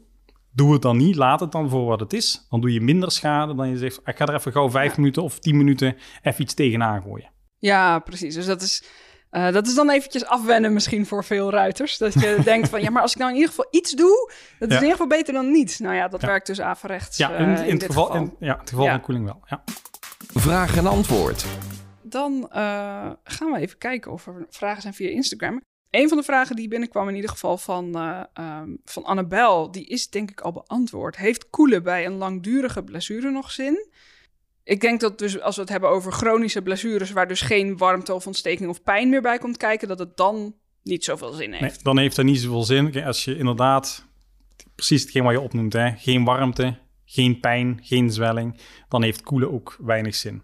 doe 0.51 0.73
het 0.73 0.83
dan 0.83 0.97
niet, 0.97 1.17
laat 1.17 1.41
het 1.41 1.53
dan 1.53 1.71
voor 1.71 1.85
wat 1.85 2.01
het 2.01 2.13
is. 2.13 2.47
Dan 2.51 2.61
doe 2.61 2.73
je 2.73 2.81
minder 2.81 3.11
schade 3.11 3.55
dan 3.55 3.69
je 3.69 3.79
zegt, 3.79 4.01
ik 4.05 4.17
ga 4.17 4.27
er 4.27 4.35
even 4.35 4.53
gauw 4.53 4.71
vijf 4.71 4.97
minuten 4.97 5.23
of 5.23 5.39
tien 5.39 5.57
minuten 5.57 5.97
even 6.23 6.43
iets 6.43 6.55
tegenaan 6.55 7.03
gooien. 7.03 7.31
Ja, 7.59 7.99
precies. 7.99 8.35
Dus 8.35 8.47
dat 8.47 8.63
is 8.63 8.85
uh, 9.37 9.53
dat 9.53 9.67
is 9.67 9.75
dan 9.75 9.91
eventjes 9.91 10.25
afwennen 10.25 10.73
misschien 10.73 11.07
voor 11.07 11.25
veel 11.25 11.51
ruiters. 11.51 11.99
Dat 11.99 12.13
je 12.13 12.39
denkt 12.45 12.69
van, 12.69 12.83
ja, 12.83 12.91
maar 12.91 13.03
als 13.03 13.13
ik 13.13 13.19
nou 13.19 13.31
in 13.31 13.37
ieder 13.37 13.51
geval 13.51 13.69
iets 13.71 13.93
doe, 13.93 14.33
dat 14.59 14.69
is 14.69 14.75
in 14.75 14.83
ieder 14.83 14.91
geval 14.91 15.07
beter 15.07 15.35
dan 15.35 15.51
niets. 15.51 15.79
Nou 15.79 15.95
ja, 15.95 16.09
dat 16.09 16.23
werkt 16.23 16.47
dus 16.47 16.61
averechts 16.61 17.17
Ja, 17.17 17.31
in, 17.31 17.49
uh, 17.49 17.67
in, 17.67 17.75
het 17.75 17.85
geval, 17.85 18.15
In, 18.15 18.35
ja, 18.39 18.59
het 18.59 18.69
geval 18.71 18.87
van 18.87 19.01
koeling 19.01 19.25
wel, 19.25 19.41
ja. 19.47 19.65
Vraag 20.35 20.77
en 20.77 20.87
antwoord. 20.87 21.45
Dan 22.03 22.33
uh, 22.33 23.11
gaan 23.25 23.53
we 23.53 23.59
even 23.59 23.79
kijken 23.79 24.13
of 24.13 24.27
er 24.27 24.47
vragen 24.51 24.83
zijn 24.83 24.95
via 24.95 25.09
Instagram. 25.09 25.63
Een 25.91 26.09
van 26.09 26.19
de 26.19 26.25
vragen 26.25 26.57
die 26.57 26.69
binnenkwam 26.69 27.09
in 27.09 27.15
ieder 27.15 27.31
geval 27.31 27.59
van, 27.59 27.97
um, 28.39 28.79
van 28.85 29.05
Annabel, 29.05 29.71
die 29.71 29.87
is 29.87 30.11
denk 30.11 30.31
ik 30.31 30.41
al 30.41 30.53
beantwoord. 30.53 31.17
Heeft 31.17 31.51
koelen 31.51 31.83
bij 31.83 32.07
een 32.07 32.17
langdurige 32.17 32.85
blessure 32.85 33.31
nog 33.31 33.51
zin? 33.51 33.89
Ik 34.65 34.81
denk 34.81 35.01
dat 35.01 35.19
dus 35.19 35.41
als 35.41 35.55
we 35.55 35.61
het 35.61 35.71
hebben 35.71 35.91
over 35.91 36.13
chronische 36.13 36.63
blessures, 36.63 37.11
waar 37.11 37.29
dus 37.29 37.41
geen 37.41 37.77
warmte 37.77 38.15
of 38.15 38.27
ontsteking 38.27 38.69
of 38.69 38.83
pijn 38.83 39.09
meer 39.09 39.23
bij 39.23 39.39
komt 39.39 39.57
kijken, 39.57 39.89
dat 39.89 39.99
het 39.99 40.17
dan 40.17 40.55
niet 40.83 41.05
zoveel 41.05 41.33
zin 41.33 41.53
heeft. 41.53 41.75
Nee, 41.75 41.83
dan 41.83 41.99
heeft 41.99 42.17
dat 42.17 42.25
niet 42.25 42.41
zoveel 42.41 42.63
zin. 42.63 43.05
Als 43.05 43.25
je 43.25 43.37
inderdaad, 43.37 44.07
precies 44.75 45.03
hetgeen 45.03 45.23
wat 45.23 45.33
je 45.33 45.41
opnoemt, 45.41 45.73
hè, 45.73 45.91
geen 45.97 46.25
warmte, 46.25 46.79
geen 47.05 47.41
pijn, 47.41 47.79
geen 47.83 48.11
zwelling, 48.11 48.61
dan 48.89 49.03
heeft 49.03 49.23
koelen 49.23 49.53
ook 49.53 49.77
weinig 49.81 50.15
zin. 50.15 50.43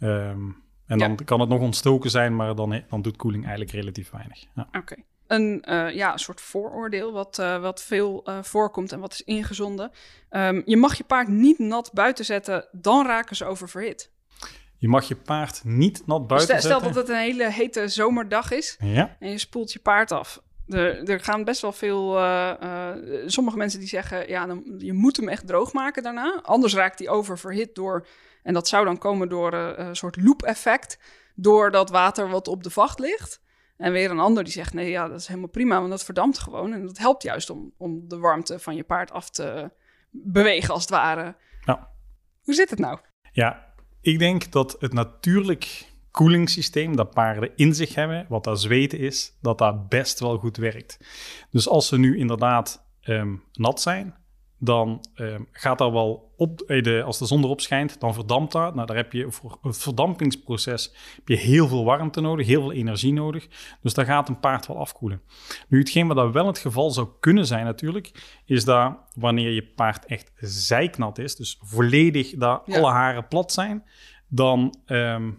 Um, 0.00 0.64
en 0.86 0.98
dan 0.98 1.16
kan 1.24 1.40
het 1.40 1.48
nog 1.48 1.60
ontstoken 1.60 2.10
zijn, 2.10 2.36
maar 2.36 2.54
dan, 2.54 2.82
dan 2.88 3.02
doet 3.02 3.16
koeling 3.16 3.42
eigenlijk 3.44 3.74
relatief 3.74 4.10
weinig. 4.10 4.44
Ja. 4.54 4.68
Oké 4.72 4.96
een, 5.26 5.64
uh, 5.68 5.94
ja, 5.94 6.12
een 6.12 6.18
soort 6.18 6.40
vooroordeel 6.40 7.12
wat, 7.12 7.38
uh, 7.40 7.60
wat 7.60 7.82
veel 7.82 8.22
uh, 8.28 8.38
voorkomt 8.42 8.92
en 8.92 9.00
wat 9.00 9.12
is 9.12 9.22
ingezonden. 9.22 9.90
Um, 10.30 10.62
je 10.64 10.76
mag 10.76 10.94
je 10.94 11.04
paard 11.04 11.28
niet 11.28 11.58
nat 11.58 11.90
buiten 11.92 12.24
zetten, 12.24 12.68
dan 12.72 13.06
raken 13.06 13.36
ze 13.36 13.44
oververhit. 13.44 14.10
Je 14.76 14.88
mag 14.88 15.08
je 15.08 15.16
paard 15.16 15.60
niet 15.64 16.06
nat 16.06 16.26
buiten 16.26 16.58
stel, 16.58 16.70
zetten? 16.70 16.80
Stel 16.80 16.92
dat 16.92 17.08
het 17.08 17.16
een 17.16 17.22
hele 17.22 17.50
hete 17.50 17.88
zomerdag 17.88 18.50
is 18.50 18.76
ja. 18.78 19.16
en 19.20 19.30
je 19.30 19.38
spoelt 19.38 19.72
je 19.72 19.78
paard 19.78 20.12
af. 20.12 20.42
Er, 20.68 21.08
er 21.10 21.20
gaan 21.20 21.44
best 21.44 21.60
wel 21.60 21.72
veel, 21.72 22.20
sommige 23.26 23.56
mensen 23.56 23.78
die 23.78 23.88
zeggen, 23.88 24.28
ja, 24.28 24.46
dan, 24.46 24.74
je 24.78 24.92
moet 24.92 25.16
hem 25.16 25.28
echt 25.28 25.46
droog 25.46 25.72
maken 25.72 26.02
daarna. 26.02 26.40
Anders 26.42 26.74
raakt 26.74 26.98
hij 26.98 27.08
oververhit 27.08 27.74
door, 27.74 28.06
en 28.42 28.54
dat 28.54 28.68
zou 28.68 28.84
dan 28.84 28.98
komen 28.98 29.28
door 29.28 29.52
een 29.52 29.96
soort 29.96 30.22
loop 30.22 30.42
effect, 30.42 30.98
door 31.34 31.70
dat 31.70 31.90
water 31.90 32.28
wat 32.28 32.48
op 32.48 32.62
de 32.62 32.70
vacht 32.70 32.98
ligt. 32.98 33.40
En 33.76 33.92
weer 33.92 34.10
een 34.10 34.18
ander 34.18 34.44
die 34.44 34.52
zegt: 34.52 34.74
nee, 34.74 34.90
ja, 34.90 35.08
dat 35.08 35.20
is 35.20 35.26
helemaal 35.26 35.48
prima, 35.48 35.78
want 35.78 35.90
dat 35.90 36.04
verdampt 36.04 36.38
gewoon. 36.38 36.72
En 36.72 36.86
dat 36.86 36.98
helpt 36.98 37.22
juist 37.22 37.50
om, 37.50 37.72
om 37.76 38.08
de 38.08 38.18
warmte 38.18 38.58
van 38.58 38.76
je 38.76 38.84
paard 38.84 39.10
af 39.10 39.30
te 39.30 39.70
bewegen, 40.10 40.74
als 40.74 40.82
het 40.82 40.90
ware. 40.90 41.36
Ja. 41.64 41.90
Hoe 42.42 42.54
zit 42.54 42.70
het 42.70 42.78
nou? 42.78 42.98
Ja, 43.32 43.74
ik 44.00 44.18
denk 44.18 44.52
dat 44.52 44.76
het 44.78 44.92
natuurlijk 44.92 45.94
koelingssysteem 46.10 46.96
dat 46.96 47.10
paarden 47.10 47.52
in 47.56 47.74
zich 47.74 47.94
hebben, 47.94 48.26
wat 48.28 48.44
dat 48.44 48.60
zweten 48.60 48.98
is, 48.98 49.36
dat 49.40 49.58
dat 49.58 49.88
best 49.88 50.20
wel 50.20 50.38
goed 50.38 50.56
werkt. 50.56 50.98
Dus 51.50 51.68
als 51.68 51.88
ze 51.88 51.98
nu 51.98 52.18
inderdaad 52.18 52.86
ehm, 53.00 53.36
nat 53.52 53.80
zijn, 53.80 54.14
dan 54.58 55.04
ehm, 55.14 55.42
gaat 55.52 55.78
dat 55.78 55.92
wel 55.92 56.32
op, 56.36 56.60
eh, 56.60 56.82
de, 56.82 57.02
als 57.02 57.18
de 57.18 57.26
zon 57.26 57.42
erop 57.44 57.60
schijnt, 57.60 58.00
dan 58.00 58.14
verdampt 58.14 58.52
dat. 58.52 58.74
Nou, 58.74 58.86
daar 58.86 58.96
heb 58.96 59.12
je 59.12 59.30
voor 59.30 59.58
het 59.62 59.78
verdampingsproces 59.78 60.92
heb 61.16 61.28
je 61.28 61.36
heel 61.36 61.68
veel 61.68 61.84
warmte 61.84 62.20
nodig, 62.20 62.46
heel 62.46 62.60
veel 62.60 62.72
energie 62.72 63.12
nodig. 63.12 63.48
Dus 63.82 63.94
daar 63.94 64.04
gaat 64.04 64.28
een 64.28 64.40
paard 64.40 64.66
wel 64.66 64.78
afkoelen. 64.78 65.20
Nu, 65.68 65.78
hetgeen 65.78 66.06
wat 66.06 66.16
dat 66.16 66.32
wel 66.32 66.46
het 66.46 66.58
geval 66.58 66.90
zou 66.90 67.08
kunnen 67.20 67.46
zijn 67.46 67.64
natuurlijk, 67.64 68.38
is 68.44 68.64
dat 68.64 68.96
wanneer 69.14 69.50
je 69.50 69.66
paard 69.66 70.04
echt 70.06 70.32
zijknat 70.36 71.18
is, 71.18 71.36
dus 71.36 71.58
volledig 71.62 72.30
dat 72.30 72.62
Ja. 72.64 72.76
alle 72.78 72.90
haren 72.90 73.28
plat 73.28 73.52
zijn, 73.52 73.84
dan 74.28 74.74
ehm, 74.86 75.30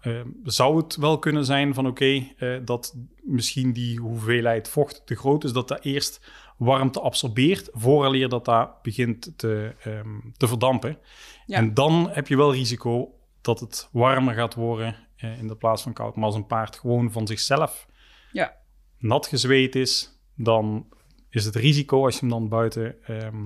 ehm, 0.00 0.28
zou 0.42 0.76
het 0.76 0.96
wel 0.96 1.18
kunnen 1.18 1.44
zijn 1.44 1.74
van 1.74 1.86
oké, 1.86 2.26
eh, 2.36 2.56
dat 2.64 2.96
misschien 3.22 3.72
die 3.72 3.98
hoeveelheid 3.98 4.68
vocht 4.68 5.06
te 5.06 5.14
groot 5.16 5.44
is, 5.44 5.52
dat 5.52 5.68
dat 5.68 5.84
eerst 5.84 6.20
warmte 6.60 7.00
absorbeert, 7.00 7.68
vooraleer 7.72 8.28
dat 8.28 8.44
dat 8.44 8.82
begint 8.82 9.32
te, 9.38 9.74
ehm, 9.82 10.18
te 10.36 10.48
verdampen. 10.48 10.98
Ja. 11.46 11.56
En 11.56 11.74
dan 11.74 12.08
heb 12.12 12.28
je 12.28 12.36
wel 12.36 12.52
risico 12.52 13.14
dat 13.40 13.60
het 13.60 13.88
warmer 13.92 14.34
gaat 14.34 14.54
worden 14.54 14.96
eh, 15.16 15.38
in 15.38 15.46
de 15.46 15.56
plaats 15.56 15.82
van 15.82 15.92
koud. 15.92 16.16
Maar 16.16 16.24
als 16.24 16.34
een 16.34 16.46
paard 16.46 16.78
gewoon 16.78 17.12
van 17.12 17.26
zichzelf 17.26 17.86
Ja. 18.32 18.56
nat 18.98 19.26
gezweet 19.26 19.74
is, 19.74 20.20
dan 20.34 20.86
is 21.30 21.44
het 21.44 21.54
risico 21.54 22.04
als 22.04 22.14
je 22.14 22.20
hem 22.20 22.28
dan 22.28 22.48
buiten 22.48 23.02
ehm, 23.04 23.42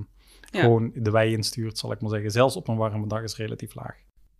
Ja. 0.51 0.61
gewoon 0.61 0.91
de 0.95 1.11
wei 1.11 1.31
instuurt, 1.31 1.77
zal 1.77 1.91
ik 1.91 2.01
maar 2.01 2.09
zeggen, 2.09 2.31
zelfs 2.31 2.55
op 2.55 2.67
een 2.67 2.77
warme 2.77 3.07
dag 3.07 3.21
is 3.21 3.37
relatief 3.37 3.75
laag. 3.75 3.95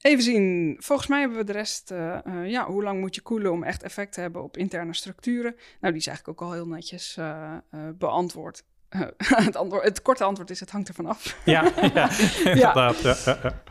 Even 0.05 0.23
zien. 0.23 0.75
Volgens 0.79 1.07
mij 1.07 1.19
hebben 1.19 1.37
we 1.37 1.43
de 1.43 1.51
rest. 1.51 1.91
eh, 1.91 2.25
eh, 2.25 2.49
ja, 2.49 2.65
hoe 2.65 2.83
lang 2.83 2.99
moet 2.99 3.15
je 3.15 3.21
koelen 3.21 3.51
om 3.51 3.63
echt 3.63 3.83
effect 3.83 4.13
te 4.13 4.21
hebben 4.21 4.43
op 4.43 4.57
interne 4.57 4.93
structuren? 4.93 5.55
Nou, 5.79 5.93
die 5.93 6.01
is 6.01 6.07
eigenlijk 6.07 6.41
ook 6.41 6.47
al 6.47 6.53
heel 6.53 6.67
netjes 6.67 7.17
eh, 7.17 7.53
eh, 7.71 7.79
beantwoord. 7.95 8.63
Het, 9.17 9.55
antwoord, 9.55 9.83
het 9.83 10.01
korte 10.01 10.23
antwoord 10.23 10.49
is: 10.49 10.59
het 10.59 10.69
hangt 10.71 10.87
ervan 10.87 11.05
af. 11.05 11.37
Ja, 11.45 11.63
ja 11.93 12.09
inderdaad. 12.45 13.01
Ja, 13.01 13.15
ja, 13.25 13.39
ja. 13.43 13.61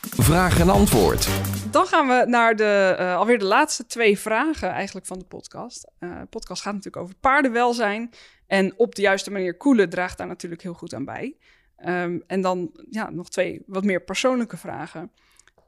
Vraag 0.00 0.60
en 0.60 0.68
antwoord. 0.68 1.28
Dan 1.70 1.86
gaan 1.86 2.06
we 2.06 2.24
naar 2.26 2.56
de, 2.56 2.94
eh, 2.98 3.16
alweer 3.16 3.38
de 3.38 3.44
laatste 3.44 3.86
twee 3.86 4.18
vragen 4.18 4.70
eigenlijk 4.70 5.06
van 5.06 5.18
de 5.18 5.24
podcast. 5.24 5.90
Eh, 5.98 6.20
de 6.20 6.26
podcast 6.26 6.62
gaat 6.62 6.74
natuurlijk 6.74 7.02
over 7.02 7.14
paardenwelzijn. 7.20 8.10
En 8.46 8.78
op 8.78 8.94
de 8.94 9.02
juiste 9.02 9.30
manier 9.30 9.56
koelen 9.56 9.88
draagt 9.88 10.18
daar 10.18 10.26
natuurlijk 10.26 10.62
heel 10.62 10.74
goed 10.74 10.94
aan 10.94 11.04
bij. 11.04 11.36
Ehm, 11.76 12.18
en 12.26 12.40
dan 12.40 12.70
ja, 12.90 13.10
nog 13.10 13.30
twee 13.30 13.62
wat 13.66 13.84
meer 13.84 14.00
persoonlijke 14.00 14.56
vragen. 14.56 15.10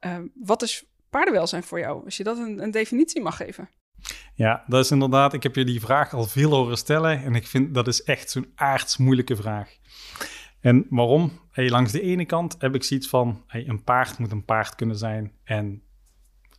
Ehm, 0.04 0.26
wat 0.34 0.62
is 0.62 0.84
paardenwelzijn 1.10 1.62
voor 1.62 1.78
jou? 1.78 2.04
Als 2.04 2.16
je 2.16 2.24
dat 2.24 2.38
een, 2.38 2.62
een 2.62 2.70
definitie 2.70 3.22
mag 3.22 3.36
geven. 3.36 3.68
Ja, 4.34 4.64
dat 4.66 4.84
is 4.84 4.90
inderdaad. 4.90 5.32
Ik 5.32 5.42
heb 5.42 5.54
je 5.54 5.64
die 5.64 5.80
vraag 5.80 6.14
al 6.14 6.24
veel 6.24 6.50
horen 6.50 6.76
stellen. 6.76 7.22
En 7.22 7.34
ik 7.34 7.46
vind 7.46 7.74
dat 7.74 7.86
is 7.86 8.02
echt 8.02 8.30
zo'n 8.30 8.52
aards 8.54 8.96
moeilijke 8.96 9.36
vraag. 9.36 9.76
En 10.60 10.86
waarom? 10.90 11.40
Hey, 11.50 11.70
langs 11.70 11.92
de 11.92 12.00
ene 12.00 12.24
kant 12.24 12.56
heb 12.58 12.74
ik 12.74 12.84
zoiets 12.84 13.08
van: 13.08 13.42
hey, 13.46 13.68
een 13.68 13.84
paard 13.84 14.18
moet 14.18 14.32
een 14.32 14.44
paard 14.44 14.74
kunnen 14.74 14.96
zijn. 14.96 15.32
En 15.44 15.82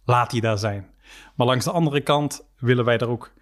laat 0.05 0.31
die 0.31 0.41
daar 0.41 0.57
zijn. 0.57 0.89
Maar 1.35 1.47
langs 1.47 1.65
de 1.65 1.71
andere 1.71 2.01
kant 2.01 2.47
willen 2.57 2.85
wij 2.85 2.97
er 2.97 3.09
ook 3.09 3.33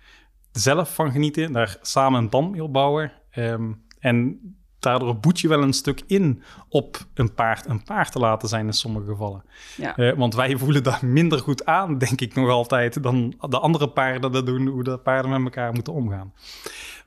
zelf 0.51 0.93
van 0.95 1.11
genieten. 1.11 1.51
Daar 1.51 1.77
samen 1.81 2.19
een 2.19 2.29
band 2.29 2.51
mee 2.51 2.63
opbouwen. 2.63 3.11
Ehm, 3.29 3.73
en 3.99 4.39
daardoor 4.83 5.17
boet 5.17 5.39
je 5.39 5.47
wel 5.47 5.61
een 5.61 5.73
stuk 5.73 6.03
in 6.07 6.43
op 6.69 7.05
een 7.13 7.33
paard 7.33 7.65
een 7.65 7.83
paard 7.83 8.11
te 8.11 8.19
laten 8.19 8.49
zijn 8.49 8.65
in 8.65 8.73
sommige 8.73 9.05
gevallen. 9.05 9.43
Ja. 9.77 9.97
Eh, 9.97 10.13
want 10.17 10.35
wij 10.35 10.57
voelen 10.57 10.83
dat 10.83 11.01
minder 11.01 11.39
goed 11.39 11.65
aan, 11.65 11.97
denk 11.97 12.21
ik 12.21 12.35
nog 12.35 12.49
altijd, 12.49 13.03
dan 13.03 13.33
de 13.49 13.59
andere 13.59 13.89
paarden 13.89 14.31
dat 14.31 14.45
doen, 14.45 14.67
hoe 14.67 14.83
de 14.83 14.97
paarden 14.97 15.31
met 15.31 15.43
elkaar 15.43 15.73
moeten 15.73 15.93
omgaan. 15.93 16.33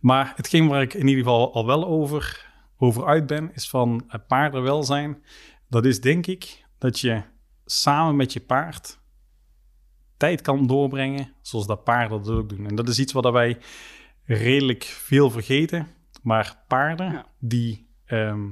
Maar 0.01 0.33
hetgeen 0.37 0.69
waar 0.69 0.83
ik 0.83 0.95
in 0.95 1.07
ieder 1.07 1.25
geval 1.25 1.55
al 1.55 1.67
wel 1.67 1.87
over, 1.87 2.47
over 2.79 3.07
uit 3.07 3.27
ben, 3.27 3.51
is 3.55 3.69
van 3.69 4.11
paardenwelzijn. 4.29 5.23
Dat 5.69 5.85
is 5.85 6.01
denk 6.01 6.27
ik 6.27 6.65
dat 6.79 7.01
je 7.01 7.23
samen 7.65 8.17
met 8.17 8.33
je 8.33 8.41
paard 8.41 8.99
tijd 10.17 10.41
kan 10.41 10.67
doorbrengen, 10.67 11.33
zoals 11.43 11.67
dat 11.67 11.85
paarden 11.85 12.23
dat 12.23 12.35
ook 12.35 12.49
doen. 12.49 12.67
En 12.67 12.75
dat 12.75 12.89
is 12.89 12.99
iets 12.99 13.13
wat 13.13 13.33
wij 13.33 13.59
redelijk 14.25 14.85
veel 14.85 15.31
vergeten. 15.31 15.89
Maar 16.27 16.57
paarden 16.67 17.13
Ja. 17.13 17.27
die 17.39 17.87
ehm, 18.05 18.49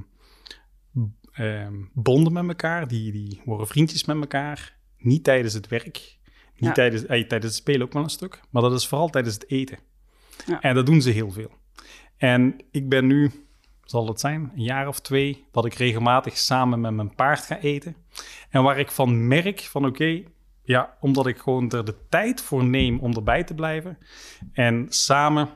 ehm, 1.31 1.73
bonden 1.93 2.33
met 2.33 2.47
elkaar, 2.47 2.87
die, 2.87 3.11
die 3.11 3.41
worden 3.45 3.67
vriendjes 3.67 4.05
met 4.05 4.17
elkaar. 4.17 4.77
Niet 4.97 5.23
tijdens 5.23 5.53
het 5.53 5.67
werk, 5.67 6.17
niet 6.55 6.55
Ja. 6.55 6.71
tijdens, 6.71 7.01
eh, 7.05 7.27
tijdens 7.27 7.43
het 7.43 7.53
spelen 7.53 7.81
ook 7.81 7.93
wel 7.93 8.03
een 8.03 8.09
stuk, 8.09 8.41
maar 8.49 8.61
dat 8.61 8.73
is 8.73 8.87
vooral 8.87 9.09
tijdens 9.09 9.33
het 9.33 9.49
eten. 9.49 9.77
Ja. 10.45 10.61
En 10.61 10.75
dat 10.75 10.85
doen 10.85 11.01
ze 11.01 11.09
heel 11.09 11.31
veel. 11.31 11.51
En 12.17 12.55
ik 12.71 12.89
ben 12.89 13.05
nu, 13.07 13.31
zal 13.83 14.07
het 14.07 14.19
zijn, 14.19 14.51
een 14.55 14.63
jaar 14.63 14.87
of 14.87 14.99
twee, 14.99 15.45
dat 15.51 15.65
ik 15.65 15.73
regelmatig 15.73 16.37
samen 16.37 16.81
met 16.81 16.93
mijn 16.93 17.15
paard 17.15 17.39
ga 17.45 17.59
eten. 17.59 17.95
En 18.49 18.63
waar 18.63 18.79
ik 18.79 18.91
van 18.91 19.27
merk 19.27 19.59
van 19.61 19.85
oké, 19.85 20.23
ja, 20.63 20.97
omdat 20.99 21.27
ik 21.27 21.37
gewoon 21.37 21.71
er 21.71 21.85
de 21.85 21.95
tijd 22.09 22.41
voor 22.41 22.63
neem 22.65 22.99
om 22.99 23.13
erbij 23.13 23.43
te 23.43 23.53
blijven. 23.53 23.97
En 24.53 24.85
samen 24.89 25.49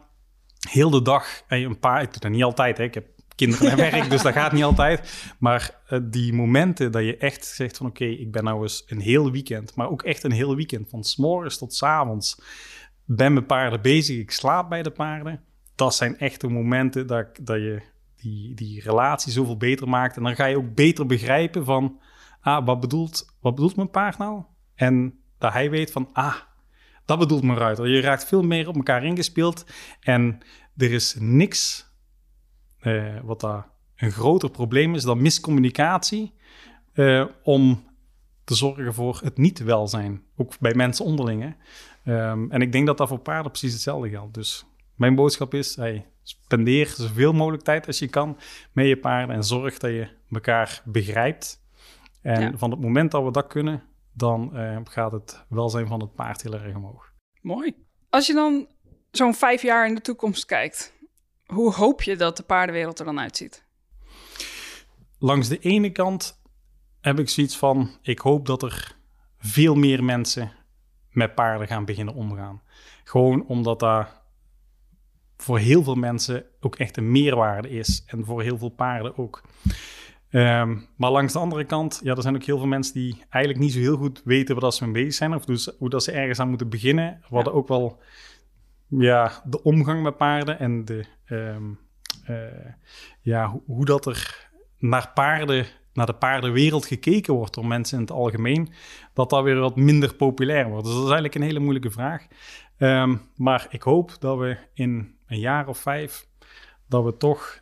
heel 0.69 0.89
de 0.89 1.01
dag, 1.01 1.41
en 1.47 1.61
een 1.63 1.79
paar, 1.79 2.01
ik 2.01 2.11
doe 2.11 2.21
dat 2.21 2.31
niet 2.31 2.43
altijd, 2.43 2.77
hè. 2.77 2.83
ik 2.83 2.93
heb 2.93 3.05
kinderen 3.35 3.71
en 3.71 3.77
werk, 3.91 4.09
dus 4.09 4.21
dat 4.21 4.33
gaat 4.33 4.51
niet 4.51 4.63
altijd. 4.63 5.33
Maar 5.39 5.81
eh, 5.87 5.99
die 6.03 6.33
momenten 6.33 6.91
dat 6.91 7.03
je 7.03 7.17
echt 7.17 7.45
zegt 7.45 7.77
van 7.77 7.85
oké, 7.85 8.05
ik 8.05 8.31
ben 8.31 8.43
nou 8.43 8.61
eens 8.61 8.83
een 8.87 8.99
heel 8.99 9.31
weekend, 9.31 9.75
maar 9.75 9.89
ook 9.89 10.03
echt 10.03 10.23
een 10.23 10.31
heel 10.31 10.55
weekend, 10.55 10.89
van 10.89 11.03
s 11.03 11.15
morgens 11.15 11.57
tot 11.57 11.73
s 11.73 11.83
avonds, 11.83 12.41
ben 13.05 13.33
met 13.33 13.47
paarden 13.47 13.81
bezig, 13.81 14.17
ik 14.17 14.31
slaap 14.31 14.69
bij 14.69 14.83
de 14.83 14.91
paarden. 14.91 15.43
Dat 15.75 15.95
zijn 15.95 16.17
echt 16.17 16.41
de 16.41 16.47
momenten 16.47 17.07
dat, 17.07 17.27
dat 17.41 17.57
je 17.57 17.81
die, 18.15 18.53
die 18.55 18.81
relatie 18.81 19.31
zoveel 19.31 19.57
beter 19.57 19.89
maakt. 19.89 20.17
En 20.17 20.23
dan 20.23 20.35
ga 20.35 20.45
je 20.45 20.57
ook 20.57 20.73
beter 20.75 21.05
begrijpen 21.05 21.65
van, 21.65 21.99
ah, 22.41 22.65
wat 22.65 22.79
bedoelt, 22.79 23.35
wat 23.41 23.55
bedoelt 23.55 23.75
mijn 23.75 23.89
paard 23.89 24.17
nou? 24.17 24.43
En 24.75 25.19
dat 25.37 25.53
hij 25.53 25.69
weet 25.69 25.91
van, 25.91 26.09
ah, 26.13 26.35
dat 27.09 27.19
bedoelt 27.19 27.43
mijn 27.43 27.57
ruiter. 27.57 27.87
Je 27.87 28.01
raakt 28.01 28.25
veel 28.25 28.41
meer 28.41 28.67
op 28.67 28.75
elkaar 28.75 29.03
ingespeeld. 29.03 29.65
En 29.99 30.37
er 30.77 30.91
is 30.91 31.15
niks 31.19 31.89
eh, 32.79 33.15
wat 33.23 33.39
daar 33.41 33.67
een 33.95 34.11
groter 34.11 34.49
probleem 34.51 34.95
is 34.95 35.03
dan 35.03 35.21
miscommunicatie. 35.21 36.33
eh, 36.93 37.25
om 37.43 37.83
te 38.43 38.55
zorgen 38.55 38.93
voor 38.93 39.19
het 39.23 39.37
niet-welzijn. 39.37 40.21
Ook 40.37 40.59
bij 40.59 40.73
mensen 40.75 41.05
onderling. 41.05 41.41
hè. 41.41 41.49
Ehm, 42.13 42.51
en 42.51 42.61
ik 42.61 42.71
denk 42.71 42.85
dat 42.87 42.97
dat 42.97 43.07
voor 43.07 43.19
paarden 43.19 43.51
precies 43.51 43.73
hetzelfde 43.73 44.09
geldt. 44.09 44.33
Dus 44.33 44.65
mijn 44.95 45.15
boodschap 45.15 45.53
is, 45.53 45.75
hey, 45.75 46.05
spendeer 46.23 46.87
zoveel 46.87 47.33
mogelijk 47.33 47.63
tijd 47.63 47.87
als 47.87 47.99
je 47.99 48.07
kan 48.07 48.37
met 48.71 48.87
je 48.87 48.97
paarden. 48.97 49.35
En 49.35 49.43
zorg 49.43 49.77
dat 49.77 49.91
je 49.91 50.07
elkaar 50.31 50.81
begrijpt. 50.85 51.61
En 52.21 52.41
Ja. 52.41 52.51
van 52.57 52.71
het 52.71 52.81
moment 52.81 53.11
dat 53.11 53.23
we 53.23 53.31
dat 53.31 53.47
kunnen, 53.47 53.83
dan 54.19 54.55
eh, 54.55 54.77
gaat 54.83 55.11
het 55.11 55.45
welzijn 55.49 55.87
van 55.87 55.99
het 55.99 56.15
paard 56.15 56.41
heel 56.41 56.53
erg 56.53 56.75
omhoog. 56.75 57.11
Mooi. 57.41 57.75
Als 58.09 58.27
je 58.27 58.33
dan 58.33 58.67
zo'n 59.11 59.33
vijf 59.33 59.61
jaar 59.61 59.87
in 59.87 59.95
de 59.95 60.01
toekomst 60.01 60.45
kijkt, 60.45 60.93
hoe 61.45 61.73
hoop 61.73 62.01
je 62.01 62.15
dat 62.15 62.37
de 62.37 62.43
paardenwereld 62.43 62.99
er 62.99 63.05
dan 63.05 63.19
uitziet? 63.19 63.65
Langs 65.19 65.47
de 65.47 65.59
ene 65.59 65.91
kant 65.91 66.41
heb 67.01 67.19
ik 67.19 67.29
zoiets 67.29 67.57
van: 67.57 67.89
ik 68.01 68.19
hoop 68.19 68.45
dat 68.45 68.63
er 68.63 68.95
veel 69.37 69.75
meer 69.75 70.03
mensen 70.03 70.51
met 71.09 71.35
paarden 71.35 71.67
gaan 71.67 71.85
beginnen 71.85 72.13
omgaan. 72.13 72.61
Gewoon 73.03 73.45
omdat 73.45 73.79
dat 73.79 74.21
voor 75.37 75.59
heel 75.59 75.83
veel 75.83 75.95
mensen 75.95 76.45
ook 76.59 76.75
echt 76.75 76.97
een 76.97 77.11
meerwaarde 77.11 77.69
is. 77.69 78.03
En 78.05 78.25
voor 78.25 78.41
heel 78.41 78.57
veel 78.57 78.69
paarden 78.69 79.17
ook. 79.17 79.41
Ehm, 80.29 80.77
maar 80.95 81.11
langs 81.11 81.33
de 81.33 81.39
andere 81.39 81.63
kant, 81.63 81.99
ja, 82.03 82.15
er 82.15 82.21
zijn 82.21 82.35
ook 82.35 82.43
heel 82.43 82.57
veel 82.57 82.67
mensen 82.67 82.93
die 82.93 83.23
eigenlijk 83.29 83.63
niet 83.63 83.73
zo 83.73 83.79
heel 83.79 83.97
goed 83.97 84.21
weten 84.23 84.53
waar 84.53 84.63
dat 84.63 84.75
ze 84.75 84.83
mee 84.83 84.93
bezig 84.93 85.13
zijn. 85.13 85.35
Of 85.35 85.45
dus, 85.45 85.69
hoe 85.77 85.89
dat 85.89 86.03
ze 86.03 86.11
ergens 86.11 86.39
aan 86.39 86.49
moeten 86.49 86.69
beginnen. 86.69 87.17
We 87.29 87.35
hadden 87.35 87.53
ook 87.53 87.67
wel 87.67 87.99
ja, 88.87 89.41
de 89.45 89.63
omgang 89.63 90.03
met 90.03 90.17
paarden 90.17 90.59
en 90.59 90.85
de, 90.85 91.05
ehm, 91.25 91.63
eh, 92.23 92.71
ja, 93.21 93.49
hoe, 93.49 93.61
hoe 93.65 93.85
dat 93.85 94.05
er 94.05 94.49
naar 94.77 95.11
paarden, 95.13 95.65
naar 95.93 96.05
de 96.05 96.13
paardenwereld 96.13 96.85
gekeken 96.85 97.33
wordt 97.33 97.53
door 97.53 97.67
mensen 97.67 97.97
in 97.97 98.03
het 98.03 98.13
algemeen, 98.13 98.73
dat 99.13 99.29
dat 99.29 99.43
weer 99.43 99.59
wat 99.59 99.75
minder 99.75 100.15
populair 100.15 100.69
wordt. 100.69 100.85
Dus 100.85 100.93
dat 100.93 101.03
is 101.03 101.09
eigenlijk 101.09 101.35
een 101.35 101.47
hele 101.47 101.59
moeilijke 101.59 101.91
vraag. 101.91 102.27
Ehm, 102.77 103.17
maar 103.35 103.67
ik 103.69 103.81
hoop 103.81 104.15
dat 104.19 104.37
we 104.37 104.57
in 104.73 105.15
een 105.27 105.39
jaar 105.39 105.67
of 105.67 105.77
vijf, 105.77 106.27
dat 106.87 107.03
we 107.03 107.17
toch 107.17 107.61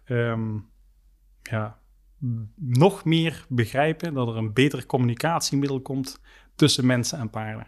ja, 1.42 1.78
nog 2.56 3.06
meer 3.06 3.46
begrijpen 3.50 4.14
dat 4.14 4.28
er 4.28 4.38
een 4.38 4.54
beter 4.54 4.86
communicatiemiddel 4.86 5.82
komt 5.82 6.20
tussen 6.56 6.86
mensen 6.86 7.20
en 7.20 7.30
paarden. 7.30 7.68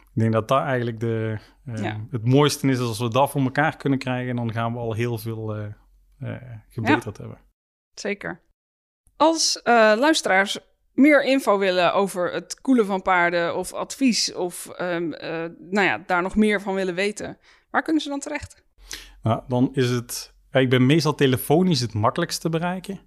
Ik 0.00 0.22
denk 0.22 0.32
dat 0.32 0.48
dat 0.48 0.62
eigenlijk 0.62 1.00
de, 1.00 1.38
eh, 1.64 1.82
Ja. 1.82 2.06
het 2.10 2.24
mooiste 2.24 2.68
is 2.68 2.78
als 2.78 2.98
we 2.98 3.08
dat 3.08 3.30
voor 3.30 3.42
elkaar 3.42 3.76
kunnen 3.76 3.98
krijgen. 3.98 4.36
Dan 4.36 4.52
gaan 4.52 4.72
we 4.72 4.78
al 4.78 4.92
heel 4.92 5.18
veel 5.18 5.56
eh, 5.56 6.34
gebeterd 6.68 7.18
hebben. 7.18 7.38
Zeker. 7.94 8.40
Als 9.16 9.60
luisteraars 9.98 10.58
meer 10.96 11.24
info 11.24 11.58
willen 11.58 11.94
over 11.94 12.32
het 12.32 12.60
koelen 12.60 12.86
van 12.86 13.02
paarden 13.02 13.56
of 13.56 13.72
advies 13.72 14.34
of 14.34 14.68
ehm, 14.68 15.12
eh, 15.12 15.44
nou 15.58 15.86
ja, 15.86 16.02
daar 16.06 16.22
nog 16.22 16.36
meer 16.36 16.60
van 16.60 16.74
willen 16.74 16.94
weten, 16.94 17.38
waar 17.70 17.82
kunnen 17.82 18.02
ze 18.02 18.08
dan 18.08 18.20
terecht? 18.20 18.64
Nou, 19.22 19.42
dan 19.48 19.68
is 19.72 19.90
het 19.90 20.34
ik 20.50 20.70
ben 20.70 20.86
meestal 20.86 21.14
telefonisch 21.14 21.80
het 21.80 21.94
makkelijkst 21.94 22.40
te 22.40 22.48
bereiken. 22.48 23.00